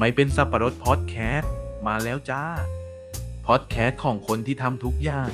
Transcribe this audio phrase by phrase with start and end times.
[0.00, 1.52] ไม่เป็นสับปะรดพอดแคสต์
[1.86, 2.42] มาแล้วจ้า
[3.46, 5.30] พอดแคสต์ของคนที่ทำทุกอย่าง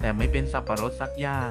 [0.00, 1.50] แต่ไม่เป็นสับปะรดสักอย่าง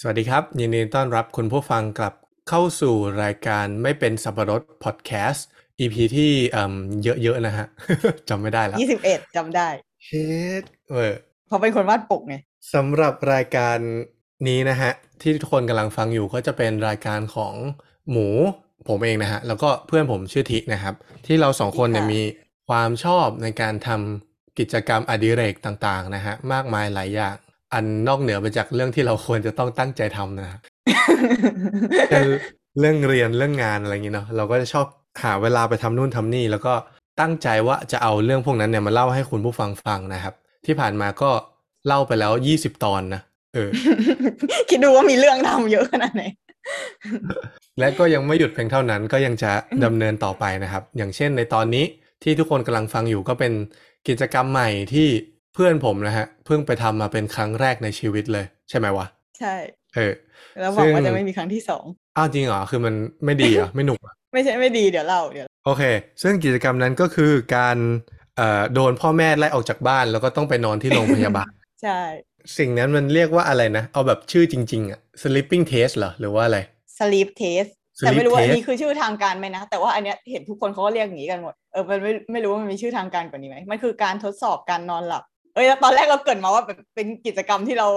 [0.00, 2.14] สวัสดีครับ ยินดีต้อนรับคุณผู้ฟังกลับ
[2.48, 5.46] เข้าสู่รายการไม่เป็นสับปะรดพอดแคสต์
[5.80, 6.74] EP ที่เอ่ม
[7.22, 7.66] เยอะๆนะฮะ
[8.28, 9.68] จำไม่ได้แล้วยี่สิบเอ็ดจำได้
[10.06, 10.28] เฮ็
[10.60, 11.12] ดเออ
[11.46, 12.36] เพราะเป็นคนวาดปกไง
[12.74, 13.78] สำหรับรายการ
[14.48, 17.54] นี้นะฮะ ที่ทุกคนกำลังฟังอยู่ก็จะเป็นรายการของ
[18.10, 18.28] หมู
[18.88, 20.94] ผมเองนะฮะ แล้วก็เพื่อนผมชื่อทินะครับ
[21.26, 22.22] ที่เราสองคนเนี่ยค่ะมี
[22.68, 27.34] ความชอบในการทำกิจกรรมอดิเรกต่างๆนะฮะ มากมายหลายอย่าง
[27.74, 30.58] อันนอกเหนือไปจากเรื่องที่เราควรจะต้องตั้งใจทำนะฮะ
[32.08, 32.26] เช่น
[32.78, 34.86] เรื่องเรียนเรื่องงานอะไรอย่างนี้เนาะเราก็จะชอบ
[35.22, 36.74] หาเวลาไปทำนู่นทำนี่ แล้วก็
[37.20, 40.34] ตั้งใจว่าจะเอาเรื่องพวกนั้นเนี่ยมาเล่าให้คุณผู้ฟังฟังนะครับ
[40.66, 41.30] ที่ผ่านมาก็
[41.86, 43.20] เล่าไปแล้วยี่สิบตอนนะ
[43.54, 43.70] เออ
[44.68, 46.22] คิดดูว่ามีเรื่องทำเยอะขนาดไหน
[47.78, 49.50] และก็ยังไม่หยุดเพียงเท่านั้นก็ยังจะ
[49.84, 51.84] ดำเนินต่อไปนะครับ อย่างเช่นในตอนนี้
[52.22, 53.52] ที่ทุกคนกำลังฟังอยู่ก็เป็น
[54.08, 55.08] กิจกรรมใหม่ที่
[55.54, 59.06] เพื่อนผมนะฮะเพิ่งไปทำมาเป็นครั้งแรกในชีวิตเลย ใช่ไหมวะ
[59.38, 59.54] ใช่
[59.94, 60.12] เออ
[60.60, 61.84] แล้วหวังว่าซึ่งจะไม่มีครั้งที่สอง
[62.16, 65.82] อ้าวจริงเหรอคือมันไม่ดีเหรอไม่หนุกเหรอไม่ใช่ไม่ดีเดี๋ยวเล่าเดี๋ยวโอเค
[66.22, 67.76] ซึ่งกิจกรรมนั้นก็คือการ
[68.36, 71.50] เอ่อโดนพ่อแม่ไล่ออกจากบ้านแล้วก็ต้องไปนอนที่โรงพยาบาล
[71.82, 71.98] ใช่
[72.58, 76.58] สิ่งนั้นมันเรียกว่าอะไรนะ เอาแบบชื่อจริง ๆอะ sleeping test เหรอ หรือว่าอะไร
[76.98, 87.88] sleep test แต่ Sleep ไม่รู้ว่าอัน test นี้คือชื่อทางการไหมนะ แต่ว่าอันเนี้ยเห็นทุกคนเขาก็เรียกอย่างนี้กันหมด เออมันไม่ไม่รู้ว่ามันมีชื่อทางการกว่านี้ไหมมันคือการทดสอบการนอนหลับเอ้ยแล้วตอนแรกเราเกริดมาว่าแบบเป็นกิจกรรมที่เรา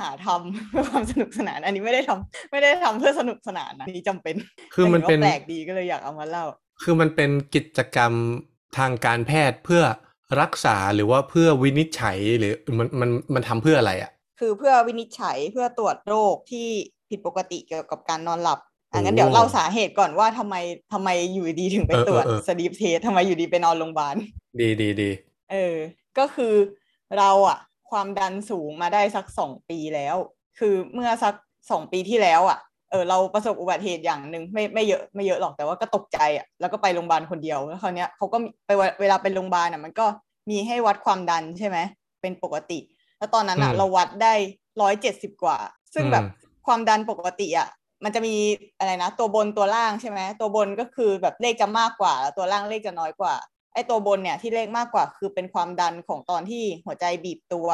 [0.00, 4.34] หาทำเพื่อความสนุกสนาน อันนี้ไม่ได้ทำไม่ได้ทำเพื่อสนุกสนานนะอันนี่จำเป็น
[4.74, 6.44] คือมันเป็นแต่ห็ว่าแปลกดีก็เลยอยากเอามาเล่า
[6.82, 8.12] คือมันเป็นกิจกรรม
[8.78, 9.82] ทางการแพทย์เพื่อ
[10.40, 14.10] รักษาหรือว่าเพื่อวินิจฉัยหรือมันมันมันทำเพื่ออะไรอะ
[14.40, 16.68] คือเพื่อวินิจฉัยเพื่อตรวจโรคที่
[17.10, 18.58] ผิดปกติเกี่ยวกับการนอนหลับ
[18.92, 20.54] อะงั้นโอ้เดี๋ยวเล่าสาเหตุก่อนว่าทำไม
[20.92, 24.14] ทำไมอยู่ดีถึงไปเออตรวจเออเออ สลีปเทสทำไมอยู่ดีไปนอนโรงพยาบาล
[24.60, 25.10] ดีดีดี
[25.52, 25.76] เออ
[26.18, 26.54] ก็คือ
[27.18, 27.58] เราอะ
[27.90, 30.16] ความดันสูงมาได้สักสองปีแล้ว
[30.58, 31.34] คือเมื่อสัก
[31.70, 40.06] สองปีที่แล้วอะเออเราประสบอุบัติเหตุอย่างหนึ่งไม่ไม่เยอะไม่เยอะหรอกแต่ว่าก็ตกใจอะแล้วก็ไปโรงพยาบาลคนเดียวแล้วคราวเนี้ยเขาก็มีไปเวเวลาไปโรงพยาบาลอะมันก็
[40.50, 41.78] มีให้วัดความดันใช่ไหม
[42.20, 42.78] เป็นปกติ
[43.18, 44.34] แล้วตอนนั้นอะเราวัดได้
[44.82, 45.58] ร้อยเจ็ดสิบกว่า
[45.94, 46.24] ซึ่งแบบ
[46.66, 47.68] ความดันปกติอะ
[48.04, 48.34] มันจะมี
[48.78, 53.34] อะไรนะ ตัวบนตัวล่างใช่ไหมตัวบนก็คือแบบเลขจะมากกว่าแล้วตัวล่างเลขจะน้อยกว่า
[53.74, 57.68] ไอ้ตัวบนเนี่ยที่เลขมากกว่าคือเป็นความดันของตอนที่หัวใจบีบตัว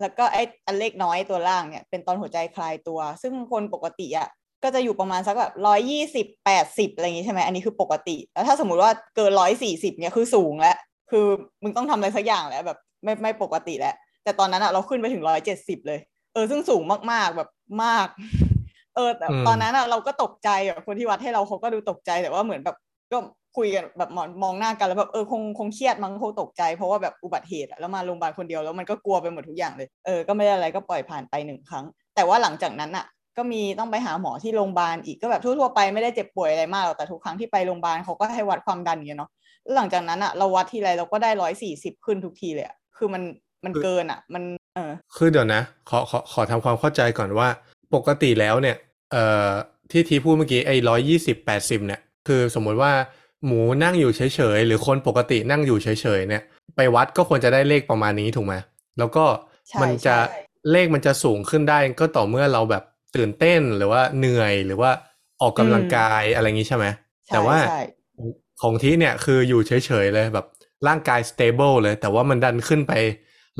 [0.00, 4.28] แล้วก็ไอ้อันเลขน้อยตัวล่างเนี่ยเป็นตอนหัวใจคลายตัว ซึ่งคนปกติอะ
[4.62, 10.76] ก็จะอยู่ประมาณสักแบบร้อยยี่สิบแปดสิบอะไรอย่างงี้ใช่ไหมอันนี้คือปกติแล้วถ้าสมมุติว่าเกินร้อยสี่สิบเนี่ยคือสูงแล้ว
[11.10, 11.26] คือ
[11.62, 15.98] มึงต้องทำอะไรสักอย่างแล้วแบบไม่ไม่ปกติแล้ว แต่ตอนนั้นอะเราขึ้นไปถึงร้อยเจ็ดสิบเลย
[16.34, 17.48] เออซึ่งสูงมากๆแบบ
[17.84, 18.08] มาก
[18.94, 22.76] เออแต่ตอนนั้นอะเราก็ตกใจอะคนที่วัดให้เราเขาก็ดูตกใจแต่ว่าเหมือนแบบ
[23.12, 23.18] ก็
[23.56, 31.84] คุยกันแบบมองมองหน้ากันแล้วแบบเออคงคงเครียดมั้งคงตกใจ เพราะว่าแบบอุบัติเหตุอะแล้วมาโรงพยาบาลคนเดียวแล้วมันก็กลัวไปหมดทุกอย่างเลยเออก็ไม่ได้อะไรก็ปล่อยผ่านไปหนึ่งครั้ง
[32.14, 33.04] แต่ว่าหลังจากนั้นอะ
[33.36, 39.30] ก็มีต้องไปหาหมอที่โรงพยาบาลอีกก็แบบทั่วๆไปไม่ได้เจ็บป่วยอะไรมากหรอกแต่ทุกครั้งที่ไปโรงพยาบาลเขาก็ให้วัดความดันอย่างเงี้ยเนาะ
[39.62, 43.22] แล้วหลังจากนั้นอะเราวัดทีไรเราก็ได้ร้อยสี่สิบขึ้นทุกทีเลยอะคือมัน
[43.64, 44.42] มันเกินอะมัน
[44.74, 47.48] เออคือเดี๋ยวนะ ขอขอขอทำความเข้าใจก่อนว่า
[47.94, 48.76] ปกติแล้วเนี่ย
[49.12, 49.50] เอ่อ
[49.90, 52.92] ที่ทีพูดเมื่อกี้ไอ้ร้อยยี่สิบแปดสิบเนี่ย คือสมมุติว่า
[53.46, 54.20] หมูนั่งอยู่เฉ
[54.56, 56.42] ยๆ หรือคนปกตินั่งอยู่เฉยๆเนี่ย
[56.76, 58.54] ไปวัดก็ควรจะได้เลขประมาณนี้ถูกไหม
[58.98, 59.24] แล้วก็
[59.68, 60.40] ใช่มันจะใช่
[60.72, 62.84] เลขมันจะสูงขึ้นได้ก็ต่อเมื่อเราแบบ
[63.16, 64.90] ตื่นเต้นหรือว่าเหนื่อยหรือว่า
[65.42, 66.86] ออกกำลังกายอะไรอย่างนี้ใช่ไหม
[67.26, 67.80] ใช่แต่ว่าใช่
[68.62, 69.72] ของที่เนี่ยคืออยู่เฉ
[70.04, 70.46] ยๆเลยแบบ
[70.88, 72.92] ร่างกาย stable เลย แต่ว่ามันดันขึ้นไป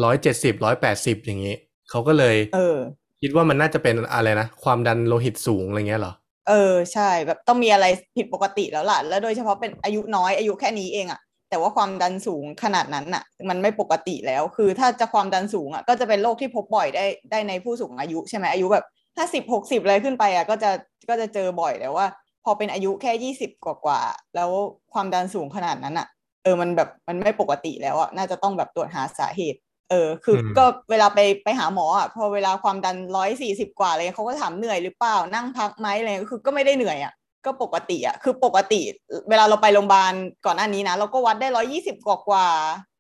[0.05, 1.55] ร้อยเจ็ดสิบร้อยแปดสิบอย่างนี้
[1.91, 2.77] เขาก็เลยเออ
[3.23, 6.13] คิดว่ามันน่าจะเป็นอะไรนะ ความดันโลหิตสูงอะไรเงี้ยเหรอ
[6.49, 7.87] เออใช่แบบต้องมีอะไร
[8.17, 18.85] ผิดปกติแล้วล่ะ แล้วโดยเฉพาะเป็นอายุน้อยอายุแค่นี้เองอะแต่ว่าความดันสูงขนาดนั้นอะมันไม่ปกติแล้ว คือถ้าจะความดันสูงอะก็จะเป็นโรคที่พบบ่อยได้ได้ในผู้สูงอายุใช่ไหมอายุแบบ
[19.19, 20.71] ห้าสิบหกสิบเลยขึ้นไปอะก็จะ
[21.09, 22.07] ก็จะเจอบ่อยแต่ว่า
[22.45, 24.51] พอเป็นอายุแค่ยี่สิบกว่ากว่าๆแล้ว
[24.93, 26.07] ความดันสูงขนาดนั้นอะ
[26.43, 29.59] เออมันแบบมันไม่ปกติแล้วอะน่าจะต้องแบบตรวจหาสาเหตุ
[29.91, 37.13] เออ คืออมก็เวลาไปไปหาหมออะพอเวลาความดันร้อยสี่สิบกว่าอะไรเงี้ยเขาก็ถามเหนื่อยหรือเปล่านั่งพักไหมอะไรเงี้ยคือก็ไม่ได้เหนื่อยอะ
[37.47, 38.81] ก็ปกติอะคือปกติ
[39.29, 40.13] เวลาเราไปโรงพยาบาล
[40.47, 42.47] ก่อนหน้านี้นะ เราก็วัดได้ร้อยี่สิบกว่ากว่า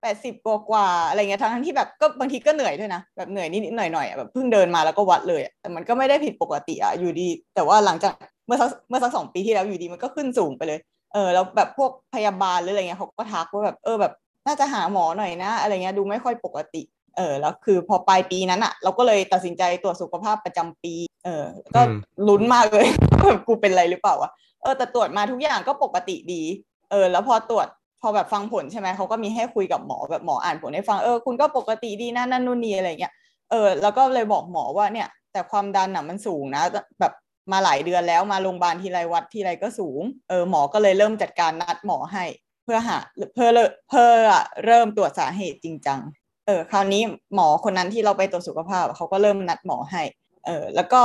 [0.03, 8.13] แปดสิบกว่ากว่าอะไรเงี้ยทั้งที่แบบก็บางทีก็เหนื่อยด้วยนะแบบเหนื่อยนิดๆหน่อยๆอะแบบเพิ่งเดินมาแล้วก็วัดเลยแต่มันก็ไม่ได้ผิดปกติอะอยู่ดี แต่ว่าหลังจาก
[8.47, 10.79] เมื่อสักเมื่อสักสองปีที่แล้วอยู่ดีมันก็ขึ้นสูงไปเลย
[11.13, 14.13] เออแล้วแบบพวกพยาบาลหรืออะไรเงี้ยเขาก็ทักว่าแบบเออแบบ
[14.47, 16.83] น่าจะหาหมอหน่อยนะ อะไรเงี้ยดูไม่ค่อยปกติ
[17.17, 21.99] เออแล้วคือพอปลายปีนั้นอะเราก็เลยตัดสินใจตรวจสุขภาพประจำปี เออก็อืม
[22.29, 22.87] ลุ้นมากเลย
[23.23, 24.31] แบบกูเป็นอะไรหรือเปล่าวะ
[24.63, 26.43] เออแต่ตรวจมาทุกอย่างก็ปกติดี
[26.91, 27.67] เออ แล้วพอตรวจ
[28.01, 33.13] พอแบบฟังผลใช่ไหมเขาก็มีให้คุยกับหมอแบบหมออ่านผลให้ฟังเออคุณก็ปกติดีนะนั่นนู่นนี่อะไรเงี้ย
[33.51, 36.63] เออแล้วก็เลยบอกหมอว่าเนี่ย แต่ความดันอะมันสูงนะ
[37.01, 37.13] แบบ
[37.53, 42.25] มาหลายเดือนแล้วมาโรงพยาบาลทีไรวัดทีไรก็สูงเออหมอก็เลยเริ่มจัดการนัดหมอให้
[42.65, 42.99] เพื่อหา
[43.35, 44.31] เพื่อเริ่มเพื่อ
[44.67, 46.01] เริ่มตรวจสาเหตุจริงจัง
[46.47, 47.03] เออคราวนี้
[47.35, 50.03] หมอคนนั้นที่เราไปตรวจสุขภาพเขาก็เริ่มนัดหมอให้
[50.47, 51.03] เออ แล้วก็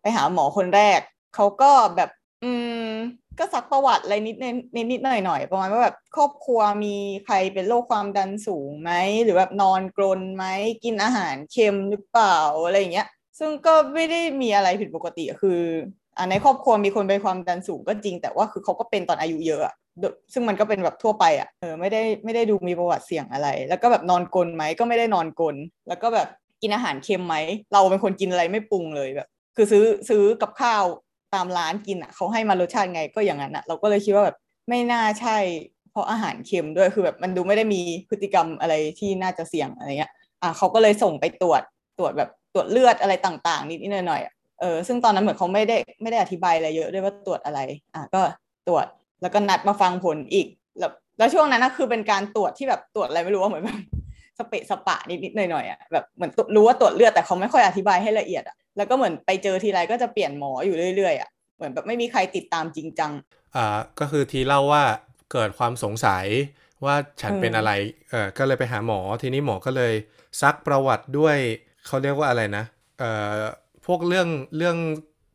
[0.00, 1.00] ไปหาหมอคนแรก
[1.34, 2.10] เขาก็แบบ
[2.44, 2.50] อื
[2.90, 2.92] ม
[3.38, 8.90] ก็ซักประวัติอะไรนิดนิดนิดหน่อยหน่อยประมาณว่าแบบครอบครัวมีใครเป็นโรคความดันสูงไหม
[9.22, 10.44] หรือแบบนอนกรนไหม
[10.84, 13.08] กินอาหารเค็มหรือเปล่าอะไรอย่างเงี้ย
[13.38, 15.62] ซึ่งก็ไม่ได้มีอะไรผิดปกติคือ
[16.30, 19.62] ในครอบครัวมีคนเป็นความดันสูงก็จริง แต่ว่าคือเขาก็เป็นตอนอายุเยอะ
[20.32, 25.56] ซึ่งมันก็เป็นแบบทั่วไปอะเออไม่ได้ไม่ได้ดูมีประวัติเสี่ยงอะไร แล้วก็แบบนอนกลนไหมก็ไม่ได้นอนกลน
[25.88, 26.28] แล้วก็แบบ
[26.62, 27.36] กินอาหารเค็มไหม
[27.72, 30.84] เราเป็นคนกินอะไรไม่ปรุงเลยแบบ คือซื้อซื้อกับข้าว
[31.34, 34.36] ตามร้านกินอะเขาให้มารสชาติไงก็อย่างนั้นอะ เราก็เลยคิดว่าแบบ
[34.68, 35.38] ไม่น่าใช่
[35.90, 40.12] เพราะอาหารเค็มด้วยคือแบบมันดูไม่ได้มีพฤติกรรมอะไรที่น่าจะเสี่ยงอะไรเงี้ย
[40.42, 41.62] อะเขาก็เลยส่งไปตรวจ
[41.98, 47.60] ตรวจแบบตรวจเลือดอะไรต่าง ๆ นิดๆหน่อยๆอะ เออซึ่งตอนนั้นเหมือนเขาไม่ได้ไม่ได้อธิบายอะไรเยอะด้วยว่าตรวจอะไร
[47.94, 48.22] อะก็
[48.68, 48.86] ตรวจ
[49.22, 50.46] แล้วก็นัดมาฟังผลอีก
[50.78, 53.78] แล้วแล้วช่วงนั้นนะคือเป็นการตรวจที่แบบตรวจอะไรไม่รู้ว่าเหมือนแบบ
[54.38, 63.12] สเปะสปะนิดๆหน่อยๆอะแบบเหมือนรู้ว่าตรวจเลือดแต่เขาไม่ค่อยอธิบายให้ละเอียดอะแล้วก็เหมือนไปเจอทีไรก็จะเปลี่ยนหมออยู่เรื่อยๆอะเหมือนแบบไม่มีใครติดตามจริงจัง
[63.56, 63.66] อ่า
[64.00, 64.84] ก็คือทีเล่าว่า
[65.32, 66.26] เกิดความสงสัย
[66.84, 67.70] ว่าฉันเป็นอะไร
[68.10, 69.92] เออก็เลยไปหาหมอทีนี้หมอก็เลย
[70.42, 71.36] ซักประวัติด้วย
[71.86, 72.64] เขาเรียกว่าอะไรนะ
[72.98, 73.40] เอ่อ
[73.92, 74.76] วกเรื่องเรื่อง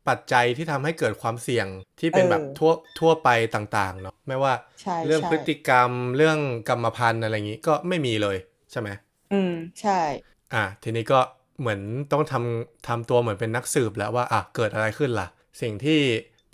[0.08, 1.66] ปัจจัยที่ทำให้เกิดความเสี่ยง
[2.00, 6.38] ที่เป็นแบบทั่วทั่วไปต่างๆเนาะไม่ว่าใช่เรื่องใช่พฤติกรรมเรื่อง
[6.68, 8.36] กรรมพันธุ์อะไรอย่างนี้ก็ไม่มีเลย
[8.70, 8.88] ใช่ไหม
[9.32, 10.00] อืมใช่
[10.54, 11.20] อะทีนี้ก็
[11.60, 11.80] เหมือน
[12.12, 15.28] ต้องทำทำตัวเหมือนเป็นนักสืบแล้วว่าอะเกิดอะไรขึ้นล่ะ
[15.60, 16.00] สิ่งที่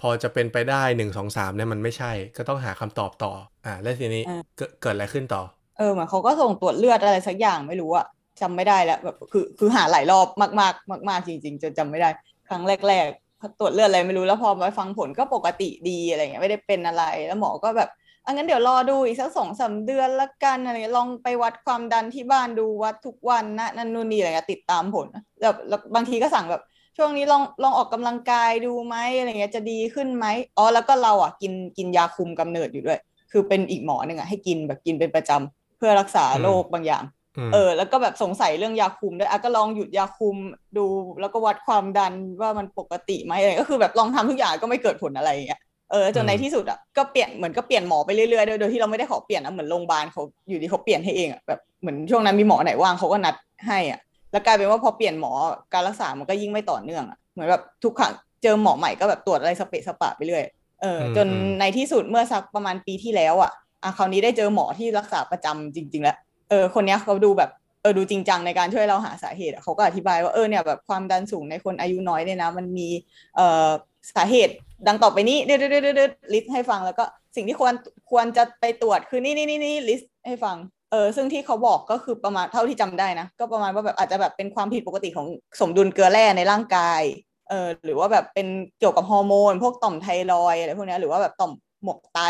[0.01, 3.33] พอจะเป็นไปได้หนึ่งสองสามเนี่ยมันไม่ใช่ ก็ต้องหาคำตอบต่อ
[3.67, 4.23] อะแล้วทีนี้
[4.57, 5.43] เกิดเกิดอะไรขึ้นต่อ
[5.79, 8.07] เออเหมือนเขาก็ส่งตรวจเลือดอะไรสักอย่างไม่รู้อะ
[8.41, 10.27] จำไม่ได้แล้วแบบคือคือหาหลายรอบ
[10.61, 12.09] มากๆมากๆจริง ๆจนจำไม่ได้
[12.49, 17.89] ครั้งแรกๆเขาตรวจเลือดอะไรไม่รู้แล้วพอไปฟังผลก็ปกติดีอะไรเงี้ยไม่ได้เป็นอะไรแล้วหมอก็แบบ
[18.27, 25.07] อังั้นเดี๋ยวรอดูอีกสักสองสามเดือนละกันอะไรเงี้ยลองไปวัดความดันที่บ้านดูวัดทุกวันนะนั่นนู่นนี่อะไรเงี้ยติดตามผล
[25.43, 26.63] แบบแล้วบางทีก็สั่งแบบ
[26.97, 30.27] ช่วงนี้ลองลองออกกำลังกายดูไหมอะไรเงี้ยจะดีขึ้นไหม
[30.59, 32.99] อ๋อแล้วก็เราอะกินกินยาคุมกำเนิดอยู่ด้วย
[33.33, 37.22] คือเป็นอีกหมอหนึ่งอะให้กินแบบกินเป็นประจำเพื่อรักษาอืมโรคบางอย่างอืม
[37.53, 40.37] เออ แล้วก็แบบสงสัยเรื่องยาคุมด้วยอะก็ลองหยุดยาคุม
[40.77, 40.85] ดู
[41.21, 53.35] แล้วก็วัดความดันว่ามันปกติไหมอะไรก็คือแบบลองทำทุกอย่างก็ไม่เกิดผลอะไรอย่างเงี้ยเออจนในที่สุดอะก็เปลี่ยนเหมือนก็เปลี่ยนหมอไปเรื่อยๆโดยโดยที่เราไม่ได้ขอเปลี่ยนนะเหมือนโรงพยาบาลเขาอยู่ดีเขาเปลี่ยนให้เองอะแบบเหมือนช่วงนั้นมีหมอไหนว่างเขาก็นัด
[53.67, 54.01] ให้อะ
[54.33, 55.33] แล้วกลายเป็นว่าพอเปลี่ยนหมอ
[55.75, 58.13] การรักษามันก็ยิ่งไม่ต่อเนื่องอะเหมือนแบบทุกครั้ง
[58.43, 60.45] เจอหมอใหม่ก็แบบตรวจอะไรสเปะสปะไปเรื่อย
[60.83, 63.53] เอออมจนอืมในที่สุดเมื่อสักประมาณปีที่แล้วอะ
[63.83, 66.17] อะคราวนี้ได้เจอหมอที่รักษาประจำจริง ๆ แล้ว
[66.53, 67.51] เออคนเนี้ยเขาดูแบบ
[67.83, 72.89] เออดูจริงจังในการช่วยเราหาสาเหตุเขาก็อธิบายว่าเออเนี่ยแบบความดันสูงในคนอายุน้อยเนี่ยนะ มันมี
[73.37, 73.69] เอ่อ
[74.17, 74.55] สาเหตุ
[74.87, 77.05] ดังต่อไปนี้เดือดเดือดเดือด list ให้ฟังแล้วก็
[77.37, 77.75] สิ่งที่ควร
[78.11, 80.57] ควรจะไปตรวจคือนี่นี่นี่นี่ list ให้ฟัง
[80.91, 85.27] เออซึ่งที่เขาบอกก็คือประมาณเท่าที่จำได้นะ ก็ประมาณว่าแบบอาจจะแบบเป็นความผิดปกติของ
[85.61, 87.03] สมดุลเกลือแร่ในร่างกาย
[87.49, 88.47] เออหรือว่าแบบเป็น
[88.79, 92.21] เกี่ยวกับฮอร์โมน พวกต่อมไทรอยอะไรพวกนี้หรือว่าแบบต่อมหมวกไต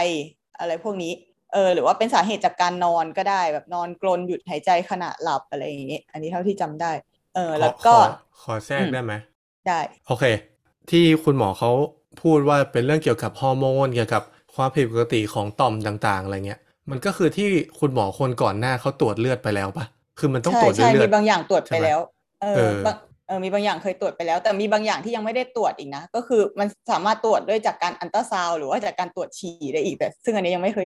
[0.59, 1.13] อะไรพวกนี้
[1.53, 6.93] เออหรือว่าเป็นสาเหตุจากการนอนก็ได้แบบนอนกรนหยุดหายใจขณะหลับอะไรอย่างงี้ อันนี้เท่าที่จำได้
[7.35, 8.05] เออขอแล้วก็ขอ
[8.43, 9.15] ขอแทรกอืมได้ไหม
[9.67, 10.25] ได้ โอเค
[10.91, 11.71] ที่คุณหมอเขา
[12.23, 14.23] พูดว่าเป็นเรื่องเกี่ยวกับฮอร์โมนเกี่ยวกับ
[14.55, 17.49] ความผิดปกติของต่อมต่าง ๆ อะไรเงี้ย มันก็คือที่
[17.81, 19.85] คุณหมอคนก่อนหน้าเขาตรวจเลือดไปแล้วปะ
[20.19, 22.01] คือมันต้องใช่ตรวจด้วยใช่เลือมีดบางอย่างตรวจใช่ไปไหมแล้ว
[22.43, 30.87] เอเอออบางเออมีบางอย่างเคยตรวจไปแล้ว แต่มีบางอย่างที่ยังไม่ได้ตรวจอีกนะ ก็คือมันสามารถตรวจด้วยจากการอันตราซาวด์หรือว่าจากการตรวจฉี่ได้อีกแต่ ซึ่งอันนี้ยังไม่เคย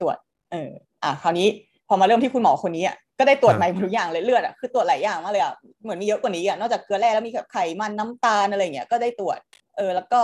[0.00, 0.16] ตรวจ
[0.52, 0.70] เออ
[1.02, 1.48] อะคราวนี้
[1.88, 9.38] พอมาเริ่มที่คุณหมอคนนี้อะก็ได้ตรวจอ่าใหม่หมดทุกอย่างเลยเลือดอะคือตรวจหลายอย่างมากเลยอะเหมือนมีเยอะกว่านี้อะนอกจากเกลือแร่แล้วมีแบบไขมันน้ำตาลอะไรเงี้ยก็ได้ตรวจ
[9.76, 10.20] เออแล้วก็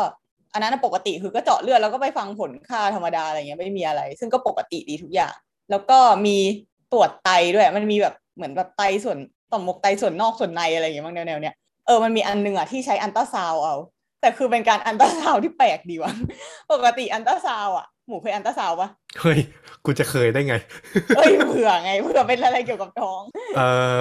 [0.52, 5.34] อันนั้นนะปกติคือก็เจาะเลือดแล้วก็ไปฟังผลค่าธรรมดาอะไรเงี้ยไม่มีอะไร ซึ่งก็ปกติดีทุกอย่าง
[5.70, 6.36] แล้วก็มี
[6.92, 9.18] ตรวจไตด้วยมันมีแบบเหมือนแบบไตส่วน
[9.52, 11.54] ต่อมหมวกไตส่วนนอกส่วนในอะไรอย่างเงี้ยบางแนวๆเนี้ย
[11.86, 13.76] เออมันมีอันหนึงอะที่ใช้อัลตราซาวด์เอา
[14.20, 16.12] แต่คือเป็นการอัลตราซาวด์ที่แปลกดีว่ะ
[16.72, 18.88] ปกติอัลตราซาวด์อะหมูเคยอัลตราซาวด์ปะ
[19.20, 19.38] เฮ้ย
[19.84, 20.54] กูจะเคยได้ไง
[21.16, 23.20] เอ้ยเผื่อไงเผื่อเป็นอะไรเกี่ยวกับท้อง
[23.56, 23.60] เอ
[23.94, 23.96] อ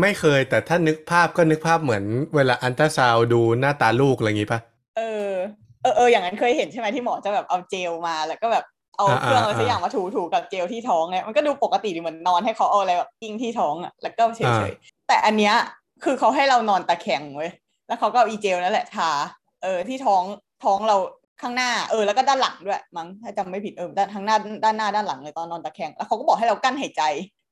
[0.00, 2.04] ไม่เคยแต่ถ้านึกภาพก็นึกภาพเหมือน
[2.36, 4.60] เวลาอัลตราซาวด์ดูหน้าตาลูกอะไรอย่างงี้ปะ
[4.96, 5.30] เออ
[5.82, 8.64] เออเอออย่างนั้นเคยเห็นใช่ไหมที่หมอจะแบบเอาเจลมาแล้วก็แบบ
[8.96, 14.70] เอาอ่าเครื่องอะไรสักอ่าอย่างมาถูถูกับเจลที่ท้องเนี่ยมันก็ดูปกติดีเหมือนนอนให้เขาเอาอะไรแบบกลิ้งที่ท้องอะแล้วก็เฉอ่าย
[15.08, 15.54] แต่อันเนี้ย
[16.04, 17.50] คือเขาให้เรานอนตะแคงเว้ย
[17.86, 19.10] แล้วเขาก็เอาอีเจลนั่นแหละทา
[19.62, 20.22] เออที่ท้อง
[20.64, 20.96] ท้องเรา
[21.42, 27.02] ข้างหน้าเออแล้วก็ด้านหลังด้วยมั้งถ้าจำไม่ผิดเออด้านทั้งหน้าด้านหน้าด้านหลังเลยตอนนอนตะแคงแล้วเขาก็บอกให้เรากลั้นหายใจ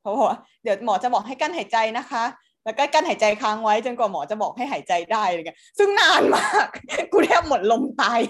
[0.01, 2.25] เขาบอกว่าเดี๋ยวหมอจะบอกให้กั้นหายใจนะคะ
[2.65, 6.67] แล้วก็กั้นหายใจค้างไว้จนกว่าหมอจะบอกให้หายใจได้อะไรเงี้ยซึ่งนานมาก
[7.13, 8.21] กูแทบหมดลมตาย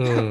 [0.00, 0.28] อืม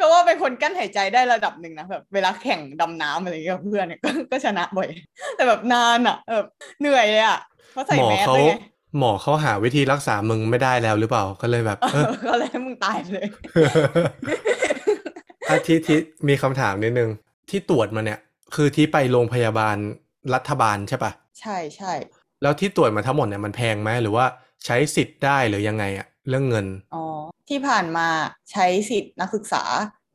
[0.00, 4.88] ก็ว่าเป็นคนกั้นหายใจได้ระดับหนึ่งนะแบบเวลาแข่งดำน้ำอะไรเงี้ยกับเพื่อนเนี่ยก็ก็ชนะบ่อย
[5.36, 6.48] แต่แบบนานอะแบบ
[6.80, 7.40] เหนื่อยเลยอะ
[7.72, 8.54] เพราะใส่หมอแมสเขาด้วยไง
[8.98, 13.28] หมอเขาหาวิธีรักษามึงไม่ได้แล้วหรือเปล่า ก็เลยแบบ เอเอออก็เลยให้มึงตายไปเลย
[15.48, 15.98] อะที่ที่
[16.28, 17.10] มีคำถามนิดนึง
[17.50, 18.20] ที่ตรวจมาเนี่ย
[18.54, 19.76] คือที่ไปโรงพยาบาล
[20.34, 21.92] รัฐบาลใช่ปะใช่ใช่
[22.42, 24.24] แล้วที่ตรวจมาทั้งหมดเนี่ยมันแพงไหมหรือว่า
[24.64, 27.04] ใช้สิทธิ์ได้หรือยังไงอะเรื่องเงินอ๋อ
[27.48, 28.08] ที่ผ่านมา
[28.52, 29.62] ใช้สิทธิ์นักศึกษา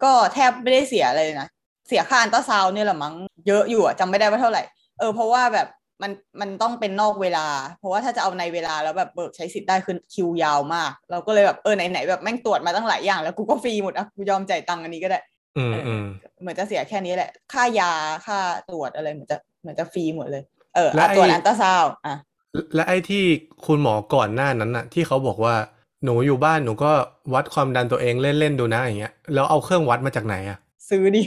[0.04, 1.50] ก็แทบไม่ได้เสียอะไรเลยนะ
[1.88, 3.16] เสียค่าอันตราซาวน์เนี่ยแหละมั้ง
[3.48, 4.64] เยอะอยู่อะจำไม่ได้ว่าเท่าไหร่
[5.00, 5.68] เออเพราะว่าแบบ
[6.02, 7.48] มันมันต้องเป็นนอกเวลา
[7.80, 15.20] เพราะว่าถ้าจะเอาในเวลาแล้วแบบเบิกใช้สิทธิ์ได้คือคิวยาวมาก เราก็เลยแบบเออไหนๆแบบแม่งตรวจมาตั้งหลายอย่างแล้วกูก็ฟรีหมดอะกูยอมจ่ายตังค์อันนี้ก็ได้
[15.58, 16.06] อืมเอออืม
[16.42, 17.92] เหมือนจะเสียแค่นี้แหละ ค่ายา
[18.26, 18.38] ค่า
[18.70, 20.44] ตรวจอะไรเหมือนจะเหมือนจะฟรีหมดเลย
[20.76, 22.16] เออแล้วอะตรวจไอ้อันตราซาวน์อะ
[22.76, 23.24] และไอ้ที่
[23.66, 25.56] คุณหมอก่อนหน้านั้นน่ะ ที่เขาบอกว่า
[26.04, 26.92] หนูอยู่บ้านหนูก็
[27.34, 30.58] วัดความดันตัวเองเล่นๆดูนะอย่างเงี้ยแล้วเอาเครื่องวัดมาจากไหนอะ
[30.90, 31.24] ซื้อดิ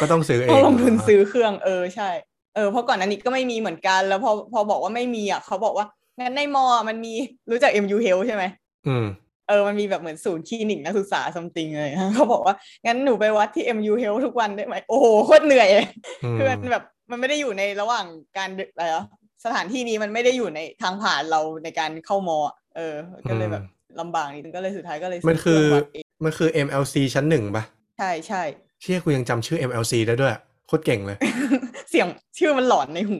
[0.00, 2.10] ก็ต้องซื้อเอต้องงลงทุนเหรซื้อเครื่องเออใช่
[2.54, 5.86] เออเพราะก่อนอันนี้ก็ไม่มีเหมือนกัน แล้วพอพอบอกว่าไม่มีอะเขาบอกว่า
[6.20, 7.12] งั้นในมออะมันมี
[7.50, 8.44] รู้จัก MU Health ใช่ไหม
[8.88, 9.06] อืม
[9.48, 12.54] เออ มันมีแบบเหมือนศูนย์คลินิกนักศึกษา something เลยเขาบอกว่า
[12.86, 15.88] งั้นหนูไปวัดที่ MU Health ทุกวันได้ไหม โอ้โห โคตรเหนื่อยเลย
[16.24, 18.06] อืมคือมันแบบ มันไม่ได้อยู่ในระหว่าง
[18.36, 19.04] การอะไรเหรอ
[19.44, 22.94] สถานที่นี้มันไม่ได้อยู่ในทางผ่านเราในการเข้ามออะเออ
[23.28, 23.64] ก็เลยแบบ
[24.00, 27.64] ลำบากนิดนึงก็เลยสุดท้ายก็เลยซื้มันคือเครื่งวัดเงมันคือ MLC ชั้นหนึ่งปะ
[27.98, 28.42] ใช่ใช่
[28.80, 30.34] เชี่ยกูยังจำชื่อ MLC ได้ด้วย
[30.66, 31.18] โคตรเก่งเลย
[31.90, 32.06] เสียง
[32.38, 33.18] ชื่อมันหลอนในหู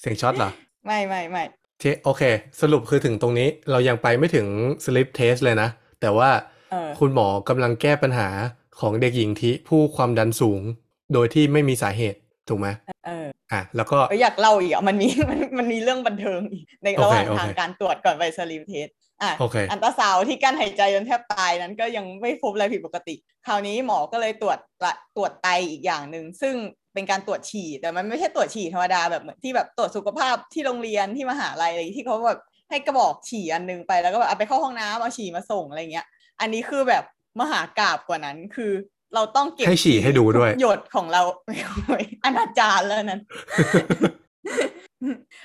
[0.00, 0.50] เสียงช็อตเหรอ
[0.86, 1.44] ไม่ไม่ไม่
[1.80, 2.22] เทโอเค
[2.60, 4.46] สรุปคือถึงตรงนี้เรายังไปไม่ถึง
[4.84, 5.68] sleep test เลยนะ
[6.00, 6.30] แต่ว่า
[6.72, 8.28] เออคุณหมอกำลังแก้ปัญหา
[8.80, 10.60] ของเด็กหญิงที่ผู้ความดันสูง
[11.12, 12.18] โดยที่ไม่มีสาเหตุ
[12.48, 12.68] ถูกไหม
[13.06, 18.88] เอออะแล้วก็เอออยากเล่าอีกอะมันมีมันมันมีเรื่องบันเทิงอีกในโอเคระหว่างโอเคทางการตรวจก่อนไป sleep test
[19.22, 23.14] อะโอเคอัลตราซาวด์ที่กลั้นหายใจจนแทบตายนั้นก็ยังไม่พบอะไรผิดปกติ
[23.46, 26.54] คราวนี้หมอก็เลยตรวจละตรวจไตอีกอย่างหนึ่งซึ่ง
[26.94, 36.06] เป็นการตรวจฉี่แต่มันไม่ใช่ตรวจฉี่ธรรมดาแบบเหมือนที่แบบตรวจสุขภาพที่โรงเรียนที่มหาลัยอะไรที่เขาแบบให้กระบอกฉี่อันนึงไปแล้วก็แบบเอาไปเข้าห้องน้ำเอาฉี่มาส่งอะไรเงี้ย
[36.40, 37.04] อันนี้คือแบบ
[37.40, 38.72] มหากราบกว่านั้นคือ
[39.14, 41.22] เราต้องเก็บให้ฉี่ให้ดูด้วยทุกหยดของเรา
[42.24, 43.20] อนาจารแล้วนั้น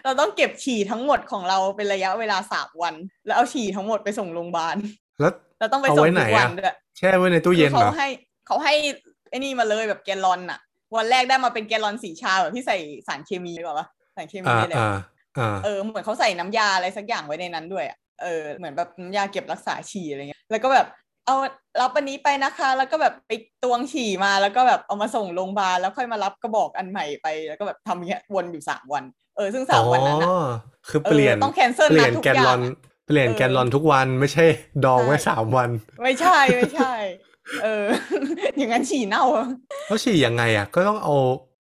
[0.05, 2.95] เราต้องเก็บฉี่ทั้งหมดของเราเป็นระยะเวลาสามวัน
[3.25, 4.75] แล้วเอาฉี่ทั้งหมดไปส่งโรงพยาบาล
[5.19, 8.07] แล้วเราต้องไปเอาส่งไว้ไหนทุกวัอะนด้วยแช่ไว้ในตู้เย็นคือเหรเขาอให้
[8.47, 8.73] เขาให้
[9.29, 10.59] ไอ้นี่มาเลยแบบแกลลอนอะ
[10.95, 14.97] วันแรกได้มาเป็นแกลลอนสีชาแบบที่ใส่สารเคมีหรือเปล่าวะสารเคมีอ่านี่แหละอ่า
[15.37, 20.87] อ่าเออเหมือนเขาใส่น้ำยาอะไรสักอย่างไว้ในนั้นด้วยอะเออเหมือนแบบน้ำยาเก็บรักษาฉี่อะไรเงี้ยแล้วก็แบบ
[21.25, 21.35] เอา
[21.81, 23.31] รับอันนี้ไปนะคะ แล้วก็แบบไป
[23.63, 29.03] ตวงฉี่มาแล้วก็แบบเอามาส่งโรงพยาบาลแล้วค่อยมารับกระบอกอันใหม่ไปแล้วก็แบบทำอย่างเงี้ยวนอยู่สามวัน
[29.37, 30.39] เออซึ่งสามวันนั้นอะอ๋อ
[30.89, 34.45] คือเปลี่ยนเออต้อง cancel เปลี่ยนนัดทุกแกนลอนอย่างอะเปลี่ยนเออแกนลอนทุกวันไม่ใช่
[34.85, 35.69] ดองไว้ใช่สามวัน
[36.03, 36.93] ไม่ใช่ไม่ใช่
[37.63, 37.85] เออ
[38.57, 39.47] อย่างนั้นฉี่เน่าอะ
[39.87, 41.15] แล้วฉี่ยังไงอะ ก็ต้องเอา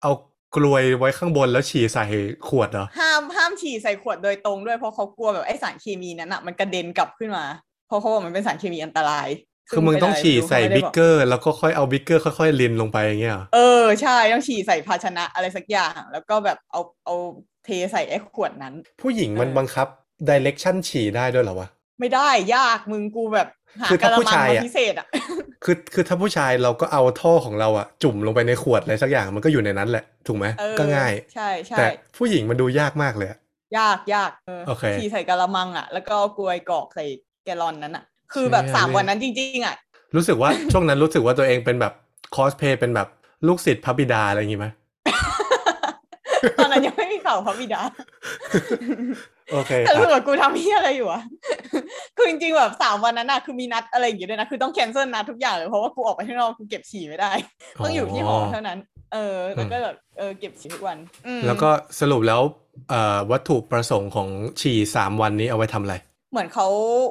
[0.03, 0.11] เอา
[0.55, 2.05] กรวยไว้ข้างบนแล้วฉี่ใส่
[2.47, 7.45] ขวดเหรอห้ามห้ามฉี่ใส่ขวดโดยตรงด้วยเพราะเขากลัวแบบไอสารเคมีนั้นอะมันกระเด็นกลับขึ้นมา
[7.87, 9.29] เพราะเขาบอกมันเป็นสารเคมีอันตราย
[9.69, 17.15] คือมึงต้องฉี่ใส่ซึ่งเป็นบิ๊กอะไรเกอร์ แล้วก็ค่อยเอาบีกเกอร์ค่อยๆรินลงไปอย่างเงี้ยเหรอเออใช่ต้องฉี่ใส่ภาชนะอะไรสักอย่าง แล้วก็แบบเอาเอา
[17.67, 19.87] เทใส่ไอ้ขวดนั้น ผู้หญิงมันเออบังคับ
[20.29, 21.69] ดิเรกชันฉี่ได้ด้วยเหรอวะ
[21.99, 23.47] ไม่ได้ยากมึงกูแบบ
[23.81, 25.07] หาคือกถ้าระผู้มังชายมาอะพิเศษอะ
[25.63, 33.39] คือคือถ้าผู้ชายเราก็เอาท่อของเราอะจุ่มลงไปในขวดอะไรสักอย่างมันก็อยู่ในนั้นแหละ ถูกไหมเออก็ง่าย ใช่ใช่แต่ผู้หญิงมันดูยากมากเลยอะ
[33.77, 37.05] ยากยากเออโอเคฉี่ใส่กระมังอะแล้วก็เอากลวยกรอกใส่
[37.45, 39.75] แกลลอนนั้นอะคือแบบเชี่ยสามเนี่ยวันนั้นจริงๆอะ
[40.15, 41.93] รู้สึกว่าช่วงนั้นรู้สึกว่าตัวเองเป็นแบบ
[42.35, 43.07] คอสเพย์เป็นแบบ
[43.47, 44.67] ลูกศิษย์พระบิดาอะไรอย่างงี้ไหม
[46.57, 47.81] ตอนนั้นยังไม่มีข่าวพระบิดา
[49.53, 51.21] โอเคแต่รู้สึกอะว่ากูทำที่อะไรอยู่อะ
[52.15, 57.31] คือจริงๆแบบสามวันนั้นอะคือมีนัดอะไรอย่างเงี้ยด้วยนะคือต้องแคนเซิลนัดทุกอย่างเลยเพราะว่ากูออกไปข้างนอกกูเก็บฉี่ไม่ได้
[57.83, 58.79] ต้องอยู่ที่หอเท่านั้น
[59.13, 62.41] เออแล้วก็แบบเออเก็บฉี่ทุกวันอืมแล้วก็สรุปแล้ว
[62.89, 64.29] เอ่อวัตถุประสงค์ของ
[64.61, 65.95] ฉี่สามวันนี้เอาไว้ทำอะไร
[66.31, 66.67] เหมือนเขา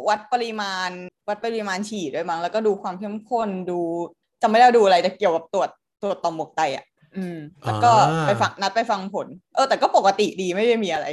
[0.09, 0.90] วัดปริมาณ
[1.28, 3.78] วัดปริมาณฉี่ด้วยมั้งแล้วก็ดูความเข้มข้นดู
[4.42, 5.71] จำไม่ได้ว่าดูอะไรแต่เกี่ยวกับตรวจ
[6.02, 6.85] ตรวจต่อมหมวกไตอะ
[7.18, 11.06] อืมแล้วก็อ่าไปฟังนัดไปฟังผล เออ แต่ก็ปกติดีไม่ได้มีอะไร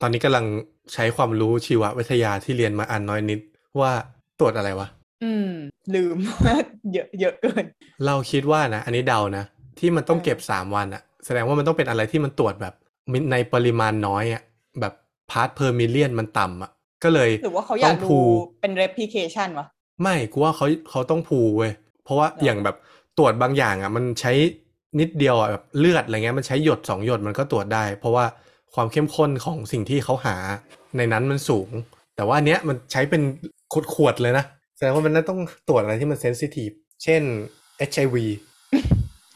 [0.00, 0.44] ตอนนี้กำลัง
[0.94, 3.40] ใช้ความรู้ชีววิทยาที่เรียนมาอันน้อยนิด
[3.80, 3.92] ว่า
[4.38, 4.88] ตรวจอะไรวะ
[5.24, 5.50] อืม
[5.94, 6.16] ลืม
[6.94, 7.64] เยอะเยอะเกิน
[8.06, 9.44] เราคิดว่านะ อันนี้เดานะ
[9.78, 12.74] ที่มันต้องเออเก็บสามวันอะแสดงว่ามันต้องเป็นอะไรที่มันตรวจแบบ
[13.12, 14.42] มีในปริมาณน้อยอะ
[14.80, 14.92] แบบ
[15.30, 16.70] part per million มันต่ำอะ
[17.04, 18.18] ก็เลยหรือว่าเขาอยากต้งดูพู
[18.62, 19.66] เป็น replication วะ
[20.02, 21.72] ไม่กูว่าเขาเขาต้องพูเว้ย
[22.04, 22.76] เพราะว่าหรออย่างแบบ
[23.18, 24.32] ตรวจบางอย่างอะมันใช้
[25.00, 28.24] นิดเดียวอะแบบเลือดอะไรเงี้ยมันใช้หยดสองหยดมันก็ตรวจได้ เพราะว่า
[28.74, 30.36] ความเข้มข้นของสิ่งที่เขาหา
[30.96, 31.68] ในนั้นมันสูง
[32.16, 33.22] แต่ว่าอันเนี้ยมันใช้เป็น
[33.94, 34.44] ขวดๆเลยนะ
[34.76, 36.70] แสดงว่ามันน่าต้องตรวจอะไรที่มันเซนซิทีฟ
[37.04, 37.22] เช่น
[37.90, 38.16] HIV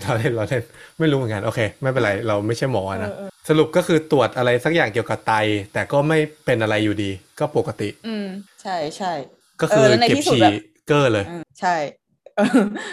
[0.02, 0.62] เราเล่นเราเล่น
[0.98, 5.32] ไม่รู้เหมือนกันโอเค ไม่เป็นไรเราไม่ใช่หมอนะเออเออสรุปก็คือตรวจอะไรสักอย่างเกี่ยวกับไต
[5.72, 8.26] แต่ก็ไม่เป็นอะไรอยู่ดี ก็ปกติ อืม
[8.62, 9.12] ใช่ใช่
[9.60, 10.52] ก็คือเออแล้วในเก็บที่สุดฉี่แบบ
[10.88, 12.07] เกอร์เลยอืมใช่เออ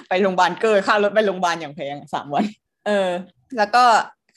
[0.10, 2.46] ไปโรงพยาบาลเกินค่ารถไปโรงพยาบาลอย่างแพงสามวัน
[2.86, 3.10] เออ
[3.58, 3.84] แล้วก็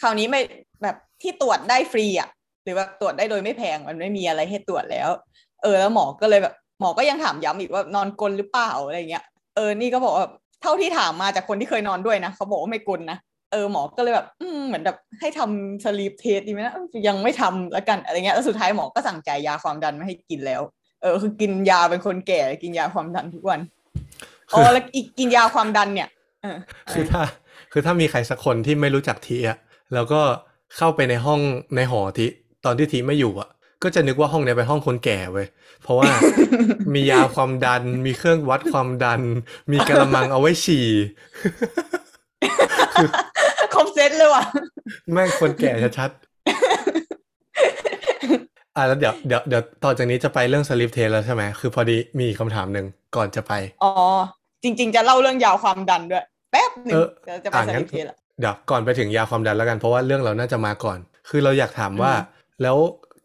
[0.01, 0.41] คราวนี้ไม่
[0.83, 2.29] แบบที่ตรวจได้ฟรีอะ
[2.65, 5.09] หรือว่าตรวจได้โดยไม่แพงมันไม่มีอะไรให้ตรวจแล้ว
[5.63, 9.25] เออ แล้วหมอก็เลยแบบหมอก็ยังถามย้ำอีกว่านอนกลนหรือเปล่าอะไรเงี้ย
[9.55, 10.27] เออนี่ก็บอกว่า
[10.63, 13.19] เท่าที่ถามมาจากคนที่เคยนอนด้วยนะเขาบอกว่าไม่กลนนะ
[13.53, 16.75] เออหมอก็เลยแบบอืมเหมือนแบบให้ทำสลีปเทสดีไหมนะ
[17.07, 20.63] ยังไม่ทำแล้วกันอะไรเงี้ยแล้วสุดท้ายหมอก็สั่งจ่ายยาความดันมาให้กินแล้ว
[21.03, 23.61] เออคือกินยาเป็นคนแก่กินยาความดันทุกวัน
[24.53, 26.09] อ๋อแล้วอีกกินยาความดันเนี่ย
[26.43, 26.59] เออ
[26.93, 27.23] คือถ้า
[27.73, 29.59] คือถ้ามีใครสักคนที่ไม่รู้จักทีอะ
[29.95, 30.21] แล้วก็
[30.77, 31.41] เข้าไปในห้อง
[31.77, 32.27] ในหอที
[32.65, 33.49] ตอนที่ทีไม่อยู่อะ
[33.83, 35.47] ก็จะนึกว่าห้องเนี้ยเป็นห้องคนแก่เว้ย
[35.83, 36.11] เพราะว่า
[36.95, 39.21] มียาความดัน มีเครื่องวัดความดัน
[39.73, 40.87] มีกะละมังเอาไว้ฉี่
[43.75, 44.45] ครบเซตเลยว่ะ
[45.13, 46.29] แม่งคนแก่ชัดๆ
[48.77, 52.87] อะแล้วเดี๋ยวเดี๋ยวเดี๋ยวต่อจากนี้จะไปเรื่อง sleep test แล้วใช่ไหม คือพอดีมีคำถามหนึ่ง
[53.17, 53.53] ก่อนจะไป
[53.83, 53.93] อ๋อ
[54.63, 60.99] จริง ๆ จะเล่าเรื่องยาความดันด้วย แป๊บหนึ่งเออเดี๋ยวจะไปอะ sleep test ละเดี๋ยวก่อนไปถึงยาความดันแล้วกันเพราะว่าเรื่องเราน่าจะมาก่อน
[61.29, 62.77] คือเราอยากถามว่าอืมแล้ว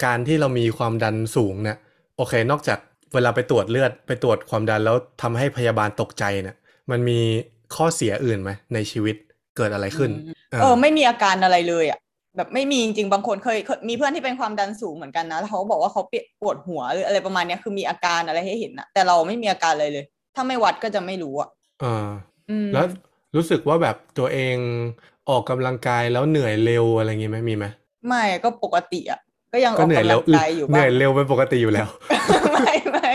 [0.06, 1.78] การที่เรามีความดันสูงเนี่ย
[2.18, 2.80] โอเค นอกจาก
[3.14, 6.56] เวลาไปตรวจเลือดไปตรวจความดันแล้วทำให้พยาบาลตกใจเนี่ย
[6.92, 7.20] มันมี
[7.76, 9.16] ข้อเสียอื่นไหมในชีวิต
[9.58, 10.12] เกิดอะไรขึ้น
[10.62, 12.00] เออไม่มีอาการอะไรเลยอะ
[12.38, 16.02] แบบไม่มีจริงๆบางคนเคยเคยมีเพื่อนที่เป็นความดันสูงเหมือนกันนะแล้วเขาบอกว่าเขา
[16.42, 21.50] ปวดหัวหรืออะไรประมาณเนี้ยคือมีอาการอะไรให้เห็นนะแต่เราไม่มีอาการอะไรเลย ถ้าไม่วัดก็จะไม่รู้อะ
[21.82, 22.08] เออ
[22.50, 22.86] อืมแล้ว
[23.36, 24.58] รู้สึกว่าแบบตัวเอง
[25.30, 27.66] ออกกำลังกายแล้วเหนื่อยเร็วอะไรอย่างงี้ไหมมีไหม
[28.08, 29.20] ไม่ก็ปกติอะ
[29.54, 31.88] ก็ยังอก็อกเหนื่อยกำเร็ลัวงกายอยู่เหบ้านื่งอยเร็วเป็นปกติอยู่แล้ว
[32.54, 33.12] ไม่ไม่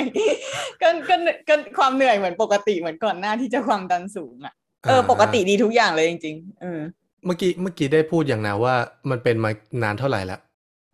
[0.83, 1.15] ก็ก็
[1.49, 4.55] ก็ความเหนื่อยเหมือนปกติเหมือนก่อนหน้าที่จะความดันสูงอะ
[4.89, 6.81] เอออ่าปกติดีทุกอย่างเลยจริงๆเออ
[7.27, 8.75] เมื่อกี้เมื่อกี้ได้พูดอย่างนะว่า
[9.11, 9.51] มันเป็นมา
[9.83, 10.41] นานเท่าไหร่แล้ว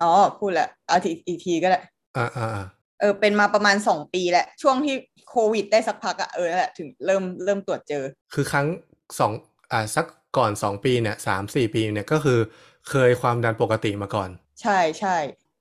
[0.02, 0.10] อ๋อ
[0.40, 1.80] พูดแล้วเอาทีอีกทีก็ได้
[2.16, 2.64] อ่าอ่าอ่า
[3.00, 4.96] เออเป็นมาประมาณสองปีแหละช่วงที่
[5.34, 8.66] โควิดได้สักพักอะเออนั่นแหละถึงเริ่มเริ่มตรวจเจอ คือครั้ง
[9.18, 9.32] สอง
[9.72, 12.38] อ่าสักก่อนสองปีเนี่ยสามสี่ปีเนี่ยก็คือ
[12.90, 14.30] เคยความดันปกติมาก่อน
[14.62, 15.16] ใช่ใช่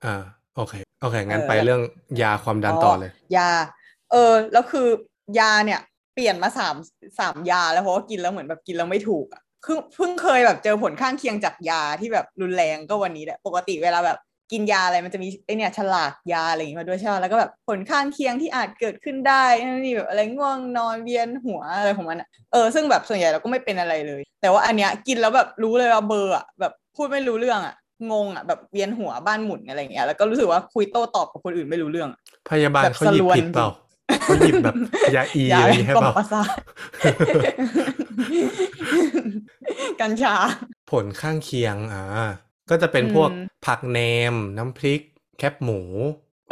[0.06, 0.24] อ่า
[0.56, 1.82] โอเคโอเค งั้นเออไปเรื่อง
[2.22, 3.50] ยาความดันต่อเลย ยา
[4.12, 4.88] เออแล้วคือ
[5.40, 5.80] ยาเนี่ย
[6.14, 6.76] เปลี่ยนมาสาม
[7.20, 14.20] สามยาแล้วเพราะว่ากินแล้วเหมือนแบบกินแล้วไม่ถูกอะคือเพิ่งเคยแบบเจอผลข้างเคียงจากยาที่แบบรุนแรงก็วันนี้แหละปกติเวลาแบบ
[14.54, 27.76] กินยาอะไรมันจะมีไอเนี่ยฉลากยาอะไรอย่างงี้มาด้วยใช่ไหมแล้วก็แบบผลข้างเคียงที่อาจเกิดขึ้นได้นั่นนี่แบบอะไรง่วงนอนเวียนหัวอะไรของมันอะเออซึ่งแบบส่วนใหญ่เราก็ไม่เป็นอะไรเลย แต่ว่าอันเนี้ยกินแล้วแบบรู้เลยว่าเบอร์อะแบบพูดไม่รู้เรื่องอะ
[28.12, 32.10] งงอะแบบเวียนหัวบ้านหมุนอะไรอย่างเงี้ยแล้วก็รู้สึกว่าคุยโต้ตอบกับคนอื่นไม่รู้เรื่อง
[32.50, 33.68] พยาบาลแบบเขาหยิบสลวนผิดเปล่า
[34.24, 34.76] เขาหยิบแบบ
[35.16, 36.50] ยาอียาอะไรอย่างงี้ให้กล่อเปมล่าประสาท
[40.02, 40.36] กัญชา
[40.92, 42.04] ผลข้างเคียงอ่า
[42.70, 44.00] ก็จะเป็นพวกอืมผักแหน
[44.34, 45.02] ม น้ำพริก
[45.38, 45.82] แคบหมู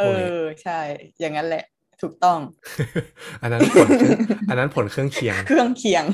[0.00, 0.78] เอวกนี้ อ ใช่
[1.20, 1.64] อย่างนั้นแหละ
[2.02, 2.38] ถูกต้อง
[3.42, 6.04] อันนั้นผลเครื่องอันนั้นผลเครื่องเคียง เครื่องเคียง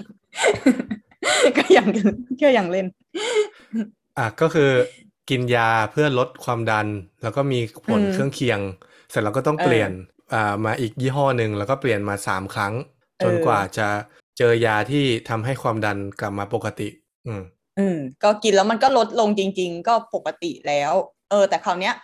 [1.58, 1.86] ก็ยัง
[2.42, 2.86] ก็ยังเล่น
[4.18, 4.70] อะก็คือ
[5.30, 6.86] กินยาเพื่อลดความดัน
[7.22, 8.60] แล้วก็มีผลอืมเครื่องเคียง
[9.10, 9.90] เสร็จแล้วก็ต้องเออเปลี่ยน
[10.34, 12.74] อ่ามาอีกยี่ห้อหนึ่งแล้วก็เปลี่ยนมาสามครั้ง
[13.22, 13.88] จนเออกว่าจะ
[14.38, 16.88] เจอยาที่ทำให้ความดันกลับมาปกติ
[17.26, 17.42] อืม
[17.78, 20.92] อืมก็กินแล้วมันก็ลดลงจริง ๆ ก็ปกติแล้ว
[21.30, 21.94] เออ แต่คราวเนี้ย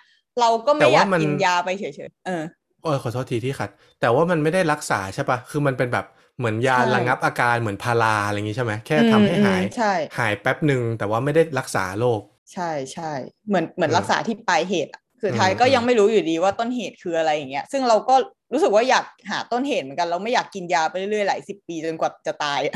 [0.41, 2.43] เราก็แต่ไม่อว่ายากมันกินยาไปเฉยๆเออ
[2.83, 6.07] โอ้ยขอโทษทีที่ขัด แต่ว่ามันไม่ได้รักษาใช่ปะคือมันเป็นแบบ
[6.39, 12.21] เหมือนยาใช่ระงับอาการเหมือนพาราอะไรอย่างงี้ใช่ไหมแค่ทำให้หายอืมใช่หายแป๊บหนึ่งแต่ว่าไม่ได้รักษาโรค
[12.53, 13.13] ใช่ใช่
[13.49, 18.15] เหมือนเหมือนอืมรักษาที่ปลายเหตุอะสุดท้ายอืมก็อืมยังไม่รู้อยู่ดีว่าต้นเหตุคืออะไรอย่างเงี้ย ซึ่งเราก็
[18.53, 22.75] รู้สึกว่าอยากหาต้นเหตุเหมือนกัน เราไม่อยากกินยาไปเรื่อยๆหลายสิบปีจนกว่าจะตายอะ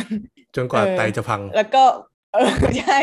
[0.57, 1.85] จนกว่าเออไตจะพัง แล้วก็
[2.35, 2.99] เออใช่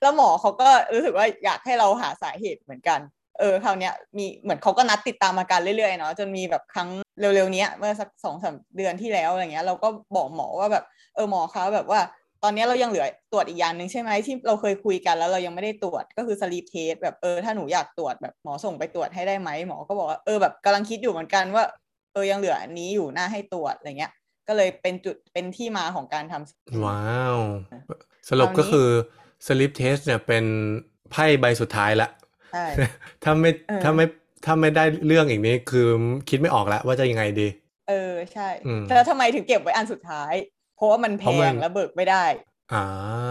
[0.00, 3.00] แล้วหมอเขาก็รู้สึกว่าอยากให้เราหาสาเหตุเหมือนกัน
[3.38, 6.88] เออคราวเนี้ยมีเหมือนเขาก็นัดติดตามอาการเรื่อยๆเนาะจนมีแบบครั้ง
[7.20, 12.00] เร็วๆเนี้ยเมื่อสักสองสามเดือนที่แล้วอะไรเงี้ยเราก็บอกหมอว่าแบบเออหมอคะแบบว่า
[12.42, 21.64] ตอนเนี้ยเรายังเหลือตรวจอีกอย่างหนึ่งใช่ไหมที่เราเคยคุยกันแล้วเรายังไม่ได้ตรวจก็คือ sleep test แบบเออถ้าหนูอยากตรวจแบบหมอส่งไปตรวจให้ได้ไหมหมอก็บอกว่าเออแบบกำลังคิดอยู่เหมือนกันว่า
[22.12, 24.12] เออยังเหลืออันนี้อยู่น่าให้ตรวจอะไรเงี้ย
[24.48, 27.38] ก็เลยเป็นจุดเป็นที่มาของการทำว้าว
[28.28, 28.88] สรุปคราวนี้ก็คือ
[29.46, 30.44] sleep test เนี่ยเป็น
[31.10, 32.08] ไพ่ใบสุดท้ายละ
[32.52, 32.66] ใช่
[33.24, 34.04] ถ้าไม่เออถ้าไม่
[34.44, 35.86] ถ้าไม่ได้เรื่องอีกนี้คือ
[36.28, 37.48] คิดไม่ออกแล้วว่าจะยังไงดี
[37.88, 40.32] เออใช่อืมแล้วทำไมถึงเก็บไว้อันสุดท้าย
[40.76, 42.24] เพราะว่ามันเพราะมันแพงแล้วเบิกไม่ได้
[42.74, 42.84] อ่า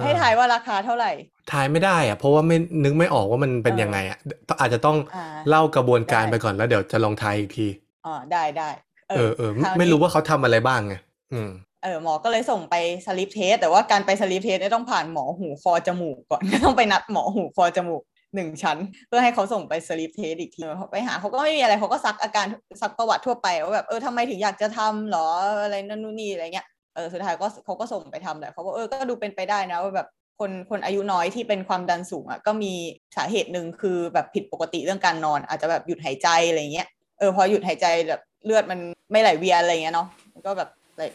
[0.03, 1.11] ให้ทายว่าราคาเท่าไหร่
[1.51, 4.19] ทายไม่ได้อะเพราะว่าไม่นึกไม่ออกว่ามันเป็นเออยังไงอะ
[4.59, 7.67] อาจจะต้องอ่าเล่ากระบวนการได้ไปก่อนแล้วเดี๋ยวจะลองทายอีกที
[8.05, 8.69] อ่าได้ได้
[9.09, 10.95] เออเออคราวไม่นี้รู้ว่าเขาทำอะไรบ้างไง
[11.33, 12.75] อืมเออหมอก็เลยส่งไป
[13.07, 18.01] sleep test แต่ว่าการไป sleep test เนี่ยต้องผ่านหมอหูคอจมูกก่อนต้องไปนัดหมอหูคอจมูก
[18.35, 22.45] หนึ่งชั้น เพื่อให้เขาส่งไป sleep test อีกทีไปหาเขาก็ไม่มีอะไรเขาก็ซักอาการ
[22.81, 25.27] ซักประวัติทั่วไปว่าแบบเออทำไมถึงอยากจะทำหรอ
[25.63, 30.07] อะไรนั่นนู่นนี่อะไรเงี้ยเออสุดท้ายก็เขาก็ส่งไปทำแหละเขาบอกเออก็ดูเป็นไปได้นะว่าแบบ
[30.39, 32.73] คนคนอายุน้อยที่เป็นความดันสูงอะก็มี
[33.17, 36.87] สาเหตุหนึ่งคือแบบผิดปกติเรื่องการนอน อาจจะแบบหยุดหายใจอะไรเงี้ย
[37.19, 38.79] เออพอหยุดหายใจแบบเลือดมัน
[39.11, 40.07] ไม่ไหลเวียนอะไรเงี้ยเนาะ
[40.45, 40.69] ก็แบบ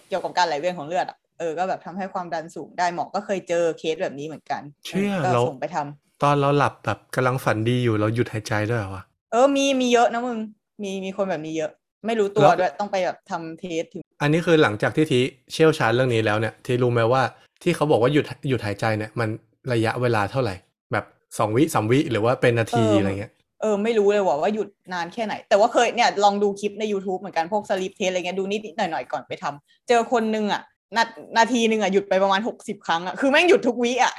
[0.08, 10.38] เกี่ยวกับการไหลเวียนของเลือดอะเออก็แบบทำให้ความดันสูงได้หมอก็เคยเจอเคสแบบนี้เหมือนกันเชื่อก็เราส่งไปทำตอนเราหลับแบบกำลังฝันดีอยู่เราหยุดหายใจด้วยเหรอวะเออมีมีเยอะนะมึง
[10.82, 11.70] มีมีคนแบบนี้เยอะ
[12.06, 15.20] ไม่รู้ตัวแล้วด้วยต้องไปแบบทำเทสถึง อันนี้คือหลังจากที่ที
[15.52, 17.22] เชี่ยวชาญเรื่องนี้แล้วเนี่ยทีรู้ไหมว่า
[17.62, 19.28] ที่เขาบอกว่าหยุดหยุดหายใจเนี่ยมัน
[19.72, 20.54] ระยะเวลาเท่าไหร่
[20.92, 21.04] แบบ
[21.38, 30.62] สองวิสามวิหรือว่าเป็นนาทีเออออะไรเงี้ย เออไม่รู้เลยว่าว่าหยุดนานแค่ไหน แต่ว่าเคยเนี่ยลองดูคลิปใน YouTube เหมือนกันพวกสลิปเทสอะไรเงี้ยดูนิดนิดหน่อยหน่อยๆก่อนไปทำเจอคนนึงอะ
[30.96, 31.04] นา
[31.38, 34.12] นาทีนึงอะหยุดไปประมาณหกสิบครั้งอะคือแม่งหยุดทุกวิอะ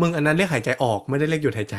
[0.00, 1.76] มึงอันนั้นเรียกหายใจออกไม่ได้เรียกหยุดหายใจ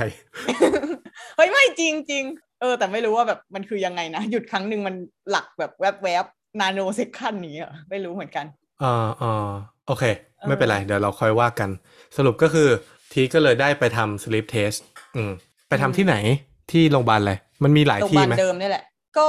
[1.35, 2.23] เฮ้ยไม่จริงจริง
[2.61, 4.95] เออแต่ไม่รู้ว่าแบบมันคือยังไงนะ หยุดครั้งหนึ่งมัน
[5.31, 6.25] หลักแบบแวบแวบ
[6.59, 8.45] นาโนเซคันนี้อะไม่รู้เหมือนกัน
[8.83, 9.49] อ่าอ่า
[9.87, 10.03] โอเค
[10.39, 11.69] เออไม่เป็นไร เดี๋ยวเราค่อยว่ากัน
[12.17, 12.67] สรุปก็คือ
[13.11, 14.79] ทีก็เลยได้ไปทำ sleep test
[15.15, 15.31] อืม
[15.69, 16.15] ไปทำที่ไหน
[16.71, 18.83] ที่โรงพยาบาลอะไรมันมีหลายโรงพที่ยาบาลไหมเดิมนี่แหละ
[19.17, 19.27] ก็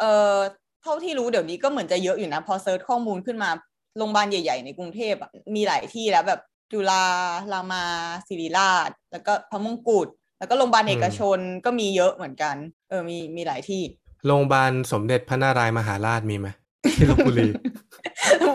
[0.00, 0.36] เออ
[0.82, 3.50] เท่าที่รู้เดี๋ยวนี้ก็เหมือนจะเยอะอยู่นะ พอ search ข้อมูลขึ้นมา
[3.98, 6.40] โรงพยาบาลใหญ่ ๆ ในกรุงเทพอะมีหลายที่แล้วแบบ
[6.72, 7.04] จุฬา
[7.52, 7.82] รามา
[8.28, 10.08] ศิริราช แล้วก็พระมงกุฎ
[10.38, 12.56] แล้วก็โรงพยาบาลเอกชนก็มีเยอะเหมือนกัน
[12.88, 13.82] เออมีมีหลายที่
[14.26, 16.48] โรงพยาบาลสมเด็จพระนารายณ์มหาราชมีไหม
[16.96, 17.48] ที่ลพบุรี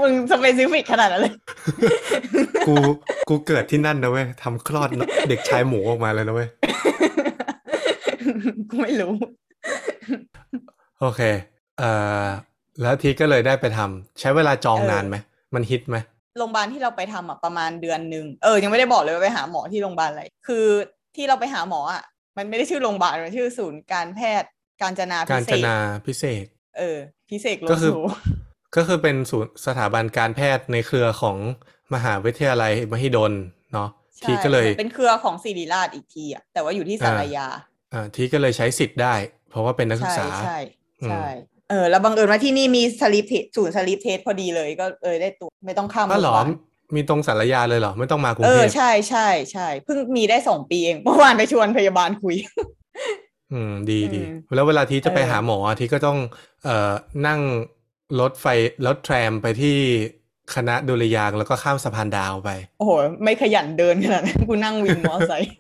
[0.02, 1.34] มึง specific ขนาดนั้นเลย
[2.68, 2.76] กู
[3.30, 4.90] กูเกิดที่นั่นนะเว้ยทำคลอด
[5.30, 6.50] เด็กชายหมูออกมาเลยนะเว้ย
[8.70, 9.14] กูไม่รู้
[11.00, 11.22] โอเค
[11.80, 11.90] เอ่
[12.24, 12.26] อ
[12.82, 15.16] แล้วทีก็เลยได้ไปทำใช้เวลาจองเออนานไหม
[15.56, 15.98] มันฮิตไหม
[16.38, 20.66] โรงพยาบาลที่เราไปทำอะประมาณเดือนหนึ่งเออ ยังไม่ได้บอกเลยว่าไปหาหมอที่โรงพยาบาลอะไร คือ
[21.16, 22.04] ที่เราไปหาหมออะ
[22.38, 24.50] มันไม่ได้ชื่อโรงพยาบาล มันชื่อศูนย์การแพทย์
[24.82, 25.76] การจนาพิการเศจษนา
[26.06, 26.46] พิเศษ
[26.78, 26.98] เออ
[27.30, 27.98] พิเศษโลก็คือโซ
[28.76, 31.38] ก็คือเป็นศูนย์สถาบันการแพทย์ในเครือของ
[31.94, 33.34] มหาวิทยาลัยมหิดล
[33.74, 37.48] เนาะใช่ทีก็เลยหมือนเป็นเครือของศิริราชอีกทีอะแต่ว่าอยู่ที่ศาลายา
[37.94, 39.16] อ่าทีก็เลยใช้สิทธิ์ได้
[39.50, 40.58] เพราะว่าเป็นนักศึกใช่ษา ใช่
[41.02, 41.26] อืม ใช่
[41.70, 46.50] เออแล้วบังเอิญว่าที่นี่มี sleep test ศูนย์ sleep test พอดีเลยก็เออได้ตัวไม่ต้องข้ามก็หรอโรงพยาบาล
[46.96, 52.36] มีตรงศาลายาเลยเหรอ ไม่ต้องมากรุงเอเทอพใช่ใช่ใช่เพิ่งมีได้สองปีเองเมื่อวานไปชวนพยาบาลคุย
[53.54, 56.18] อืม ดีดี อืมแล้วเวลาทีจะไปเออ หาหมอทีก็ต้อง
[56.64, 56.94] เอ่อ
[57.28, 57.40] นั่ง
[58.20, 58.46] รถไฟ
[58.88, 59.78] รถแทรมไปที่
[60.56, 62.92] คณะดุริยางค์แล้วก็ข้ามสะพานดาวไป โอ้โห
[63.24, 65.52] ไม่ขยันเดินขนาดนั้นกูนั่งวินมอไซค์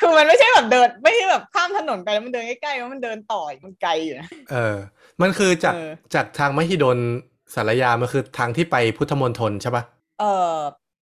[0.00, 4.76] คือมันไม่ใช่แบบเดิน ไม่ใช่แบบข้ามถนนไปแล้วมันเดินใกล้ๆมันเดินต่ออีกมันไกลอยู่นะเออ
[5.20, 6.98] มันคือจากเออจากทางมหิดล
[7.54, 9.82] สารยามันคือทางที่ไปพุทธมณฑลใช่ปะ
[10.20, 10.54] เออ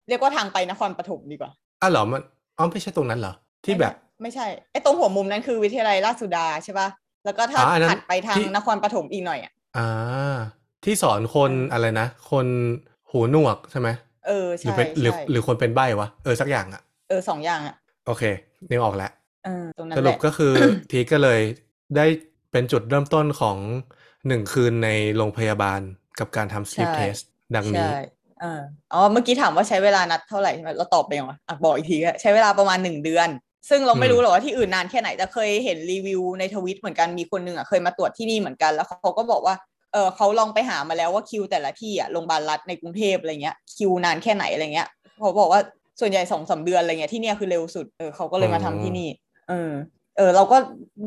[0.08, 1.50] เรียกว่าทางไปนครปฐมดีกว่า
[1.82, 2.22] อ้าวเหรอมัน
[2.58, 6.88] อ๋อไม่ใช่ตรงนั้นเหรอที่แบบ ไม่ใช่ไอ้ตรงหัวมุมนั้นคือวิทยาลัยราชสุดาใช่ป่ะ
[7.24, 10.36] แล้วก็ถ้าอ๋ออันนั้นถัดไปทางที่นครปฐมอีกหน่อยอะอ่า
[10.86, 12.46] ที่สอนคนเออออะไรนะ คน
[13.10, 13.88] หูหนวกใช่ไหม
[14.26, 17.74] เออหรือใช่เป็นหรือใช่หรือคนเป็นใบ้วะเออสักอย่างอะเออสองอย่างอะ
[18.06, 18.22] โอเค
[18.70, 19.10] นึกออกแล้ว
[19.44, 20.52] เออตรงนั้นสแหรุปละก็คือ
[20.90, 21.40] ทีก็เลย
[21.96, 22.06] ได้
[22.52, 23.56] เป็นจุดเริ่มต้นของ
[24.28, 25.80] หนึ่งคืนในโรงพยาบาล
[26.18, 27.22] กับการทำ sleep ใช่ test
[27.56, 28.00] ดังนี้ ใช่
[28.40, 28.60] เออ
[28.92, 33.28] อ๋อเมื่อกี้ถามว่าใช้เวลานัดเท่าไหร่ใช่ไหมเราตอบไปยังวะอะบอกอีกทีก็ใช้เวลาประมาณหนึ่งเดือน
[33.70, 39.54] ซึ่งเราไม่อืม รู้หรอกว่าที่อื่นนานแค่ไหนแต่เคยเห็นรีวิวในทวิตเหมือนกันมีคนหนึ่งอะเคยมาตรวจที่นี่เหมือนกันแล้วเขาก็บอกว่า
[39.96, 45.62] เออเขาลองไปหามาแล้วว่าคิวแต่ละที่อะโรงพยาบาลรัฐในกรุงเทพอะไรเงี้ยคิวนานแค่ไหนอะไรเงี้ยเขาบอกว่า
[46.00, 49.08] ส่วนใหญ่สองสามเดือนอะไรเงี้ยที่เนี่ยคือเร็วสุดเออเขาก็เลยมาทำที่นี่
[49.48, 49.72] เออ
[50.16, 50.56] เออ เราก็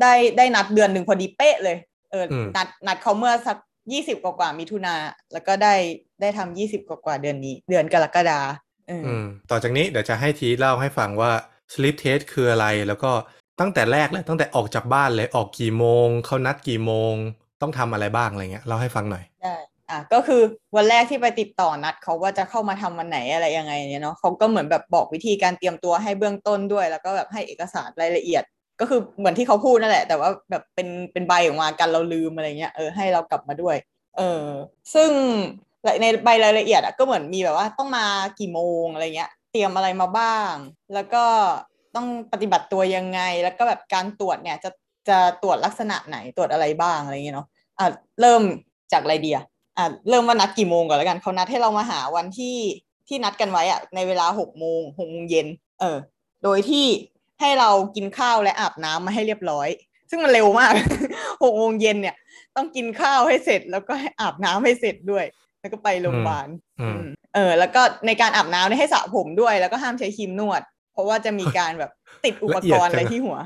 [0.02, 1.76] ได้ได้นัดเดือนหนึ่งพอดีเป๊ะเลย
[2.10, 3.56] เอออมนัดนัดเขาเมื่อสัก
[3.92, 4.94] ยี่สิบกว่าๆมิถุนา
[5.32, 5.74] แล้วก็ได้
[6.20, 8.40] ได้ทำยี่สิบกว่าๆเดือนนี้ เดือนกรกฎา
[8.88, 11.32] เออออืมต่อจากนี้เดี๋ยวจะให้ทีเล่าให้ฟังว่า
[11.72, 13.10] sleep test คืออะไรแล้วก็
[13.60, 17.14] ตั้งแต่แรกเลยตั้งแต่ออกจากบ้านเลยออกกี่โมงเขานัดกี่โมง
[17.62, 19.56] ต้องทำอะไรบ้างอะไรเงี้ยเล่าให้ฟังหน่อยได้
[19.90, 20.42] อะก็คือ
[20.76, 28.42] วันแรกที่ไปติดต่อนัดเขาว่าจะเข้ามาทำวันไหนอะไรยังไงเนี่ยเนาะเขาก็เหมือนแบบบอกวิธีการเตรียมตัวให้เบื้องต้นด้วย แล้วก็แบบให้เอกสารรายละเอียด
[28.80, 33.76] ก็คือเหมือนที่เขาพูดนั่นแหละ แต่ว่าแบบเป็นเป็นใบออกมากันเราลืมอะไรเงี้ยเออให้เรากลับมาด้วย
[34.16, 34.44] เออ
[34.94, 35.10] ซึ่ง
[36.00, 38.04] ในใบรายละเอียดอะก็เหมือนมีแบบว่าต้องมา
[38.38, 40.54] กี่โมงอะไรเงี้ย เตรียมอะไรมาบ้าง
[40.94, 41.24] แล้วก็
[41.96, 44.70] ต้องปฏิบัติตัวยังไง แล้วก็แบบการตรวจเนี่ยจะ
[45.08, 47.86] จะตรวจลักษณะไหนตรวจอะไรบ้างอะไรอย่างเงี้ยเนาะอะ
[48.20, 48.42] เริ่ม
[48.92, 49.38] จากอะไรเดีย
[49.78, 52.56] อะเริ่มว่านัดกี่โมงก่อนแล้วกันเขานัดให้เรามาหาวันที่
[53.08, 55.46] ที่นัดกันไว้อะในเวลาหกโมงหกโมงเย็น
[55.80, 55.98] เออ
[56.44, 56.86] โดยที่
[57.40, 59.68] ให้เรากินข้าวและอาบน้ำมาให้เรียบร้อย
[60.10, 60.72] ซึ่งมันเร็วมาก
[61.42, 62.16] หกโมงเย็นเนี่ย
[62.56, 65.24] ต้องกินข้าวให้เสร็จแล้วก็ให้อาบน้ำให้เสร็จด้วย
[65.60, 66.48] แล้วก็ไปโรงพยาบาล
[66.80, 71.90] อืมอืมเออ แล้วก็ในการอาบน้ำเนี่ยให้สระผมด้วย แล้วก็ห้ามใช้ครีมนวด เพราะว่าจะมีการแบบ
[72.24, 73.38] ติดอุปกรณ์อะไรที่หัว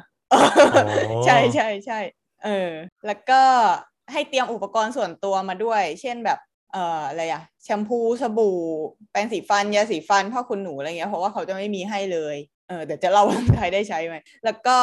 [1.26, 2.00] ใช่ใช่ใช่
[2.44, 2.70] เออ
[3.06, 3.42] แล้วก็
[4.12, 6.38] ให้เตรียมอุปกรณ์ส่วนตัวมาด้วย เช่นแบบ
[6.72, 8.58] เอ่ออะไรอะแชมพูสบู่
[9.10, 12.36] แปรงสีฟันยาสีฟันผ้าขนหนูอะไรเงี้ยเพราะว่าเขาจะไม่มีให้เลย
[12.68, 14.78] เออเดี๋ยวจะเล่าว่าใครได้ใช้ไหมแล้วก็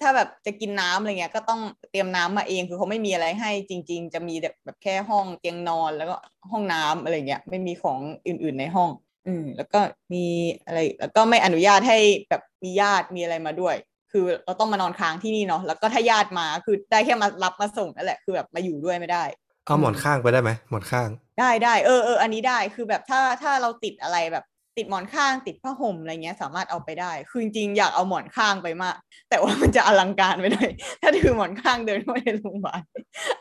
[0.00, 6.16] ถ้าแบบจะกินน้ำอะไรเงี้ยก็ต้องเตรียมน้ำมาเองคือเขาไม่มีอะไรให้จริง ๆ จะมีแบบแบบแค่ห้องเตียงนอนแล้วก็
[6.50, 8.90] ห้องน้ำอะไรเงี้ยไม่มีของอื่นๆในห้อง
[9.26, 9.80] อืมแล้วก็
[10.12, 10.24] มี
[10.66, 11.98] อะไรแล้วก็ไม่อนุญาตให้
[12.30, 13.76] แบบมีญาติมีอะไรมาด้วย
[14.16, 19.24] คือเราต้องมานอนค้างที่นี่เนาะแล้วก็ถ้าญาติมาคือได้แค่มารับมาส่งนั่นแหละคือแบบมาอยู่ด้วยไม่ได้
[19.66, 21.08] เอาหมอนข้างไปได้ไหมหมอนข้าง
[21.40, 24.44] ได้ได้เออเอออันนี้ได้คือแบบถ้าถ้าเราติดอะไรแบบ
[24.78, 28.96] ติดหมอนข้างติดผ้าห่มอะไรเงี้ยสามารถเอาไปได้ คือจริงๆอยากเอาหมอนข้างไปมาก
[29.30, 30.70] แต่ว่ามันจะอลังการไปหน่อย
[31.02, 32.82] ถ้าถือหมอนข้างเดินเข้าไปในโรงพยาบาล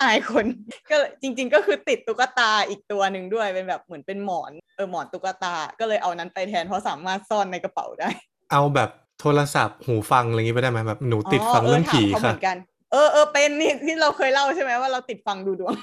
[0.01, 0.45] อายคน
[0.89, 8.09] ก็เลยจริง ๆ ก็คือติดตุ๊กตาอีกตัวหนึ่งด้วยเป็นแบบเหมือนเป็นหมอนเออหมอนตุ๊กตา ก็เลยเอานั้นไปแทนเพราะสามารถซ่อนในกระเป๋าได้
[8.51, 12.55] เอาแบบ โทรศัพท์หูฟังอะไรอย่างงี้ไปได้ไหมแบบหนูติดอ๋อฟังเรื่องถามผีเขาเหค่ะมือนกัน
[12.91, 15.73] เออเออเป็นนี่ที่เราเคยเล่าใช่ไหมว่าเราติดฟังดูดวง